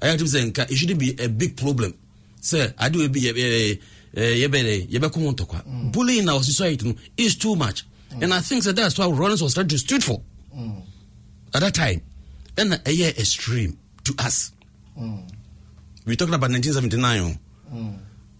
ɛyɛ 0.00 0.18
tim 0.18 0.26
sɛ 0.26 0.50
nka 0.52 0.70
it 0.70 0.76
shouldn't 0.76 0.98
be 0.98 1.14
a 1.18 1.28
big 1.28 1.56
problem 1.56 1.94
sɛ 2.40 2.74
ade 2.78 2.94
wɔ 2.94 3.12
bi 3.12 3.20
yɛ- 3.20 3.34
yɛ- 3.34 3.78
yɛ- 4.16 4.48
yɛbɛdɛ 4.48 4.88
yɛbɛkɔ 4.90 5.14
ho 5.24 5.32
ntɔkwa 5.32 5.92
bullying 5.92 6.22
in 6.24 6.28
our 6.28 6.42
society 6.42 6.86
no 6.88 6.94
is 7.16 7.36
too 7.36 7.54
much 7.56 7.84
and 8.20 8.34
i 8.34 8.40
think 8.40 8.62
that 8.64 8.76
that's 8.76 8.98
why 8.98 9.06
Rawlings 9.06 9.40
was 9.42 9.54
trying 9.54 9.68
to 9.68 9.78
stood 9.78 10.04
for 10.04 10.20
at 11.54 11.60
that 11.60 11.74
time 11.74 12.00
ɛna 12.56 12.82
ɛyɛ 12.82 13.18
extreme 13.18 13.78
to 14.04 14.14
us 14.18 14.52
we 16.06 16.16
talking 16.16 16.34
about 16.34 16.50
1979 16.50 17.20
o 17.20 17.34
mm. 17.74 17.94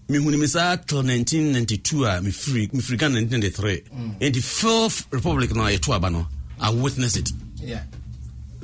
mehunu 0.09 0.39
me 0.39 0.47
saa 0.49 0.77
till 0.77 0.99
1992 1.03 2.07
a 2.07 2.19
uh, 2.19 2.21
mefiri 2.25 2.69
mefiri 2.73 2.97
ghana 2.99 3.15
1993 3.21 3.83
and 3.93 4.21
mm. 4.21 4.33
the 4.35 4.41
fourth 4.41 5.07
republic 5.11 5.55
no 5.55 5.63
a 5.67 5.71
yɛto 5.71 5.95
aba 5.95 6.11
no. 6.11 6.27
I 6.61 6.71
witness 6.71 7.17
it. 7.17 7.33
Yeah. 7.57 7.83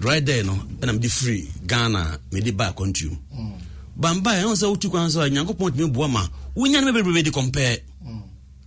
right 0.01 0.25
there 0.25 0.45
no. 0.45 0.53
Ɛna 0.81 0.93
mede 0.93 1.09
firi 1.11 1.49
ghana 1.67 2.19
mede 2.33 2.57
baa 2.57 2.73
country. 2.73 3.11
Mu 3.11 3.53
bamba 3.99 4.31
ɛho 4.43 4.55
sɛ 4.55 4.67
wotu 4.71 4.91
kwan 4.91 5.11
so 5.11 5.21
a 5.21 5.29
nyankopɔn 5.31 5.71
tumi 5.77 5.93
boa 5.93 6.09
ma. 6.09 6.27
Wonya 6.57 6.81
no 6.83 6.93
bɛbrɛbɛ 6.93 7.25
de 7.25 7.31
compare. 7.31 7.79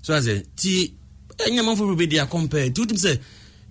So 0.02 0.14
asɛ 0.14 0.46
ti 0.56 0.94
eh, 1.40 1.46
ɛnya 1.50 1.64
manfo 1.64 1.88
bebrebe 1.88 2.10
de 2.10 2.26
compare. 2.28 2.70
Nti 2.70 2.96
sɛ 2.96 3.20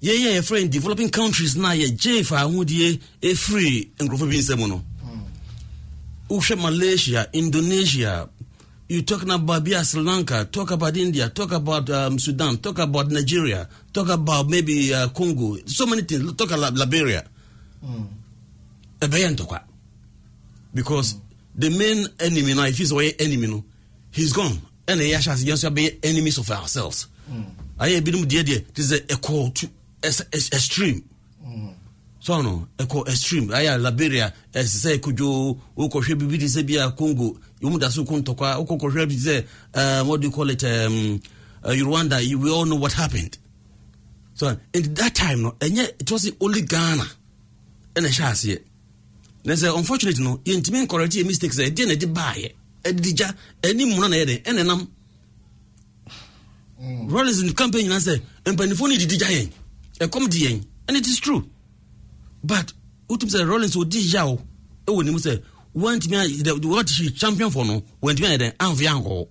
yɛyɛ 0.02 0.38
yɛfrɛ 0.40 0.60
in 0.62 0.68
developing 0.70 1.10
countries 1.10 1.56
na 1.56 1.70
yɛgye 1.72 2.24
fa 2.24 2.36
ahodie 2.46 2.98
ɛfiri 3.20 3.88
nkurɔfoɔ 3.98 4.28
bi 4.30 4.36
nsɛm 4.38 4.68
no 4.68 4.82
wohwɛ 6.30 6.56
malaysia 6.60 7.26
indonesia. 7.32 8.28
You 8.88 9.02
talking 9.02 9.30
about 9.30 9.62
bia 9.62 9.84
sri 9.84 10.00
lanka. 10.02 10.44
Talk 10.50 10.70
about 10.72 10.96
india. 10.96 11.28
Talk 11.28 11.52
about 11.52 11.88
um, 11.90 12.18
sudan. 12.18 12.56
Talk 12.58 12.78
about 12.78 13.08
nigeria. 13.10 13.68
Talk 13.92 14.08
about 14.08 14.48
maybe 14.48 14.92
uh, 14.92 15.08
congo. 15.10 15.56
So 15.66 15.86
many 15.86 16.02
things. 16.02 16.32
Talk 16.34 16.50
about 16.50 16.74
liberia. 16.74 17.24
Ntɔkwa 19.00 19.62
because 20.74 21.16
the 21.54 21.68
main 21.70 22.06
enemy 22.20 22.54
now, 22.54 22.64
if 22.66 22.78
he's 22.78 22.92
ɔyɛ 22.92 23.20
enemy 23.20 23.46
no 23.48 23.64
he's 24.12 24.32
gone. 24.32 24.58
And 24.88 25.00
ase 25.00 25.26
yɛn 25.44 25.52
nso 25.54 25.70
abɛyɛ 25.70 25.98
enemies 26.04 26.38
of 26.38 26.50
ourselves. 26.50 27.06
Ayɛ 27.78 28.00
ebinom 28.00 28.24
deɛ 28.24 28.42
deɛ 28.44 28.74
te 28.74 28.82
sɛ 28.82 29.04
a, 29.04 29.50
to 29.52 29.68
ɛs- 30.02 30.24
ɛs- 30.30 30.52
extreme 30.52 31.02
so 32.20 32.42
no 32.42 32.68
ɛkɔ 32.78 33.08
extreme. 33.08 33.48
Ayɛ 33.48 33.80
liberia 33.80 34.32
ɛsɛ 34.52 34.76
sɛ 34.84 34.98
ɛkodwo 34.98 35.58
wokɔhwɛ 35.76 36.14
biribi 36.18 36.38
te 36.38 36.46
sɛ 36.46 36.66
bia 36.66 36.90
congo 36.92 37.38
wɔmu 37.62 37.80
da 37.80 37.88
so 37.88 38.04
ko 38.04 38.20
ntɔkwa 38.20 38.58
wokɔkɔhwɛ 38.66 39.08
bi 39.08 39.14
sɛ 39.16 39.46
um, 39.74 40.06
what 40.08 40.20
do 40.20 40.26
you 40.28 40.32
call 40.32 40.50
it 40.50 40.62
um, 40.64 41.20
uh, 41.64 41.70
rwanda 41.70 42.20
you, 42.24 42.38
we 42.38 42.50
all 42.50 42.66
know 42.66 42.76
what 42.76 42.92
happened. 42.92 43.38
So 44.34 44.54
in 44.74 44.94
that 44.94 45.14
time 45.14 45.42
no 45.42 45.52
ɛnyɛ 45.60 46.00
it 46.00 46.10
was 46.12 46.30
only 46.40 46.60
ghana 46.62 47.04
ɛna 47.94 48.08
ɛhyɛ 48.08 48.30
aseɛ 48.30 48.58
na 49.44 49.54
sɛ 49.54 49.76
unfortunate 49.78 50.18
no 50.18 50.36
yɛntumi 50.44 50.86
nkɔrɛte 50.86 51.22
yɛ 51.22 51.26
mistake 51.26 51.52
sɛ 51.52 51.70
ɛdeɛ 51.70 51.86
na 51.88 51.94
ɛde 51.94 52.12
baayɛ 52.14 52.52
ɛde 52.84 53.16
gya 53.16 53.34
ɛni 53.62 53.88
mu 53.96 54.00
na 54.08 54.16
yɛ 54.16 54.26
dɛ 54.26 54.42
ɛna 54.44 54.60
ɛnam 54.62 54.88
rawlings 57.10 57.52
campaign 57.54 57.86
nyinaa 57.88 58.00
sɛ 58.00 58.20
mpanimfoɔ 58.44 58.88
no 58.90 58.96
didi 58.96 59.16
gya 59.16 59.28
yɛn 59.28 59.48
ɛkɔm 60.00 60.28
di 60.28 60.38
yɛn 60.46 60.64
and 60.88 60.96
it 60.98 61.06
is 61.06 61.18
true 61.18 61.48
but 62.42 62.72
wotum 63.08 63.28
sɛ 63.28 63.46
rawlings 63.48 63.76
ɔdi 63.76 64.00
yaw 64.14 64.38
ɛwɔ 64.86 65.04
nim 65.04 65.16
sɛ 65.18 65.42
wantumi 65.74 66.42
wɔte 66.42 67.16
champion 67.16 67.50
fɔ 67.50 67.66
no 67.66 67.82
wantumi 68.02 68.26
ayɛ 68.28 68.38
dɛn 68.38 68.52
amfe 68.58 68.86
ankɔɔ 68.86 69.26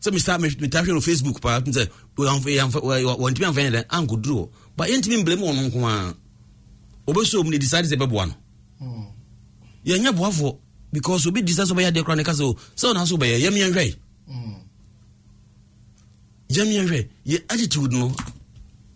sɛ 0.00 0.12
mesa 0.12 0.38
meta 0.38 0.82
hwɛ 0.82 0.88
no 0.94 1.00
facebook 1.00 1.40
paa 1.40 1.60
tum 1.60 1.72
sɛ 1.72 1.88
wantumi 2.16 2.58
amfa 2.60 3.60
yɛ 3.60 3.70
dɛn 3.70 3.84
ankɔduru 3.88 4.34
hɔ 4.38 4.48
but 4.76 4.88
yɛntumi 4.88 5.22
mblame 5.22 5.42
wɔ 5.42 5.54
no 5.54 5.62
nko 5.68 5.86
a 5.88 6.14
ɔbɛsɔ 7.12 7.44
mu 7.44 7.50
ne 7.50 7.58
decide 7.58 7.84
sɛ 7.86 7.96
ɛbɛboa 7.96 8.26
no 8.28 8.34
yɛnyɛ 9.86 10.12
boafoɔ 10.16 10.58
because 10.92 11.26
obi 11.26 11.42
decide 11.42 11.66
sɛ 11.66 11.72
ɔbɛyɛ 11.74 11.88
adeɛ 11.92 12.04
kora 12.04 12.16
ne 12.16 12.22
ka 12.24 12.32
sɛ 12.32 12.42
o 12.42 12.54
sɛ 12.76 12.92
ɔna 12.94 13.06
so 13.06 13.16
wobɛyɛ 13.16 13.38
yɛm 13.40 13.54
yɛnhwɛ 13.54 13.96
yɛm 16.50 16.68
yɛnhwɛ 16.76 17.08
yɛ 17.26 17.38
attitude 17.52 17.92
no 17.92 18.14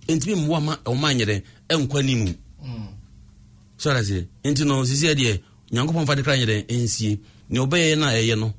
ɛntumi 0.08 0.34
mmoa 0.36 0.60
ma 0.64 0.76
ɔma 0.84 1.14
nyɛ 1.14 1.24
dɛn 1.26 1.42
ɛnkwa 1.68 2.04
ni 2.04 2.14
mu 2.14 2.34
so 3.80 3.90
ara 3.90 4.00
seɛ 4.08 4.20
nti 4.44 4.62
no 4.66 4.84
sisi 4.84 5.06
deɛ 5.20 5.32
nyankopɔn 5.72 6.06
fa 6.06 6.14
de 6.16 6.22
kra 6.22 6.34
nyɛ 6.36 6.46
dɛn 6.50 6.62
ɛnsie 6.74 7.18
nea 7.48 7.62
ɔbɛyɛ 7.64 7.98
no 7.98 8.06
a 8.06 8.12
ɛyɛ 8.12 8.38
no. 8.38 8.52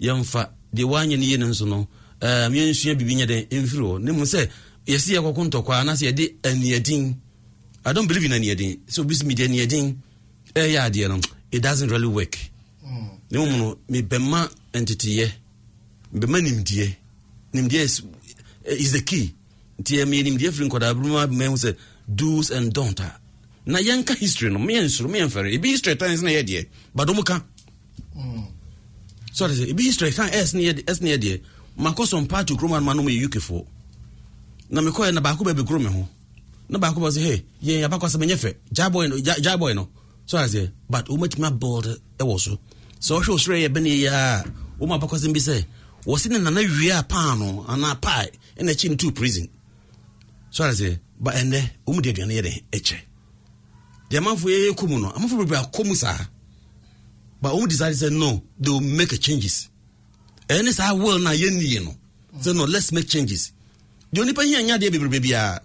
Yɛmfa 0.00 0.42
deɛ 0.74 0.84
woanyɛ 0.90 1.16
no 1.18 1.24
yie 1.24 1.36
no 1.36 1.46
nso 1.48 1.66
no. 1.66 1.78
Um, 2.22 2.52
yɛnsua 2.54 2.94
biribi 2.98 3.14
nyɛ 3.18 3.26
dɛn 3.26 3.48
ɛmfiri 3.48 3.84
hɔ 3.90 4.00
ne 4.04 4.12
mu 4.12 4.22
sɛ 4.24 4.48
yɛse 4.86 5.08
yɛkɔko 5.16 5.40
ntɔkwa 5.50 5.74
anaasɛ 5.82 6.04
yɛde 6.08 6.24
aniadin 6.42 7.16
i 7.84 7.92
don't 7.92 8.06
believe 8.06 8.24
in 8.26 8.32
aniadin 8.32 8.78
sɛ 8.86 9.00
obi 9.00 9.14
sɛ 9.14 9.24
mede 9.26 9.40
aniadin 9.48 9.96
ɛyɛ 10.54 10.78
adeɛ 10.86 11.08
no. 11.08 11.20
It 11.50 11.62
doesn't 11.62 11.88
really 11.90 12.06
work. 12.06 12.36
Ne 13.30 13.38
mmom 13.38 13.58
no 13.58 13.78
mebɛma 13.90 14.48
nteteyɛ 14.74 15.26
mebɛma 16.14 16.38
nimdeɛ 16.40 16.96
nimdeɛ 17.52 17.80
is, 17.82 18.02
is 18.64 18.92
the 18.92 19.00
key. 19.02 19.34
Nti 19.80 19.96
ɛmeyɛ 20.04 20.22
nimdeɛ 20.24 20.52
firi 20.52 20.68
nkɔdaa 20.68 20.94
beruma 20.94 21.26
mahu 21.26 21.56
sɛ 21.56 21.74
do's 22.14 22.50
and 22.50 22.72
don't 22.72 23.00
a 23.00 23.18
na 23.68 23.78
yɛnka 23.78 24.14
history 24.16 24.50
no 24.50 24.58
meyɛ 24.58 24.80
nsoro 24.88 25.08
meyɛ 25.12 25.26
mfɛre 25.28 25.48
ebi 25.56 25.68
history 25.74 25.96
times 25.96 26.22
na 26.22 26.30
yɛ 26.30 26.42
deɛ 26.48 26.66
but 26.94 27.08
ɔmo 27.08 27.22
ka 27.24 27.36
so 29.32 29.46
ɔde 29.46 29.54
sɛ 29.60 29.64
ebi 29.72 29.82
history 29.84 30.12
kan 30.12 30.28
ɛs 30.30 30.54
ne 30.54 30.62
yɛ 30.68 30.72
ɛs 30.90 31.00
ne 31.02 31.10
yɛ 31.14 31.18
deɛ 31.24 31.40
makɔ 31.78 32.02
sɔn 32.10 32.26
paati 32.26 32.56
kurom 32.56 32.72
anoma 32.76 32.94
no 32.96 33.02
mo 33.02 33.10
yɛ 33.10 33.24
uk 33.26 33.36
foɔ 33.48 33.64
na 34.70 34.80
mekɔɛ 34.80 35.12
na 35.14 35.20
baako 35.20 35.44
bɛ 35.44 35.52
bi 35.56 35.62
kuro 35.64 35.78
me 35.78 35.86
ho. 35.88 36.08
Na 36.68 36.78
baako 36.78 37.00
bɛ 37.00 37.08
sɛ 37.16 37.20
hey 37.26 37.38
yɛn 37.66 37.80
yabakɔ 37.84 38.06
sɛ 38.12 38.16
menyɛ 38.20 38.36
fɛ 38.44 38.50
gya 38.72 38.90
boy 38.90 39.06
no 39.08 39.16
gya 39.18 39.56
boy 39.56 39.72
no. 39.74 39.88
So 40.26 40.36
ɔde 40.38 40.48
sɛ 40.54 40.70
but 40.90 41.06
wɔn 41.06 41.24
atumi 41.26 41.48
abɔɔd 41.50 41.86
ɛwɔ 42.18 42.40
so. 42.40 42.58
Sɛ 43.00 43.12
ɔhwɛ 43.20 43.30
osoro 43.34 43.56
yɛ 43.56 43.68
bɛ 43.74 43.82
ne 43.82 43.90
yɛ 44.04 44.10
a 44.12 44.44
wɔn 44.80 44.92
abakɔ 45.00 45.16
sɛ 45.22 45.32
bi 45.32 45.40
sɛ 45.40 45.64
wɔsi 46.04 46.28
ne 46.30 46.38
nana 46.38 46.60
wie 46.60 46.90
a 46.90 47.02
paano 47.02 47.64
anaa 47.66 47.94
pie 48.00 48.30
ɛna 48.58 48.70
akyi 48.72 48.90
ne 48.90 48.96
tu 48.96 49.10
prison 49.12 49.48
so 50.50 50.64
ɔde 50.64 50.74
sɛ 50.80 50.98
ba 51.20 51.30
ɛnɛ 51.32 51.60
wɔn 51.86 52.02
de 52.02 52.10
aduane 52.12 52.34
yɛ 52.38 52.42
dɛ 52.42 52.62
ɛkyɛ 52.72 52.98
deɛ 54.10 54.18
amanfoɔ 54.18 54.50
yɛ 54.50 54.74
kɔ 54.74 54.88
mu 54.88 54.98
no 54.98 55.10
amanfoɔ 55.12 55.38
bebree 55.44 55.58
akɔ 55.62 55.84
mu 55.86 55.94
saa. 55.94 56.18
But 57.40 57.52
wɔn 57.54 57.68
decide 57.68 57.94
say 57.96 58.10
no 58.10 58.42
they 58.58 58.70
will 58.70 58.80
make 58.80 59.18
changes. 59.20 59.68
Ɛne 60.48 60.72
saa 60.72 60.94
world 60.94 61.22
na 61.22 61.30
yɛn 61.30 61.56
nie 61.58 61.78
no. 61.78 61.94
Say 62.40 62.52
no 62.52 62.64
let's 62.64 62.90
make 62.92 63.08
changes. 63.08 63.52
Deɛ 64.12 64.22
onipa 64.24 64.44
yi 64.44 64.56
anya 64.56 64.78
deɛ 64.78 64.90
bebree 64.90 65.20
biara 65.20 65.60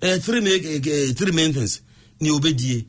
ɛɛ 0.00 0.22
three 0.22 0.40
main 0.40 0.60
ɛɛ 0.62 1.16
three 1.16 1.32
main 1.32 1.52
things. 1.52 1.80
Nea 2.20 2.32
ɔbɛdie 2.32 2.84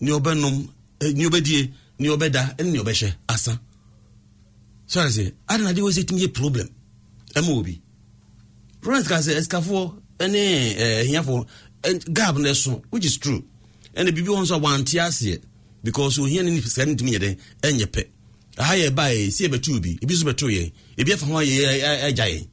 nea 0.00 0.14
ɔbɛnom 0.20 0.68
ɛɛ 1.00 1.14
nea 1.14 1.28
ɔbɛdie 1.28 1.72
nea 1.98 2.10
ɔbɛda 2.16 2.56
ɛne 2.58 2.70
nea 2.72 2.82
ɔbɛhyɛ 2.82 3.14
asa. 3.28 3.60
So 4.86 5.00
I 5.00 5.08
say 5.08 5.32
adi 5.48 5.64
na 5.64 5.72
de 5.72 5.80
wɔ 5.80 5.90
sɛ 5.90 6.04
tumi 6.06 6.20
yɛ 6.26 6.32
problem. 6.34 6.68
Ɛma 7.34 7.48
obi. 7.58 7.80
Florence 8.82 9.08
ka 9.08 9.16
sɛ 9.18 9.34
ɛsikafoɔ 9.40 9.94
ɛne 10.18 10.76
ɛɛ 10.76 11.04
ɛhiafoɔ 11.08 11.46
gap 12.12 12.36
na 12.36 12.50
ɛso 12.50 12.82
which 12.90 13.04
is 13.06 13.16
true 13.18 13.42
ɛna 13.96 14.10
biribi 14.10 14.28
wɔ 14.28 14.42
nso 14.42 14.54
a 14.56 14.58
wante 14.58 14.98
aseɛ. 15.00 15.40
Because 15.82 16.18
ohia 16.18 16.42
ne 16.42 16.60
sika 16.60 16.86
ne 16.86 16.94
ntumi 16.94 17.12
yɛ 17.12 17.18
dɛn 17.18 17.36
ɛnyɛ 17.62 17.86
pɛ. 17.86 18.06
Aha 18.58 18.74
yɛ 18.74 18.94
ba 18.94 19.02
yɛ 19.10 19.30
si 19.32 19.46
ɛbɛtu 19.48 19.80
bi 19.82 19.98
ebi 20.00 20.14
nso 20.14 20.24
bɛtu 20.24 20.48
yɛ. 20.48 20.72
Ebi 20.96 21.12
afa 21.12 21.26
ho 21.26 21.32
ayɛ 21.34 22.10
ɛgya 22.10 22.26
yɛ 22.28 22.46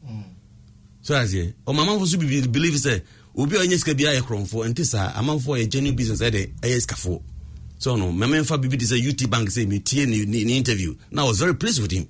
so 1.01 1.13
aseɛ 1.15 1.53
ɔmo 1.65 1.79
amanfo 1.81 2.01
nso 2.05 2.17
bibi 2.19 2.47
believe 2.47 2.75
sɛ 2.75 3.01
obi 3.35 3.55
a 3.55 3.59
ɔnyɛ 3.59 3.77
sika 3.77 3.95
bi 3.95 4.03
ayɛ 4.03 4.21
korɔnfo 4.21 4.67
nti 4.69 4.85
saa. 4.85 5.13
Amanfo 5.13 5.55
yɛ 5.57 5.69
genuine 5.69 5.95
business 5.95 6.19
ɛde 6.21 6.51
ɛyɛ 6.61 6.79
sikafoɔ. 6.85 7.21
So 7.79 7.95
no 7.95 8.11
mɛmɛ 8.11 8.41
nfa 8.43 8.61
bibi 8.61 8.77
de 8.77 8.85
sɛ 8.85 9.01
ut 9.07 9.29
bank 9.29 9.49
sɛ 9.49 9.67
mi 9.67 9.79
tie 9.79 10.05
ne 10.05 10.25
ne 10.25 10.57
interview. 10.57 10.93
Na 11.09 11.23
I 11.23 11.27
was 11.29 11.39
very 11.39 11.55
pleased 11.55 11.81
with 11.81 11.91
him. 11.91 12.07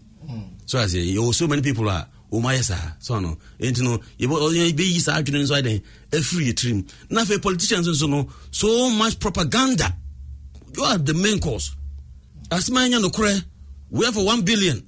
So 0.66 0.80
aseɛ 0.80 1.14
yɛ 1.14 1.18
wɔ 1.18 1.34
so 1.34 1.48
many 1.48 1.62
people 1.62 1.88
a 1.88 1.92
wɔn 1.92 2.08
ayɛ 2.32 2.64
saa 2.64 2.96
so 3.00 3.20
no. 3.20 3.38
Nti 3.60 3.82
no 3.82 4.00
yɛbɛ 4.20 4.80
yi 4.80 5.00
saa 5.00 5.20
adwene 5.22 5.44
nso 5.44 5.54
ayɛ 5.56 5.64
dɛn 5.64 5.82
afiri 6.12 6.46
yɛ 6.48 6.54
tirim 6.56 6.86
na 7.10 7.22
afei 7.24 7.42
politicians 7.42 7.88
nso 7.88 8.08
no 8.10 8.28
so 8.52 8.90
much 8.90 9.20
propaganda. 9.20 9.96
You 10.76 10.84
are 10.84 10.98
the 10.98 11.14
main 11.14 11.40
cause. 11.40 11.72
Asema 12.50 12.84
anya 12.86 13.00
nokorɛ 13.00 13.44
we 13.90 14.06
have 14.06 14.14
for 14.16 14.26
one 14.26 14.42
billion. 14.44 14.82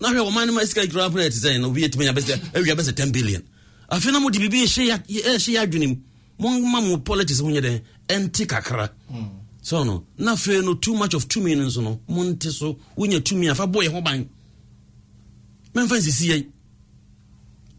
Na 0.00 0.08
hwɛ 0.10 0.28
wɔman 0.30 0.46
no 0.46 0.52
ma 0.54 0.60
sika 0.64 0.86
kura 0.88 1.08
pɛ 1.08 1.30
te 1.30 1.38
sɛ 1.48 1.60
no 1.60 1.68
obi 1.68 1.82
yɛtumi 1.82 2.08
awia 2.54 2.74
bɛsɛ 2.74 2.94
10 2.96 3.12
billion. 3.12 3.42
Afei 3.90 4.12
na 4.12 4.18
mode 4.20 4.34
biribi 4.34 4.64
ɛhyɛ 4.64 5.04
yɛ 5.08 5.62
adwene 5.66 5.88
mu. 5.88 5.96
Momma 6.38 6.80
mo 6.80 6.98
politics 6.98 7.38
ho 7.38 7.46
nyɛ 7.46 7.60
dɛn 7.62 7.80
ɛnte 8.08 8.46
kakra. 8.48 8.90
Hmm. 9.08 9.24
So 9.62 9.84
no 9.84 10.04
na 10.18 10.32
afei 10.34 10.62
no 10.64 10.74
too 10.74 10.94
much 10.94 11.14
of 11.14 11.28
tumi 11.28 11.56
no 11.56 11.64
nso 11.66 11.82
no 11.82 12.00
monte 12.08 12.50
so 12.50 12.76
wonya 12.98 13.20
tumi 13.20 13.48
a 13.50 13.54
fa 13.54 13.66
bɔ 13.66 13.84
yɛ 13.84 13.92
ho 13.92 14.00
ban. 14.00 14.28
Mɛmfa 15.74 15.98
nsisi 15.98 16.28
yɛn 16.32 16.46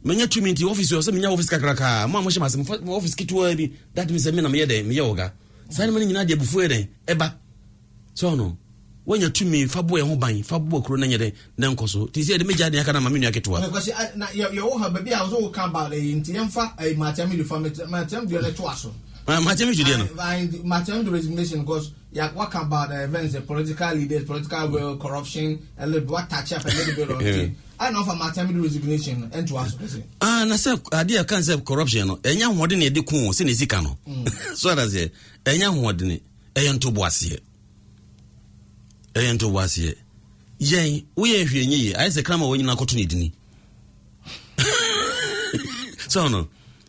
menya 0.06 0.28
tumi 0.28 0.51
nti 0.51 0.64
office 0.66 0.91
yɛ 0.93 1.01
sɛ 1.01 1.12
menya 1.14 1.32
office 1.34 1.49
kakraka 1.49 2.08
mo 2.08 2.20
a 2.20 2.22
mohyɛ 2.22 2.39
mase 2.39 2.56
office 2.88 3.16
ketewa 3.16 3.56
bi 3.58 3.72
that 3.95 4.08
means 4.10 4.26
sɛ 4.26 4.34
me 4.36 4.41
na 4.41 4.49
meyɛ 4.49 4.66
dɛn 4.70 4.86
meyɛ 4.86 5.01
wɔga 5.01 5.32
saa 5.70 5.86
noma 5.88 5.99
no 5.99 6.06
nyinaa 6.06 6.28
de 6.28 6.36
abufuo 6.36 6.62
yɛ 6.62 6.70
dɛn 6.70 6.88
ɛba 7.08 7.34
sɛ 8.16 8.26
ɔno 8.36 8.56
wanya 9.08 9.30
tumi 9.34 9.68
fa 9.68 9.82
boɔ 9.82 10.01
ɛ 10.01 10.08
ho 10.08 10.16
ban 10.16 10.43
fa 10.43 10.60
boɔ 10.60 10.84
kuro 10.86 10.97
no 10.97 11.08
nyɛ 11.08 11.18
dɛn 11.18 11.34
na 11.58 11.68
nkɔ 11.74 11.89
so 11.89 12.06
nti 12.06 12.22
sɛ 12.22 12.38
yɛde 12.38 12.43
mɛgya 12.45 12.70
deɛ 12.70 12.82
aka 12.82 12.93
na 12.93 12.99
ma 12.99 13.10
me 13.10 13.20
nua 13.20 13.32
ketewa 13.32 13.58
uh, 13.58 14.16
na 14.16 14.28
yɛwɔ 14.28 14.80
ha 14.80 14.89
baabi 14.89 15.12
a 15.12 15.18
nti 16.22 16.32
yɛmfa 16.38 17.45
fa 17.47 17.60
no 17.60 17.70
to 18.51 18.64
aso. 18.68 18.89
No 18.89 18.93
Uh, 19.28 19.41
resignation 21.10 21.62
because 21.62 21.91
yeah, 22.12 22.30
what 22.34 22.53
about 22.53 22.91
uh, 22.91 22.95
events, 22.99 23.34
the 23.34 23.41
political 23.41 23.91
leaders, 23.95 24.24
political 24.24 24.68
will, 24.70 24.97
corruption, 24.97 25.68
a 25.80 25.88
little 25.88 26.01
bit, 26.01 26.10
what 26.12 26.30
touch 26.30 26.53
up 26.53 26.64
a 26.64 26.68
little 26.68 26.95
bit 26.95 27.10
on 27.16 27.22
it. 27.26 27.51
I 27.80 27.91
know 27.91 28.03
for 28.03 28.15
Martin 28.15 28.47
Amidu 28.47 28.63
resignation 28.63 29.30
and 29.34 29.47
to 29.47 29.57
us. 29.57 29.76
Ah, 30.21 30.45
na 30.47 30.55
sɛ 30.55 30.78
adeɛ 30.91 31.23
ɛka 31.23 31.41
sɛ 31.41 31.65
corruption 31.65 32.07
no. 32.07 32.15
Ɛnyɛ 32.17 32.43
ahoɔden 32.43 32.78
na 32.80 32.86
yɛde 32.86 33.05
ko 33.05 33.15
o 33.17 33.32
sɛ 33.32 33.45
ne 33.45 33.53
sika 33.53 33.82
no. 33.82 33.97
So 34.55 34.69
ada 34.69 34.86
sɛ 34.88 35.11
ɛnyɛ 35.43 35.65
ahoɔden 35.73 36.21
ɛyɛ 36.55 36.73
ntoboaseɛ 36.80 37.39
ɛyɛ 39.13 39.34
ntoboaseɛ 39.38 39.95
yɛn 40.59 41.05
woyɛ 41.17 41.45
hwɛ 41.45 41.65
nyɛ 41.67 41.78
yie 41.78 41.93
ayɛ 41.93 42.09
sɛ 42.11 42.23
krama 42.23 42.45
wɔnyina 42.47 42.76
kɔto 42.78 42.95
ne 42.95 43.05
dini. 43.05 43.32
So 46.07 46.28
no 46.30 46.47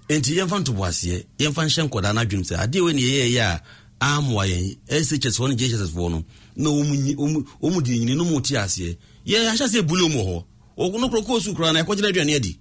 enti 0.08 0.36
yɛmfa 0.38 0.62
ntoboaseɛ 0.64 1.24
yɛmfa 1.38 1.66
nhyɛ 1.66 1.88
nkɔdaa 1.88 2.14
no 2.14 2.20
adwenem 2.22 2.44
sɛ 2.46 2.56
adeɛ 2.64 2.80
wei 2.84 2.92
ne 2.92 3.00
yɛyɛyɛ 3.02 3.42
a 3.42 3.62
amoa 4.00 4.46
yɛn 4.46 4.76
shs 4.88 5.36
foɔ 5.38 5.48
no. 5.50 5.54
Jhs 5.56 5.90
foɔ 5.90 6.10
no 6.10 6.24
na 6.56 6.70
ɔmu 6.70 7.82
de 7.82 7.98
nyini 7.98 8.14
no 8.16 8.24
mu 8.24 8.40
te 8.40 8.54
aseɛ 8.54 8.96
yɛahyɛ 9.26 9.66
sɛ 9.68 9.82
bule 9.86 10.08
mu 10.08 10.22
wɔ 10.22 10.24
hɔ 10.26 10.44
ɔno 10.76 11.08
korɔ 11.10 11.24
kɔɔ 11.26 11.40
su 11.42 11.52
na 11.52 11.82
ɛkɔgyena 11.82 12.08
aduane 12.10 12.36
adi. 12.36 12.58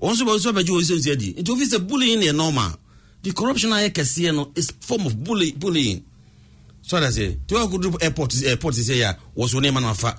Wɔn 0.00 0.12
nso 0.14 0.24
bɛ 0.24 0.38
so 0.40 0.52
bɛgye 0.52 0.70
wɔn 0.70 0.82
nsɛnsi 0.82 1.12
adi. 1.12 1.34
Nti 1.34 1.50
ofi 1.50 1.64
sɛ 1.66 1.86
bullying 1.86 2.20
yɛ 2.22 2.34
normal 2.34 2.78
the 3.22 3.32
corruption 3.32 3.72
a 3.72 3.76
yɛ 3.76 3.90
kɛseɛ 3.90 4.34
no 4.34 4.52
is 4.54 4.70
form 4.80 5.06
of 5.06 5.22
bully, 5.24 5.52
bullying. 5.52 6.04
So 6.82 6.96
ada 6.96 7.08
sɛ 7.08 7.36
tí 7.46 7.54
wɔn 7.54 7.68
akɔdu 7.68 8.02
airport 8.02 8.34
airport 8.44 8.74
sɛ 8.74 8.96
yɛ 8.96 9.10
a 9.10 9.18
wɔso 9.40 9.60
nneɛma 9.60 9.80
na 9.80 9.90
afa. 9.90 10.16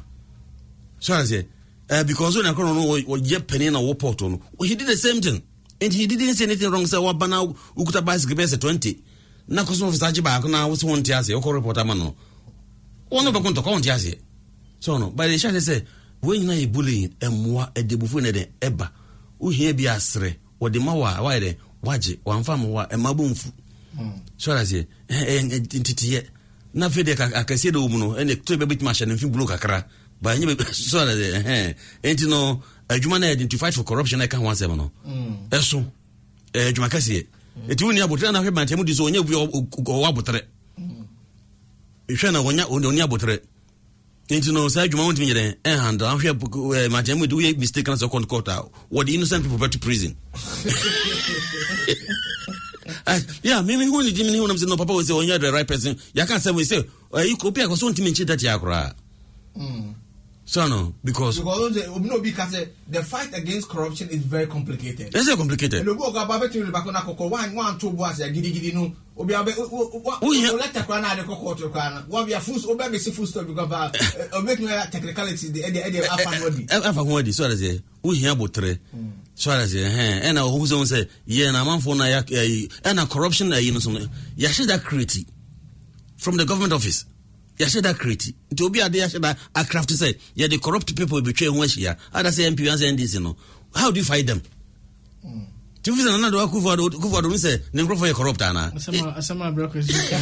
So 1.00 1.14
ada 1.14 1.24
sɛ 1.24 1.46
ɛɛ 1.88 2.08
because 2.08 2.36
wɔn 2.38 2.54
akɔrɔ 2.54 2.76
no 2.76 2.86
wɔ- 2.86 3.06
wɔyɛ 3.06 3.48
panin 3.48 3.74
na 3.74 3.80
wɔ 3.80 3.98
port 3.98 4.22
no. 4.22 4.42
He 4.62 4.76
did 4.76 4.88
the 4.88 4.98
same 4.98 5.22
thing. 5.22 5.42
And 5.82 5.94
he 5.94 6.08
didn't 6.08 6.36
say 6.36 6.44
anything 6.44 6.70
wrong 6.70 6.84
sɛ 6.84 6.98
wɔba 7.02 7.30
na 7.30 7.46
okuta 7.46 8.04
bicycle 8.04 8.36
bɛyɛ 8.36 8.56
sɛ 8.56 8.60
twenty. 8.60 9.02
Na 9.48 9.64
kɔsɔn 9.64 9.90
ofisa 9.90 10.08
agye 10.12 10.22
baako 10.22 10.50
na 10.50 10.68
wɔsi 10.68 10.84
wɔn 10.84 11.04
ti 11.04 11.14
ase 11.14 11.30
wɔkɔ 11.30 11.54
report 11.54 11.78
ama 11.78 11.96
no. 11.96 12.16
Wɔn 13.12 13.24
no 13.24 13.32
bɛkɔ 13.32 13.54
ntɔkɔ 13.54 13.64
wɔn 13.64 13.82
ti 13.82 13.90
aseɛ 13.90 14.18
so 14.82 14.98
no 14.98 15.10
but 15.10 15.30
ɛhyɛ 15.30 15.52
sɛ 15.58 15.86
wɔn 16.24 16.40
nyinaa 16.40 16.56
yɛ 16.62 16.72
bullying 16.72 17.10
ɛmoa 17.20 17.74
ɛdebufu 17.74 18.22
ne 18.22 18.32
de 18.32 18.48
ɛba. 18.62 18.90
Wohia 19.42 19.74
bi 19.76 19.84
asrɛ 19.88 20.36
wɔde 20.62 20.80
ma 20.84 20.94
wɔ 20.94 21.06
a 21.18 21.22
wayɛ 21.24 21.40
dɛ 21.42 21.56
wagye 21.84 22.20
wamfa 22.26 22.58
ma 22.58 22.66
wɔ 22.66 22.84
a 22.84 22.96
ɛma 22.98 23.16
bɔ 23.16 23.30
mfu. 23.32 23.52
So 24.38 24.52
ase 24.56 24.86
nteteɛ 25.10 26.24
na 26.74 26.88
afei 26.90 27.04
deɛ 27.04 27.16
akɛseɛ 27.34 27.72
de 27.72 27.80
wɔ 27.80 27.90
mu 27.90 27.98
no 27.98 28.08
ɛne 28.16 28.44
to 28.46 28.58
bɛbɛtumi 28.58 28.90
ahyɛ 28.90 29.08
no 29.08 29.16
mfi 29.16 29.32
bulo 29.32 29.46
kakra. 29.48 29.86
Ba 30.22 30.36
ɛnyɛ 30.36 30.56
bɛ- 30.56 30.74
so 30.74 31.00
ase 31.00 31.34
ɛhɛn 31.44 31.76
enti 32.04 32.28
no 32.28 32.62
adwuma 32.90 33.20
no 33.20 33.28
yɛde 33.28 33.50
to 33.50 33.58
fight 33.58 33.74
for 33.74 33.84
corruption 33.84 34.20
ɛka 34.20 34.36
ho 34.38 34.44
asɛm 34.46 34.76
no. 34.76 34.92
Ɛso 35.50 35.86
ɛyɛ 36.54 36.74
adwuma 36.74 36.90
kɛseɛ. 36.90 37.26
Ɛti 37.70 37.82
woni 37.84 38.00
abotrɛ 38.02 38.32
na 38.34 38.42
ahwɛ 38.42 38.54
bantam 38.54 38.84
di 38.86 38.94
so 38.94 39.06
ɔnyɛ 39.10 39.26
bi 39.26 39.34
ɔwɔ 39.34 40.08
abotrɛ 40.14 40.42
hwɛ 42.10 42.32
na 42.34 42.40
ɔni 42.42 43.02
abotrɛ 43.02 43.40
nti 44.30 44.52
no 44.54 44.70
saa 44.70 44.82
adwuma 44.86 45.04
wontumi 45.08 45.26
nyɛ 45.28 45.34
dɛn? 45.34 45.54
Ɛhandle 45.64 46.08
ahwɛ 46.08 47.28
di 47.28 47.36
woyɛ 47.36 47.58
mistake 47.58 47.88
na 47.88 47.96
sɛ 47.96 48.08
ɔkɔ 48.10 48.28
court 48.28 48.48
a 48.48 48.62
wɔde 48.94 49.10
innocent 49.10 49.44
people 49.44 49.58
back 49.58 49.72
to 49.72 49.80
prison 49.80 50.16
yeah, 53.44 53.62
me 53.62 53.78
me 53.78 53.86
hu 53.86 54.04
ni 54.04 54.12
dimi 54.12 54.32
ni 54.32 54.38
hu 54.38 54.48
nam 54.48 54.58
sɛ 54.58 54.68
no 54.68 54.78
papa 54.78 54.94
wo 54.94 55.02
sɛ 55.02 55.14
ɔnyɛ 55.26 55.40
the 55.42 55.52
right 55.52 55.68
person. 55.68 55.96
Yɛka 56.14 56.38
sɛ 56.38 56.56
we 56.56 56.64
sɛ 56.64 56.86
ɛyi 57.12 57.38
kopi 57.38 57.62
a 57.64 57.68
kɔ 57.68 57.78
so 57.78 57.90
ntimi 57.92 58.14
dati 58.26 58.48
akoraa 58.48 58.94
hmm. 59.56 59.92
so 60.46 60.68
no 60.68 60.94
because 61.04 61.40
because 61.40 61.78
obi 61.90 62.08
na 62.10 62.16
obi 62.16 62.32
ka 62.32 62.46
sɛ 62.46 62.68
the 62.88 63.04
fight 63.04 63.34
against 63.34 63.68
corruption 63.70 64.10
is 64.10 64.22
very 64.22 64.46
complicated. 64.48 65.12
ɛsɛ 65.14 65.38
complicated. 65.38 65.84
Ɛna 65.86 65.90
obi 65.92 66.02
wɔ 66.02 66.14
gaba 66.14 66.40
bɛtumi 66.46 66.66
de 66.68 66.72
bako 66.72 66.92
na 66.94 67.02
kɔkɔ 67.02 67.30
wan 67.30 67.56
wan 67.56 67.78
to 67.80 67.90
bo 67.92 68.06
ase 68.06 68.20
gidigidi 68.22 68.74
no 68.74 68.94
obi 69.20 69.34
o 69.36 70.58
lɛtɛ 70.58 70.86
kora 70.88 71.02
na 71.02 71.10
ade 71.12 71.24
kɔ 71.28 71.36
kɔɔto 71.42 71.72
kora 71.72 71.90
na. 71.90 72.02
Wɔn 72.10 72.26
bia 72.26 72.40
full 72.40 72.72
obi 72.72 72.84
abɛ 72.84 73.00
si 73.00 73.12
full 73.12 73.28
stop 73.28 73.48
because 73.48 73.68
ba 73.70 73.92
ɔbɛtumi 74.32 74.68
ayɛ 74.70 74.92
technicality 74.92 75.50
de 75.52 75.60
ɛde 75.62 75.84
ɛde 75.86 75.96
eh, 75.96 76.04
eh, 76.04 76.08
afa 76.10 76.40
no 76.40 76.48
adi. 76.48 76.64
Ɛ- 76.66 76.72
eh, 76.86 76.90
afa 76.90 77.04
ho 77.04 77.18
adi 77.18 77.32
so 77.34 77.44
ada 77.46 77.56
sɛ 77.56 77.82
wohia 78.04 78.34
botrɛ 78.36 78.80
hmm. 78.92 79.10
so 79.36 79.52
ada 79.52 79.66
sɛ 79.66 79.84
ɛhɛn 79.92 80.24
ɛna 80.24 80.40
ɔhu 80.48 80.66
sɛ 80.66 80.78
hu 80.78 80.86
sɛ 80.86 81.08
yɛ 81.28 81.52
na 81.52 81.64
amanfoɔ 81.66 81.98
no 81.98 82.04
yɛ 82.06 82.24
ɛyi 82.24 82.72
ɛna 82.84 83.10
corruption 83.10 83.50
ayi 83.52 83.74
no 83.74 83.80
so 83.80 83.92
no. 83.92 84.00
Yɛahyɛ 84.38 84.68
da 84.68 84.78
crate 84.80 85.26
from 86.18 86.38
the 86.38 86.46
government 86.46 86.72
office. 86.74 87.04
Yɛahyɛ 87.60 87.82
da 87.82 87.94
crate 87.94 88.34
nti 88.54 88.62
obi 88.66 88.80
ade 88.80 88.94
yɛahyɛ 88.96 89.20
da 89.22 89.34
acraft 89.54 89.90
sɛ 89.90 90.16
yɛde 90.38 90.62
corrupt 90.62 90.96
people 90.96 91.22
betwa 91.22 91.48
ho 91.54 91.60
ahyia 91.64 91.98
ada 92.14 92.30
sɛ 92.30 92.50
mp 92.56 92.60
ansɛ 92.72 92.96
ndc 92.98 93.22
no. 93.22 93.36
How 93.76 93.92
do 93.92 94.00
you 94.00 94.06
fight 94.06 94.26
them 94.26 94.42
hmm. 95.22 95.44
Nti 95.82 95.92
wofi 95.92 96.02
sɛ 96.04 96.12
nana 96.12 96.30
de 96.32 96.38
wakufo 96.38 96.72
ado 96.74 97.30
sɛ 97.30 97.62
ne 97.74 97.84
nkurɔfoɔ 97.84 98.10
yɛ 98.12 98.14
corrupt 98.14 98.42
anaa 98.42 98.72
asɛm 98.76 99.00
a- 99.08 99.20
asɛm 99.20 99.42
a 99.48 99.52
brɛ 99.52 99.72
kwasi 99.72 99.94
ka 100.10 100.18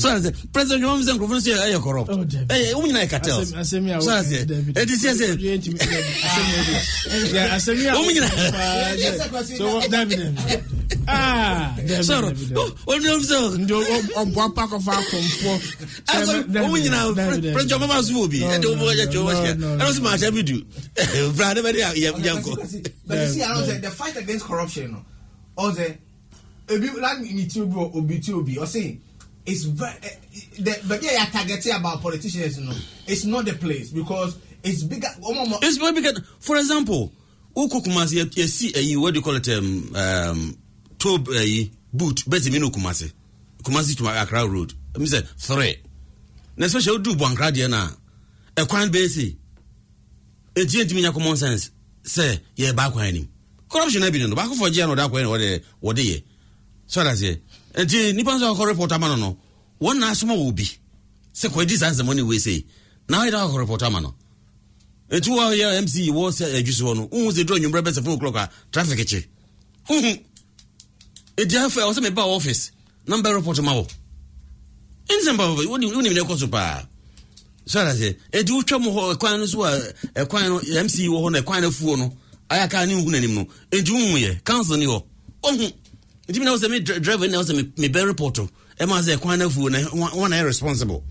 so 0.00 0.08
ada 0.08 0.20
sɛ 0.30 0.34
president 0.52 0.82
dwuma 0.82 1.02
sɛ 1.04 1.12
nkurɔfoɔ 1.18 1.28
no 1.28 1.40
sɛ 1.40 1.52
ɛyɛ 1.52 1.82
corrupt. 1.82 2.10
Oh, 2.10 2.24
David. 2.24 2.48
ɛyɛ 2.48 2.74
wo 2.74 2.82
nyina 2.86 3.00
yɛ 3.04 3.10
cartels 3.10 3.52
asɛm 3.52 3.86
yi 3.86 3.92
a 3.92 4.00
so 4.00 4.10
ada 4.10 4.28
sɛ 4.28 4.72
ɛti 4.72 4.94
sɛ 4.96 5.10
sɛ 5.12 5.26
Yɛntumi- 5.36 5.78
David, 5.78 6.04
asɛm 6.24 6.46
yi 6.48 6.54
a 6.56 7.26
de- 7.26 7.34
Yeah, 7.34 7.56
asɛm 7.56 7.76
yi 7.76 7.86
a 7.86 7.92
Wɔn 7.92 8.08
nyinaa- 8.08 8.52
Paa, 8.52 8.94
Yes, 8.96 9.18
David. 9.18 9.32
Kwasi, 9.32 9.56
So, 9.58 9.78
na- 9.78 9.86
David, 9.88 10.18
David. 10.18 10.64
Ah, 11.08 11.74
David, 11.76 12.00
sɔrɔ 12.00 12.28
David, 12.28 12.48
David. 12.54 12.72
ɔnum 12.88 13.20
sɛ 13.20 13.38
nti 13.58 13.74
ɔboa 14.16 14.54
pa 14.54 14.66
kɔfa 14.66 14.92
akɔmfoɔ 14.96 15.56
ɔmu 16.08 16.76
nyinaa 16.80 17.12
prɛkyɛ 17.12 17.76
ɔmama 17.76 18.02
so 18.02 18.12
wɔ 18.14 18.30
bi 18.30 18.38
ɛde 18.40 18.64
wobɛyɛ 18.64 19.06
kyɛ 19.12 19.20
wɔhyɛ 19.28 19.52
ɛno 19.76 19.92
so 19.92 20.00
maahyɛ 20.00 20.30
bi 20.32 20.42
du 20.42 20.64
bra 21.36 21.52
ne 21.54 21.60
bɛde 21.60 21.80
yɛnkɔ 21.96 22.90
but 23.06 23.18
you 23.18 23.28
see 23.34 23.42
i 23.42 23.48
know 23.54 23.66
say 23.66 23.78
the 23.78 23.90
fight 23.90 24.14
against 24.22 24.44
corruption 24.46 24.92
no. 24.92 25.04
Ɔsɛ 25.58 25.96
ebi 26.68 27.00
like 27.00 27.20
mi 27.20 27.46
ti 27.46 27.60
obi 27.60 27.74
wɔ- 27.74 27.94
obi 27.96 28.18
ti 28.20 28.32
obi. 28.32 28.54
Ɔsɛ 28.56 28.98
it's 29.44 29.64
very 29.64 29.92
eh, 30.02 30.16
the 30.60 30.80
but 30.86 31.00
they 31.00 31.16
are 31.16 31.26
targeting 31.26 31.72
about 31.72 32.00
politicians 32.00 32.58
no. 32.58 32.72
It's 33.06 33.24
not 33.24 33.44
the 33.44 33.54
place 33.54 33.90
because 33.90 34.36
it's 34.62 34.82
bigger 34.84 35.08
ɔmɔ 35.20 35.46
mɔ. 35.46 35.58
It's 35.62 35.76
very 35.78 35.92
big. 36.00 36.24
For 36.40 36.56
example, 36.56 37.12
wokɔ 37.56 37.84
kumase 37.84 38.12
yɛ- 38.14 38.34
yɛsi 38.34 38.72
ayi 38.74 38.96
what 39.00 39.12
do 39.14 39.18
you 39.20 39.24
call 39.24 39.36
it 39.36 39.48
um, 39.48 39.94
um, 39.96 40.56
tob 40.98 41.26
ayi 41.28 41.70
boot 41.92 42.16
bɛsi 42.28 42.50
mi 42.52 42.58
no 42.58 42.70
kumase 42.70 43.12
kumase 43.62 43.96
to 43.96 44.06
akra 44.08 44.46
road. 44.46 44.72
Mi 44.96 45.06
sɛ 45.06 45.26
three 45.38 45.76
na 46.56 46.66
especially 46.66 46.98
wodu 46.98 47.14
buankra 47.16 47.50
deɛ 47.52 47.68
no 47.68 47.76
a 47.76 47.96
ɛkwan 48.64 48.90
bɛyɛ 48.90 49.08
se 49.08 49.36
ɛnti 50.54 50.82
yɛntumi 50.84 51.00
nya 51.02 51.12
common 51.12 51.36
sense. 51.36 51.70
Sɛ 52.04 52.40
yɛba 52.56 52.92
kwan 52.92 53.06
anim 53.06 53.28
corruption 53.72 54.00
no 54.02 54.10
bi 54.10 54.18
no 54.18 54.26
no 54.28 54.36
baakofoɔ 54.36 54.70
gyea 54.70 54.86
no 54.86 54.94
ɔda 54.94 55.08
kwan 55.10 55.22
ne 55.22 55.28
wɔde 55.28 55.62
wɔde 55.82 56.02
yɛ. 56.04 56.22
So 56.86 57.00
adaseɛ 57.00 57.38
nti 57.78 58.12
nnipa 58.12 58.36
nso 58.36 58.54
akɔ 58.54 58.66
report 58.66 58.92
ama 58.92 59.08
no 59.08 59.16
no 59.16 59.38
wɔn 59.80 59.98
na 59.98 60.10
asoma 60.12 60.34
wɔ 60.34 60.54
bi 60.54 60.64
sɛ 61.34 61.48
kɔadi 61.48 61.76
saa 61.78 61.90
nsɛmɔ 61.90 62.14
ne 62.16 62.22
wei 62.22 62.38
sei 62.38 62.64
na 63.08 63.18
wɔyɛ 63.24 63.30
da 63.30 63.46
akɔ 63.48 63.58
report 63.58 63.82
ama 63.82 64.00
no. 64.00 64.14
Ɛti 65.10 65.28
wɔ 65.28 65.56
yɛ 65.56 65.82
mc 65.82 65.94
wɔ 66.12 66.30
sɛ 66.30 66.60
adwu 66.60 66.72
so 66.72 66.84
hɔ 66.84 66.96
no 66.96 67.06
wohu 67.08 67.32
sɛ 67.32 67.44
duru 67.46 67.58
anwummerɛ 67.60 67.82
bɛsɛ 67.82 68.04
four 68.04 68.14
o'clock 68.14 68.36
a 68.36 68.50
traffic 68.70 69.06
kye. 69.08 69.24
Wohu. 69.88 70.20
Ɛdi 71.36 71.56
afɛ 71.66 71.80
ɔ 71.88 71.92
sɛ 71.94 72.00
meba 72.02 72.22
wɔ 72.22 72.36
office 72.36 72.70
na 73.06 73.16
mbɛ 73.16 73.34
report 73.36 73.62
ma 73.62 73.72
wɔ. 73.72 73.88
Ɛne 75.08 75.20
sɛ 75.26 75.32
mpa 75.34 75.44
wonim 75.66 76.02
ne 76.02 76.20
ɛkɔ 76.20 76.38
so 76.38 76.46
paa. 76.48 76.86
Sɛra 77.66 77.94
sɛ 77.94 78.16
ɛti 78.32 78.50
wotwa 78.50 78.80
mu 78.82 78.90
hɔ 78.90 79.14
ɛkwan 79.16 79.38
no 79.38 79.46
so 79.46 79.64
a 79.64 79.78
ɛkwan 80.14 80.48
no 80.48 80.56
mc 80.84 80.92
wɔ 81.08 81.18
hɔ 81.24 81.32
na 81.32 81.40
ɛkwan 81.40 81.62
no 81.62 81.70
afuo 81.70 81.96
no 81.98 82.16
ayɛ 82.52 82.70
kaa 82.70 82.84
ne 82.86 82.94
nhu 82.94 83.10
n'anim 83.10 83.34
no. 83.34 83.46
Ɛnti 83.70 83.90
wohuyɛ 83.90 84.44
council 84.44 84.76
ni 84.76 84.86
hɔ. 84.86 85.02
Ɔhu 85.44 85.72
nti 86.28 86.38
mi 86.38 86.44
na 86.44 86.52
wo 86.52 86.58
sɛ 86.58 86.70
me 86.70 86.80
dri- 86.80 87.00
driver 87.00 87.28
na 87.28 87.38
wo 87.38 87.44
sɛ 87.44 87.56
me- 87.56 87.88
mebɛ 87.88 88.06
report 88.06 88.34
ɛma 88.80 89.00
sɛ 89.02 89.16
ɛkwan 89.16 89.38
no 89.38 89.48
afuo 89.48 89.70
na 89.70 89.78
wɔna 89.80 90.40
yɛ 90.40 90.44
responsible. 90.44 91.02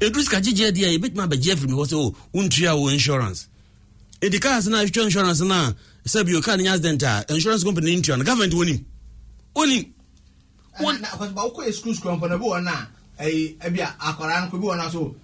Ɛduru 0.00 0.22
sika 0.22 0.40
gyegye 0.40 0.68
adi 0.68 0.84
a 0.84 0.98
yɛbɛtumi 0.98 1.28
abɛgye 1.28 1.52
afiri 1.54 1.68
mi 1.68 1.74
hɔ 1.74 1.86
sɛ 1.86 1.94
o 1.94 2.16
wontua 2.34 2.78
wo 2.80 2.88
insurance. 2.88 3.48
Ɛdi 4.20 4.40
cars 4.40 4.66
no 4.68 4.78
a 4.78 4.82
insurance 4.82 5.40
no 5.40 5.54
a 5.54 5.74
sɛ 6.08 6.24
bio 6.26 6.40
car 6.40 6.56
no 6.56 6.70
accident 6.70 7.02
a 7.02 7.24
insurance 7.28 7.62
company 7.62 7.94
no 7.94 8.00
ntua 8.02 8.18
no. 8.18 8.24
Government 8.24 8.52
wɔnim 8.52 8.84
wɔnim 9.54 9.88
na 10.80 10.92
na 10.98 11.08
akɔsɔ 11.08 11.34
wokɔ 11.34 11.66
yɛ 11.68 11.74
school 11.74 11.94
school 11.94 12.16
mpɔ 12.18 12.28
na 12.28 12.34
ebi 12.36 12.44
wɔ 12.44 12.64
na 12.64 12.86
ɛyi 13.20 13.56
ebi 13.58 13.80
a 13.80 13.94
no 14.00 14.12
kɔ 14.16 14.50
ebi 14.54 14.64
wɔ 14.64 14.76
na 14.76 14.88
so 14.90 15.14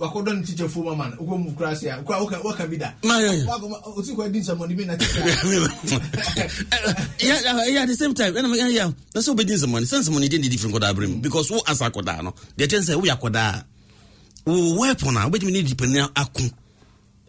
wakɔdɔ 0.00 0.32
ne 0.36 0.42
teacher 0.46 0.68
fo 0.68 0.82
mama 0.82 1.08
no 1.10 1.16
wokɔ 1.16 1.38
mu 1.44 1.52
kura 1.54 1.76
se 1.76 1.88
a 1.90 1.98
wokɔ 2.02 2.20
wokɔ 2.24 2.42
wokɔ 2.42 2.70
bi 2.70 2.76
da. 2.76 2.92
Kɔ 3.02 4.32
di 4.32 4.40
nsɛmɔ 4.40 4.68
ni 4.68 4.74
bi 4.74 4.84
na 4.84 4.96
teacher. 4.96 5.20
at 7.80 7.88
the 7.88 7.94
same 7.98 8.14
time 8.14 8.34
yeah. 8.34 8.90
na 9.14 9.20
sɛ 9.20 9.28
wobɛdi 9.34 9.52
nsɛmɔne 9.56 9.84
sɛ 9.84 9.98
nsɛmɔne 10.00 10.28
de 10.30 10.38
ndi 10.38 10.56
firi 10.58 10.72
nkɔdaa 10.72 10.94
berɛ 10.94 11.06
mu 11.08 11.16
because 11.20 11.50
wo 11.50 11.60
asa 11.66 11.84
akɔdaa 11.90 12.22
no 12.22 12.32
deɛ 12.56 12.66
kyɛn 12.66 12.82
sɛ 12.82 12.94
woyɛ 12.96 13.12
akɔdaa 13.18 13.64
a 14.46 14.50
wo 14.50 14.74
weapon 14.80 15.16
a 15.16 15.20
wobɛtumi 15.28 15.52
ne 15.52 15.62
dipani 15.62 16.00
ako 16.16 16.42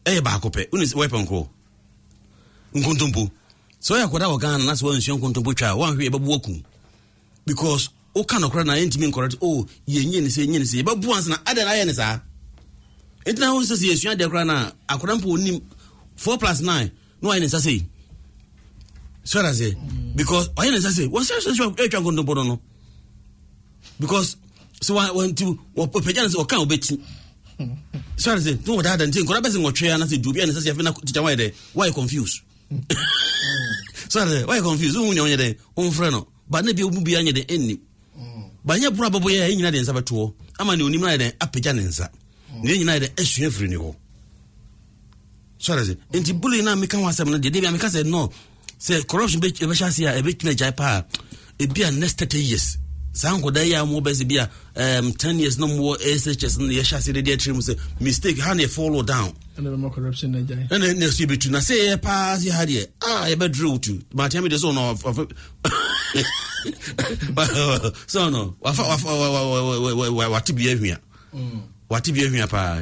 ɛyɛ 0.06 0.22
baako 0.24 0.50
pɛ 0.50 0.68
wone 0.72 0.86
weapon 0.96 1.26
kɔ 1.28 1.48
nkontompo 2.76 3.30
sɛ 3.82 3.92
woyɛ 3.96 4.06
akɔdaa 4.08 4.30
wɔ 4.32 4.40
ghana 4.40 4.64
na 4.66 4.74
sɛ 4.74 4.84
woansua 4.84 5.18
nkontompo 5.20 5.54
twa 5.58 5.68
a 5.70 5.76
woanhwɛ 5.76 6.08
yɛbɛbo 6.10 6.36
akum 6.38 6.64
because 7.46 7.90
woka 8.16 8.38
nokora 8.40 8.64
na 8.66 8.74
ɛntimi 8.76 9.08
nkɔrɔ 9.12 9.38
o 9.42 9.66
yɛnyɛ 9.90 10.22
ne 10.24 10.30
sɛ 10.30 10.46
yɛnyɛ 10.48 10.60
ne 10.60 10.66
sɛ 10.66 10.84
yɛbɛbo 10.84 11.14
ansa 11.16 11.30
na 11.30 11.36
adɛ 11.46 11.66
na 11.66 11.72
ayɛ 11.72 11.86
ne 11.88 11.94
saa 11.94 12.20
ɛnti 13.26 13.40
na 13.40 13.54
wo 13.54 13.62
sɛ 13.62 13.76
sɛ 13.76 13.86
yɛsua 13.92 14.16
deɛ 14.18 14.30
koraa 14.30 14.46
no 14.46 14.54
a 14.54 14.74
akɔda 14.98 15.16
mpo 15.20 15.28
ɔnim 15.38 15.62
4 16.16 16.38
plus 16.38 16.62
9 16.62 16.92
na 17.22 17.30
wayɛ 17.30 17.40
ne 17.40 17.46
nsa 17.48 17.60
sei. 17.62 17.86
So 19.24 19.42
that's 19.42 19.60
it 19.60 19.78
because 20.16 20.50
ɔyɛ 20.50 20.72
ne 20.72 20.78
nsa 20.80 20.92
sei. 20.92 21.08
Wɔsɛ 21.08 21.40
sɛ 21.46 21.54
sɛ 21.56 21.76
ɛtwa 21.76 22.46
no. 22.46 22.60
Because 24.00 24.36
sɛ 24.82 25.14
wanti 25.14 25.46
ɔpagya 25.78 26.24
ne 26.24 26.30
sɛ 26.30 26.46
ɔka 26.46 26.58
wobɛti 26.66 27.00
so 28.18 28.32
that's 28.34 28.46
it 28.48 28.68
ne 28.68 28.74
wɔdaada 28.78 29.06
nti 29.08 29.22
nkɔda 29.24 29.42
bɛsɛ 29.46 29.58
nwɔtwe 29.62 29.94
a 29.94 29.98
na 29.98 30.06
sɛ 30.06 30.18
duobi 30.22 30.42
a 30.44 30.46
ne 30.48 30.54
sɛ 30.54 30.62
sɛ 30.74 30.82
na 30.84 30.92
tikya 30.92 31.22
wayɛ 31.22 31.38
dɛ 31.38 31.54
wayɛ 31.76 31.94
confuse 31.94 32.42
so 34.10 34.20
that's 34.26 34.32
it 34.32 34.48
wayɛ 34.48 34.62
confuse 34.64 34.96
wohu 34.96 35.14
nea 35.14 35.24
wonyɛ 35.24 35.38
dɛ 35.38 35.58
womfrɛ 35.78 36.12
no. 36.12 36.28
Ba 36.50 36.62
na 36.64 36.74
bia 36.74 36.86
womu 36.86 37.04
bia 37.04 37.20
nyɛ 37.22 37.34
dɛ 37.34 37.46
ɛnnim 37.46 37.80
ba 38.66 38.76
nyɛ 38.80 38.90
borɔ 38.90 39.08
abɔbɔ 39.12 39.30
yɛ 39.30 39.42
a 39.46 39.50
ɛnyina 39.56 39.72
de 39.72 39.80
nsa 39.82 39.94
bɛtoɔ. 39.94 40.34
Ama 40.60 40.76
ne 40.76 40.84
onim 40.84 41.00
no 41.02 41.08
ayɛ 41.08 41.18
dɛn 41.20 41.32
apagya 41.38 41.74
ne 41.76 41.84
nsa 41.84 42.10
ne 42.64 42.78
nyina 42.78 42.94
yɛ 42.98 43.00
dɛn 43.00 43.22
asua 43.22 43.52
firi 43.52 43.70
ne 43.70 43.76
hɔ 43.78 43.96
sɔre 45.60 45.84
sɛ 45.88 45.96
nti 46.14 46.34
bullying 46.40 46.66
na 46.66 46.76
meka 46.76 46.98
ho 46.98 47.06
asɛm 47.08 47.30
no 47.32 47.38
deɛ 47.38 47.52
debia 47.52 47.72
meka 47.72 47.88
sɛ 47.90 48.04
no 48.06 48.30
sɛ 48.80 49.06
corruption 49.08 49.40
bɛ- 49.42 49.54
ɛbɛhyɛ 49.58 49.88
ase 49.88 50.00
a 50.06 50.22
ɛbɛtumi 50.22 50.52
agyae 50.56 50.76
paa 50.76 51.04
ebi 51.60 51.84
a 51.88 51.92
next 51.92 52.18
30 52.20 52.42
years 52.44 52.78
saa 53.14 53.38
nkɔda 53.38 53.66
yi 53.68 53.74
a 53.74 53.86
mo 53.86 54.00
bɛsɛ 54.02 54.28
bi 54.28 54.36
a 54.38 54.50
um, 55.00 55.12
10 55.14 55.40
years 55.40 55.58
na 55.60 55.66
mowɔ 55.68 55.98
shs 56.00 56.58
no 56.58 56.66
yɛhyɛ 56.68 56.94
ase 56.98 57.12
de 57.14 57.22
de 57.22 57.32
akyerɛ 57.36 57.54
mu 57.56 57.62
sɛ 57.62 57.78
mistake 58.00 58.40
ha 58.40 58.54
na 58.54 58.64
yɛfollow 58.64 59.06
down 59.06 59.34
ɛna 60.70 60.70
ɛna 60.70 60.98
na 60.98 61.06
ɛso 61.06 61.26
yɛbɛtu 61.26 61.50
na 61.52 61.60
sɛ 61.60 61.74
yɛyɛ 61.78 62.02
paa 62.02 62.38
sɛ 62.38 62.50
ha 62.52 62.66
deɛ 62.66 62.88
a 63.02 63.30
yɛbɛdurɛ 63.36 63.70
wo 63.72 63.78
tu 63.78 64.02
maatea 64.16 64.42
mede 64.42 64.54
sɛ 64.54 64.72
ɔno 64.72 64.98
sɛ 68.08 68.20
wa- 70.14 70.30
wate 70.30 70.54
bia 70.56 70.76
ahwia 70.76 70.98
wate 71.92 72.12
bia 72.14 72.28
ahwia 72.28 72.48
paa 72.48 72.80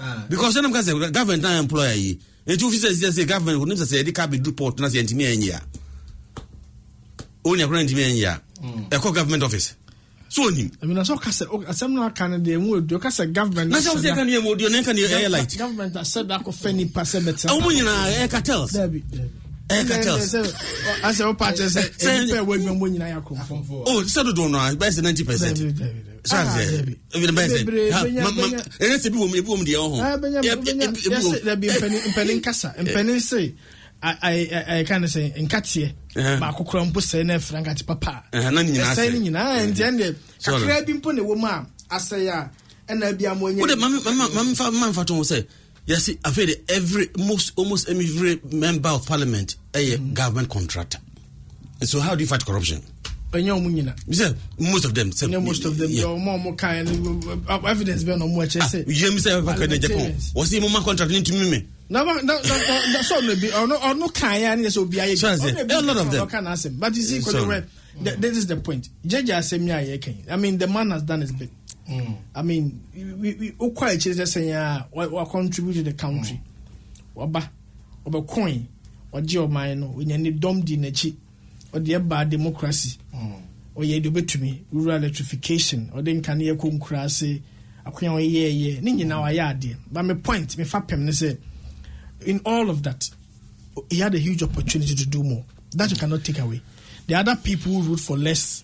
Ah. 0.00 0.26
because 0.28 0.56
ɛnam 0.58 0.72
ka 0.72 0.80
sɛ 0.82 1.12
government 1.12 1.42
na 1.42 1.58
employer 1.60 1.94
yi 1.94 2.18
ɛnti 2.48 2.62
wofi 2.66 2.78
sɛ 2.82 2.90
sɛ 2.92 3.08
sɛ 3.16 3.28
government 3.28 3.58
wonim 3.60 3.76
sɛ 3.78 3.86
sɛ 3.86 4.02
yɛde 4.02 4.12
ka 4.14 4.26
bɛdu 4.26 4.56
port 4.56 4.78
na 4.80 4.88
sɛ 4.88 5.02
yɛntimi 5.02 5.24
anyi 5.32 5.50
a 5.50 5.60
ɔnya 7.44 7.66
kora 7.68 7.84
ntimi 7.84 8.02
anyi 8.10 8.24
a 8.24 8.40
ɛkɔ 8.90 9.14
government 9.14 9.42
office. 9.44 9.74
So 10.28 10.50
ɔnim 10.50 10.68
ɛmina 10.82 11.04
sɛ 11.06 11.14
ɔka 11.16 11.30
sɛ 11.30 11.44
asɛm 11.70 11.90
no 11.92 12.02
aka 12.02 12.26
no 12.28 12.38
deɛ 12.38 12.58
mu 12.60 12.80
ɔdu 12.80 12.98
ɔka 12.98 13.10
sɛ 13.18 13.32
government 13.32 13.70
na 13.70 13.78
sɛ 13.78 13.94
wo 13.94 14.00
sɛ 14.02 14.10
ɛka 14.12 14.26
no 14.26 14.30
yɛ 14.34 14.40
mɔdio 14.42 14.70
na 14.70 14.78
ɛka 14.82 14.92
no 14.94 15.00
ɛyɛ 15.06 15.30
light 15.30 15.56
government 15.58 15.94
asɛ 15.94 16.26
da 16.26 16.38
akɔfa 16.40 16.74
nipa 16.74 17.00
sɛ 17.02 17.20
bɛtena 17.22 17.50
ɛwo 17.54 17.62
mu 17.62 17.70
nyinaa 17.70 18.10
ɛyɛ 18.18 18.30
cartels 18.30 18.72
ɛyɛ 19.68 19.88
cartels 19.88 20.34
asɛ 21.02 21.22
wopa 21.28 21.52
kyerɛ 21.52 21.70
sɛ 21.70 21.82
Sɛ- 21.96 22.20
ɛnipa 22.20 22.38
ɛwɔ 22.44 22.52
adwuma 22.58 22.78
mu 22.78 22.86
nyinaa 22.88 23.10
yɛ 23.14 23.22
akorɔmfo. 23.22 23.82
Oh 23.86 24.02
sɛ 24.02 24.20
dodoɔ 24.32 24.50
no 24.50 24.58
a 24.58 24.72
bɛyɛ 24.76 24.90
sɛ 24.98 25.02
90 25.02 25.24
percent. 25.24 25.56
Dabi, 25.58 25.72
dabi, 25.72 25.80
dabi. 25.80 26.22
sɛ 26.24 26.34
Ah, 26.34 26.56
sɛ 26.56 26.78
dabi. 26.78 26.96
ebi 27.14 27.26
bɛyɛ 27.26 27.64
Bebree, 27.64 27.90
sɛ 27.90 28.02
benya- 28.04 28.22
ha, 28.22 28.24
ma- 28.24 28.30
ma- 28.30 28.42
benya- 28.42 28.64
ɛnɛ 28.78 28.96
sɛ 29.00 29.06
ebi 29.08 29.16
wɔ 29.18 29.28
mu 29.30 29.36
ebi 29.36 29.48
wɔ 29.48 29.58
mu 29.58 29.64
deɛ 29.64 29.74
ɛwɔ 29.74 29.88
ho 29.90 30.00
Ah, 30.00 30.16
benya- 30.18 30.42
Yɛ- 30.42 30.64
benya- 30.64 30.88
ebi- 30.88 31.06
ebi 31.06 31.16
wɔ 31.16 31.32
yɛsɛ 31.32 31.44
dabi 31.44 31.68
mpanin 31.68 32.00
mpanin 32.12 32.42
kasa 32.42 32.74
mpanin 32.78 33.20
se 33.20 33.54
ɛka 34.02 35.00
ne 35.00 35.06
sɛ 35.06 35.48
nkateɛ. 35.48 35.92
Ɛhɛ. 36.14 36.38
baako 36.40 36.64
kora 36.66 36.84
mpo 36.84 37.00
sɛe 37.00 37.24
na 37.26 37.34
ɛfra 37.38 37.64
nkate 37.64 37.86
papa. 37.86 38.22
A 38.32 38.36
Ɛhɛ, 38.36 38.52
na 38.54 38.62
ne 38.62 38.70
nyinaa 38.70 38.94
ɛsɛe 38.94 39.08
asɛe. 39.08 39.12
no 39.12 39.18
nyinaa 39.30 39.66
nti 39.72 39.82
ɛneɛ 39.82 40.14
Sorry. 40.38 40.62
kakra 40.62 40.86
bi 40.86 40.92
mpo 40.92 41.14
ne 41.14 41.22
wɔ 41.22 41.36
mu 41.38 41.46
a 41.46 41.66
asɛe 41.90 42.28
a 42.28 42.50
ɛna 42.92 43.18
bi 43.18 43.24
ama 43.26 43.40
wode 43.40 43.70
mamfa 43.78 44.70
mamfa 44.70 45.04
to 45.06 45.14
ho 45.14 45.22
sɛ 45.22 45.46
yɛse 45.86 46.18
afei 46.22 46.46
de 46.46 46.56
every 46.68 47.08
most 47.18 47.52
almost 47.56 47.88
every 47.88 48.40
member 48.52 48.88
of 48.90 49.06
parliament 49.06 49.56
ɛyɛ 49.72 50.14
government 50.14 50.48
contractor. 50.48 50.98
So 51.82 52.00
how 52.00 52.14
do 52.14 52.22
you 52.22 52.26
fight 52.26 52.44
corruption? 52.44 52.82
Ɛnyɛ 53.32 53.50
ɔmo 53.60 53.68
nyina. 53.68 54.14
Say 54.14 54.32
most 54.58 54.84
of 54.84 54.94
them 54.94 55.10
sɛ 55.10 55.28
ɛnyɛ 55.28 55.44
most 55.44 55.64
of 55.64 55.76
them. 55.76 55.90
Deɛ 55.90 56.04
ɔmo 56.04 56.54
ɔmo 56.56 57.26
no 57.26 57.48
uh, 57.48 57.58
evidence 57.68 58.04
bɛɛ 58.04 58.18
na 58.18 58.24
ɔmo 58.24 58.42
Ah, 58.60 58.64
sɛ 58.68 58.84
yam 58.86 59.14
sɛ 59.14 59.42
ɛbɛka 59.42 59.68
ne 59.68 59.78
japan 59.78 59.96
Parliamentarians. 59.98 60.32
wɔse 60.34 60.60
moma 60.60 60.84
contract 60.84 61.10
no 61.12 61.18
ntumi 61.20 61.50
me. 61.50 61.66
Na 61.90 62.02
ba- 62.04 62.14
na- 62.22 62.22
na- 62.22 62.40
na- 62.42 62.92
na- 62.92 63.02
so 63.02 63.20
ɔno 63.20 63.40
bi 63.40 63.48
ɔno 63.48 63.78
ɔno 63.80 64.14
kan 64.14 64.40
ya 64.40 64.54
ne 64.54 64.62
yɛ 64.62 64.66
sɛ 64.70 64.78
obi 64.78 64.96
ayɛ 64.98 65.18
So 65.18 65.28
I 65.28 65.36
say, 65.36 65.50
a 65.50 65.82
lot 65.82 65.96
of 65.98 66.10
them. 66.12 66.26
ɔka 66.28 66.42
n'asɛm 66.42 66.78
but 66.78 66.94
you 66.94 67.02
see 67.02 67.18
Kwame 67.18 67.48
Red, 67.48 67.66
th- 68.04 68.16
this 68.18 68.36
is 68.38 68.46
the 68.46 68.56
point. 68.56 68.88
Jẹjẹ 69.06 69.26
asɛm 69.36 69.64
yɛ 69.66 69.82
a 69.94 69.98
yɛ 69.98 70.00
kan 70.00 70.14
I 70.30 70.36
mean 70.36 70.56
the 70.56 70.66
man 70.68 70.90
has 70.92 71.02
done 71.02 71.20
his 71.20 71.32
bit 71.32 71.50
Mm. 71.88 72.16
I 72.34 72.42
mean 72.42 72.80
we 72.94 73.34
we 73.34 73.52
okɔ 73.52 73.94
akyire 73.94 74.14
sɛ 74.14 74.24
sɛn 74.24 74.48
ya 74.48 74.84
wa 74.92 75.06
wa 75.08 75.24
contribute 75.26 75.74
to 75.74 75.82
the 75.82 75.92
country. 75.92 76.40
Mm. 77.16 77.32
Waba 77.32 77.48
ɔbɛ 78.06 78.26
coin 78.26 78.66
ɔgye 79.12 79.46
ɔman 79.46 79.78
no 79.78 79.88
ɔnya 79.98 80.18
ne 80.20 80.30
dɔm 80.32 80.64
di 80.64 80.76
n'akyi 80.76 81.14
ɔde 81.72 81.98
ɛba 81.98 82.28
democracy. 82.28 82.98
Mm. 83.14 83.42
Ɔyɛ 83.76 84.02
de 84.02 84.08
obetumi 84.10 84.58
rural 84.72 84.96
electrification 85.04 85.90
ɔde 85.94 86.20
nkanea 86.20 86.54
kɔ 86.56 86.78
nkuraase 86.78 87.40
akonya 87.84 88.10
ɔyɛɛyɛ 88.12 88.82
ne 88.82 88.92
nyinaa 88.92 89.22
wayɛ 89.22 89.52
adeɛ 89.60 89.76
but 89.92 90.02
my 90.04 90.14
point 90.14 90.56
me 90.56 90.64
fa 90.64 90.80
pɛm 90.80 91.00
ne 91.00 91.10
sɛ 91.12 91.36
in 92.26 92.40
all 92.46 92.70
of 92.70 92.82
that 92.82 93.10
he 93.90 93.98
had 93.98 94.14
a 94.14 94.18
huge 94.18 94.42
opportunity 94.42 94.94
to 94.94 95.06
do 95.06 95.22
more. 95.22 95.44
That 95.72 95.90
you 95.90 95.96
cannot 95.96 96.24
take 96.24 96.38
away. 96.38 96.62
The 97.06 97.16
other 97.16 97.36
people 97.36 97.72
who 97.72 97.82
root 97.82 98.00
for 98.00 98.16
less 98.16 98.63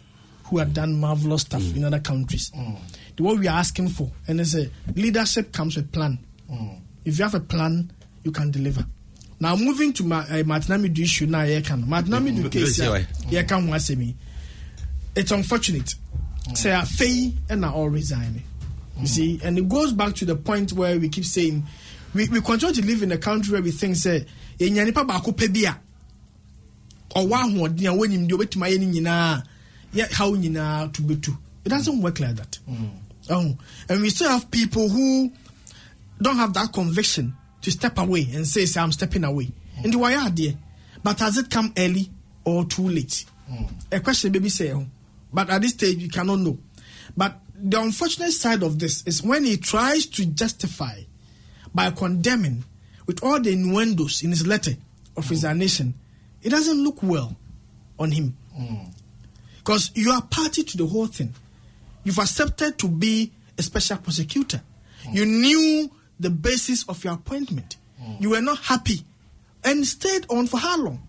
who 0.51 0.59
have 0.59 0.75
done 0.75 0.99
marvelous 1.01 1.43
stuff 1.43 1.63
in 1.75 1.85
other 1.85 2.01
countries. 2.01 2.51
The 3.17 3.23
what 3.23 3.39
we 3.39 3.49
are 3.49 3.59
asking 3.59 3.89
for 3.89 4.11
and 4.29 4.41
it's 4.41 4.55
a 4.55 4.69
leadership 4.95 5.53
comes 5.53 5.77
with 5.77 5.91
plan. 5.93 6.19
If 7.05 7.19
you 7.19 7.25
have 7.25 7.35
a 7.35 7.41
plan 7.41 7.91
you 8.23 8.33
can 8.33 8.51
deliver. 8.51 8.85
Now 9.39 9.57
moving 9.57 9.93
to 9.95 10.05
ma- 10.05 10.27
uh, 10.31 10.43
Martin 10.45 10.77
Amidu 10.83 10.99
issue 11.01 11.27
now 11.27 11.43
yeah 11.45 11.61
can 11.61 11.89
Martin 11.89 12.13
Amidu 12.13 12.43
Mm, 12.45 12.53
case 12.53 12.79
mm, 12.79 12.85
yeah, 12.85 12.99
mm, 13.01 13.33
yeah 13.33 13.43
can 13.45 13.67
one 13.69 13.81
say 13.81 13.95
me. 13.95 14.15
It's 15.17 15.31
unfortunate. 15.31 15.95
Say 16.55 16.71
a 16.73 16.85
fei 16.85 17.33
and 17.49 17.65
are 17.65 17.73
all 17.73 17.89
resigning 17.89 18.43
you 19.01 19.07
see 19.07 19.41
and 19.43 19.57
it 19.59 19.69
goes 19.69 19.93
back 19.93 20.15
to 20.15 20.25
the 20.27 20.37
point 20.37 20.73
where 20.73 20.99
we 20.99 21.09
keep 21.09 21.25
saying 21.25 21.63
we, 22.15 22.29
we 22.29 22.41
continue 22.41 22.75
to 22.75 22.85
live 22.85 23.03
in 23.03 23.13
a 23.13 23.17
country 23.19 23.53
where 23.53 23.63
we 23.63 23.71
think 23.71 23.97
say 23.97 24.27
yɛnya 24.59 24.85
nipa 24.85 25.05
baako 25.05 25.33
pɛ 25.35 25.49
bi 25.53 25.71
a 25.71 25.75
ɔwɔ 27.19 27.33
ahoɔden 27.33 27.87
a 27.89 27.97
wɔnim 27.97 28.29
deɛ 28.29 28.37
ɔbɛtumi 28.37 28.69
ayɛ 28.69 28.79
no 28.81 29.01
nyinaa 29.01 29.43
yɛ 29.95 30.13
haw 30.13 30.31
nyinaa 30.31 30.93
to 30.93 31.03
bɛtu 31.03 31.37
it 31.65 31.69
doesn't 31.69 32.01
work 32.01 32.21
like 32.21 32.37
that 32.37 32.59
mm. 32.69 32.91
oh, 33.31 33.57
and 33.89 34.03
we 34.03 34.11
still 34.11 34.31
have 34.31 34.51
people 34.51 34.89
who 34.89 35.31
don't 36.21 36.37
have 36.37 36.53
that 36.55 36.73
conviction 36.73 37.35
to 37.63 37.71
step 37.71 37.99
away 37.99 38.29
and 38.33 38.47
say, 38.47 38.67
say 38.67 38.81
I'm 38.81 38.93
stepping 38.93 39.25
away. 39.25 39.51
Mm. 39.79 39.85
And 39.85 39.95
why 39.97 40.15
are 40.15 40.31
there? 40.31 40.55
But 41.03 41.19
has 41.21 41.39
it 41.39 41.51
come 41.51 41.73
early 41.77 42.11
or 42.45 42.65
too 42.65 42.89
late? 42.89 43.25
Mm. 43.51 43.71
A 43.93 44.01
question 44.01 44.33
baby 44.33 44.49
say, 44.49 44.73
oh, 44.73 44.87
but 45.33 45.51
at 45.51 45.63
this 45.63 45.73
stage 45.73 45.99
you 45.99 46.09
cannot 46.09 46.39
know. 46.41 46.59
But 47.17 47.39
the 47.55 47.81
unfortunate 47.81 48.33
side 48.33 48.63
of 48.63 48.79
this 48.79 49.07
is 49.07 49.23
when 49.23 49.45
he 49.45 49.57
tries 49.57 50.07
to 50.07 50.27
justify 50.27 51.01
by 51.75 51.91
condemning 51.91 52.65
with 53.07 53.23
all 53.23 53.41
the 53.41 53.53
innuendos 53.53 54.23
in 54.23 54.31
his 54.31 54.47
letter 54.47 54.73
of 55.17 55.29
resignation, 55.31 55.95
it 56.43 56.51
doesn't 56.51 56.83
look 56.83 57.03
well 57.03 57.37
on 57.99 58.13
him. 58.13 58.37
Because 59.61 59.91
you 59.95 60.11
are 60.11 60.23
party 60.23 60.63
to 60.65 60.77
the 60.77 60.87
whole 60.87 61.07
thing. 61.07 61.35
You've 62.03 62.19
accepted 62.19 62.79
to 62.79 62.89
be 62.89 63.31
a 63.59 63.63
special 63.63 63.99
prosecutor. 63.99 64.63
Mm. 65.05 65.15
You 65.15 65.27
knew 65.27 65.91
the 66.19 66.31
basis 66.31 66.89
of 66.89 67.05
your 67.05 67.15
appointment. 67.15 67.77
Mm. 68.03 68.21
You 68.21 68.31
were 68.31 68.41
not 68.41 68.59
happy 68.59 69.01
and 69.63 69.87
stayed 69.87 70.25
on 70.31 70.47
for 70.47 70.59
how 70.59 70.83
long? 70.83 71.07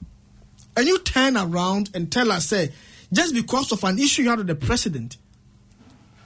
And 0.76 0.86
you 0.86 1.00
turn 1.00 1.38
around 1.38 1.90
and 1.94 2.12
tell 2.12 2.32
us, 2.32 2.48
say, 2.48 2.72
just 3.12 3.34
because 3.34 3.72
of 3.72 3.84
an 3.84 4.00
issue 4.00 4.24
you 4.24 4.30
had 4.30 4.40
with 4.40 4.48
the 4.48 4.56
president, 4.56 5.18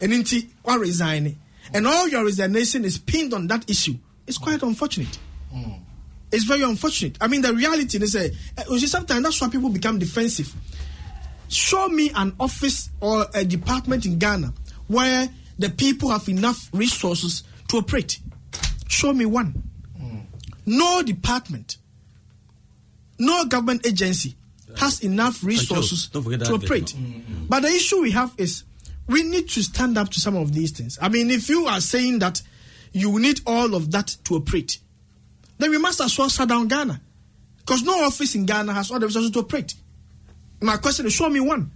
and 0.02 0.12
inti 0.12 0.50
what 0.64 0.80
resigning, 0.80 1.38
and 1.74 1.88
all 1.88 2.08
your 2.08 2.26
resignation 2.26 2.86
is 2.86 2.98
pinned 2.98 3.34
on 3.34 3.48
that 3.48 3.70
issue. 3.70 3.96
It's 4.28 4.38
quite 4.38 4.60
mm. 4.60 4.68
unfortunate. 4.68 5.18
It's 6.32 6.44
very 6.44 6.64
unfortunate. 6.64 7.18
I 7.22 7.28
mean, 7.28 7.42
the 7.42 7.54
reality 7.54 7.98
is, 7.98 8.16
uh, 8.16 8.28
you 8.70 8.80
see, 8.80 8.88
sometimes 8.88 9.24
that's 9.24 9.40
why 9.40 9.48
people 9.48 9.70
become 9.70 10.00
defensive 10.00 10.54
show 11.56 11.88
me 11.88 12.12
an 12.16 12.36
office 12.39 12.89
or 12.99 13.26
a 13.34 13.45
department 13.45 14.06
in 14.06 14.20
Ghana 14.20 14.53
where 14.88 15.30
the 15.58 15.70
people 15.70 16.10
have 16.10 16.28
enough 16.28 16.70
resources 16.74 17.43
to 17.70 17.78
operate. 17.78 18.20
Show 18.88 19.14
me 19.14 19.26
one. 19.26 19.64
No 20.66 21.01
department, 21.03 21.78
no 23.20 23.45
government 23.45 23.86
agency 23.86 24.36
has 24.78 25.01
enough 25.03 25.43
resources 25.43 26.08
to 26.10 26.20
operate. 26.20 26.93
But 27.47 27.62
the 27.62 27.70
issue 27.70 28.01
we 28.01 28.12
have 28.12 28.34
is 28.38 28.64
we 29.08 29.24
need 29.24 29.47
to 29.49 29.62
stand 29.62 29.97
up 29.97 30.10
to 30.10 30.20
some 30.20 30.36
of 30.36 30.53
these 30.53 30.72
things. 30.72 30.97
I 31.01 31.10
mean, 31.10 31.30
if 31.30 31.47
you 31.47 31.68
are 31.68 31.80
saying 31.80 32.20
that 32.20 32.41
you 32.91 33.18
need 33.20 33.39
all 33.45 33.76
of 33.76 33.91
that 33.91 34.18
to 34.26 34.36
operate, 34.36 34.80
then 35.60 35.70
we 35.70 35.78
must 35.78 36.01
as 36.01 36.18
well 36.18 36.30
shut 36.30 36.49
down 36.49 36.68
Ghana. 36.68 36.99
Because 37.60 37.84
no 37.84 38.03
office 38.03 38.36
in 38.36 38.45
Ghana 38.45 38.74
has 38.74 38.91
all 38.91 38.99
the 38.99 39.06
resources 39.06 39.32
to 39.32 39.39
operate. 39.39 39.76
My 40.62 40.78
question 40.78 41.06
is 41.06 41.14
show 41.14 41.30
me 41.30 41.39
one. 41.39 41.72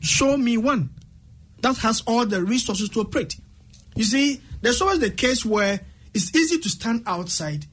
Show 0.00 0.36
me 0.36 0.56
one 0.56 0.90
that 1.60 1.76
has 1.78 2.02
all 2.06 2.26
the 2.26 2.42
resources 2.42 2.88
to 2.90 3.00
operate. 3.00 3.36
You 3.96 4.04
see, 4.04 4.40
there's 4.60 4.80
always 4.80 5.00
the 5.00 5.10
case 5.10 5.44
where 5.44 5.80
it's 6.14 6.34
easy 6.34 6.58
to 6.58 6.68
stand 6.68 7.02
outside 7.06 7.66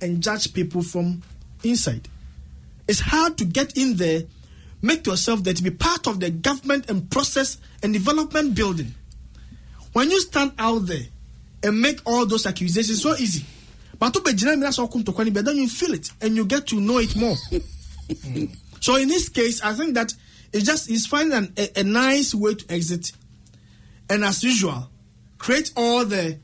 and 0.00 0.22
judge 0.22 0.52
people 0.52 0.82
from 0.82 1.22
inside. 1.62 2.08
It's 2.86 3.00
hard 3.00 3.36
to 3.38 3.44
get 3.44 3.76
in 3.76 3.96
there, 3.96 4.22
make 4.82 5.06
yourself 5.06 5.44
there 5.44 5.54
to 5.54 5.62
be 5.62 5.70
part 5.70 6.06
of 6.06 6.20
the 6.20 6.30
government 6.30 6.88
and 6.90 7.10
process 7.10 7.58
and 7.82 7.92
development 7.92 8.54
building. 8.54 8.94
When 9.92 10.10
you 10.10 10.20
stand 10.20 10.52
out 10.58 10.86
there 10.86 11.06
and 11.62 11.80
make 11.80 12.00
all 12.06 12.26
those 12.26 12.46
accusations, 12.46 13.02
so 13.02 13.14
easy. 13.14 13.44
But 13.98 14.14
to 14.14 14.20
be 14.20 14.32
general, 14.34 14.60
that's 14.60 14.78
all 14.78 14.88
come 14.88 15.02
to 15.04 15.12
then 15.12 15.56
you 15.56 15.68
feel 15.68 15.92
it 15.92 16.10
and 16.20 16.36
you 16.36 16.44
get 16.44 16.66
to 16.68 16.80
know 16.80 16.98
it 16.98 17.16
more. 17.16 17.34
So 18.80 18.96
in 18.96 19.08
this 19.08 19.28
case, 19.28 19.62
I 19.62 19.72
think 19.74 19.94
that 19.94 20.14
it's 20.52 20.64
just 20.64 20.90
it's 20.90 21.06
finding 21.06 21.52
a, 21.56 21.80
a 21.80 21.84
nice 21.84 22.34
way 22.34 22.54
to 22.54 22.72
exit, 22.72 23.12
and 24.08 24.24
as 24.24 24.42
usual, 24.42 24.88
create 25.36 25.72
all 25.76 26.04
the, 26.04 26.38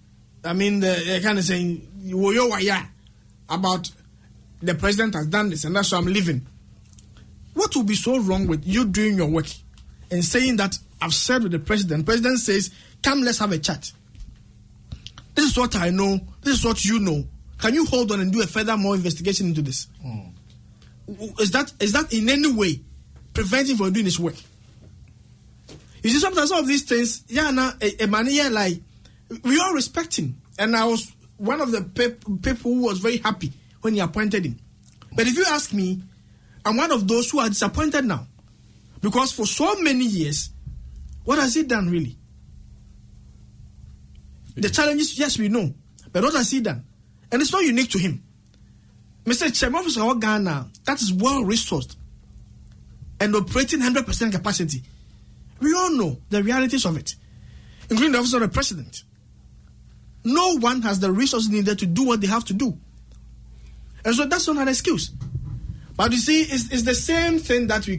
I 0.45 0.53
mean, 0.53 0.81
the 0.81 1.17
uh, 1.17 1.21
kind 1.23 1.39
of 1.39 1.45
saying 1.45 1.89
"Woyo 2.07 2.51
waya" 2.51 2.89
about 3.49 3.91
the 4.63 4.75
president 4.75 5.15
has 5.15 5.27
done 5.27 5.51
this, 5.51 5.65
and 5.65 5.75
that's 5.75 5.93
why 5.93 5.99
I'm 5.99 6.07
leaving. 6.07 6.47
What 7.55 7.75
would 7.77 7.87
be 7.87 7.95
so 7.95 8.19
wrong 8.19 8.47
with 8.47 8.67
you 8.67 8.85
doing 8.85 9.17
your 9.17 9.29
work 9.29 9.47
and 10.11 10.25
saying 10.25 10.57
that 10.57 10.79
I've 11.01 11.15
said 11.15 11.43
with 11.43 11.53
the 11.53 11.59
president? 11.59 12.05
President 12.05 12.39
says, 12.41 12.71
"Come, 13.03 13.23
let's 13.23 13.39
have 13.39 13.53
a 13.53 13.59
chat." 13.59 13.93
This 15.35 15.51
is 15.51 15.57
what 15.57 15.77
I 15.77 15.91
know. 15.91 16.21
This 16.43 16.59
is 16.59 16.65
what 16.65 16.85
you 16.85 16.99
know. 16.99 17.25
Can 17.59 17.75
you 17.75 17.87
hold 17.87 18.13
on 18.13 18.21
and 18.21 18.33
do 18.33 18.43
a 18.43 18.47
further 18.47 18.77
more 18.77 18.95
investigation 18.95 19.47
into 19.47 19.63
this? 19.63 19.87
Is 21.39 21.51
that 21.53 21.73
is 21.81 21.93
that 21.93 22.13
in 22.13 22.29
any 22.29 22.53
way 22.53 22.81
preventing 23.33 23.73
him 23.73 23.79
from 23.79 23.93
doing 23.93 24.07
his 24.07 24.19
work? 24.19 24.37
You 26.03 26.11
see, 26.11 26.19
sometimes 26.19 26.51
some 26.51 26.59
of 26.59 26.67
these 26.67 26.83
things, 26.83 27.25
yeah, 27.29 27.51
now 27.51 27.73
a, 27.81 28.05
a 28.05 28.07
man 28.07 28.27
here 28.27 28.51
like 28.51 28.81
we 29.43 29.59
all 29.59 29.73
respect 29.73 30.19
him, 30.19 30.41
and 30.59 30.77
I 30.77 30.85
was 30.85 31.13
one 31.37 31.61
of 31.61 31.71
the 31.71 31.83
pep- 31.83 32.25
people 32.43 32.75
who 32.75 32.83
was 32.83 32.99
very 32.99 33.19
happy 33.19 33.53
when 33.81 33.95
he 33.95 34.01
appointed 34.01 34.45
him. 34.45 34.59
But 35.17 35.27
if 35.27 35.37
you 35.37 35.45
ask 35.49 35.73
me, 35.73 36.03
I'm 36.65 36.77
one 36.77 36.93
of 36.93 37.07
those 37.07 37.31
who 37.31 37.39
are 37.41 37.49
disappointed 37.49 38.05
now 38.05 38.27
because 39.01 39.33
for 39.33 39.47
so 39.47 39.77
many 39.77 40.05
years, 40.05 40.51
what 41.25 41.39
has 41.39 41.55
he 41.55 41.63
done 41.63 41.91
really? 41.91 42.17
The 44.57 44.71
challenges, 44.71 45.19
yes, 45.19 45.39
we 45.39 45.49
know, 45.49 45.75
but 46.13 46.23
what 46.23 46.35
has 46.35 46.51
he 46.51 46.61
done? 46.61 46.85
And 47.31 47.43
it's 47.43 47.53
not 47.53 47.65
unique 47.65 47.91
to 47.91 47.99
him. 47.99 48.23
Mr. 49.25 49.53
Chairman 49.59 49.81
Officer 49.81 50.03
of 50.03 50.21
Ghana, 50.21 50.69
that 50.85 51.01
is 51.01 51.13
well 51.13 51.43
resourced 51.43 51.97
and 53.21 53.35
operating 53.35 53.81
100% 53.81 54.33
capacity. 54.33 54.83
We 55.61 55.73
all 55.75 55.91
know 55.93 56.19
the 56.31 56.43
realities 56.43 56.85
of 56.85 56.97
it, 56.97 57.15
including 57.89 58.13
the 58.13 58.19
office 58.19 58.35
of 58.35 58.41
the 58.41 58.49
president. 58.49 59.03
No 60.25 60.59
one 60.59 60.83
has 60.83 61.01
the 61.01 61.13
resources 61.13 61.51
needed 61.51 61.79
to 61.79 61.87
do 61.87 62.05
what 62.05 62.21
they 62.21 62.27
have 62.27 62.45
to 62.47 62.55
do. 62.55 62.79
And 64.05 64.15
so 64.15 64.27
that's 64.27 64.47
not 64.47 64.57
an 64.59 64.69
excuse. 64.69 65.11
But 65.97 66.11
you 66.11 66.19
see, 66.19 66.43
it's, 66.43 66.71
it's 66.73 66.83
the 66.83 66.95
same 66.95 67.39
thing 67.39 67.69
that 67.69 67.87
we 67.87 67.93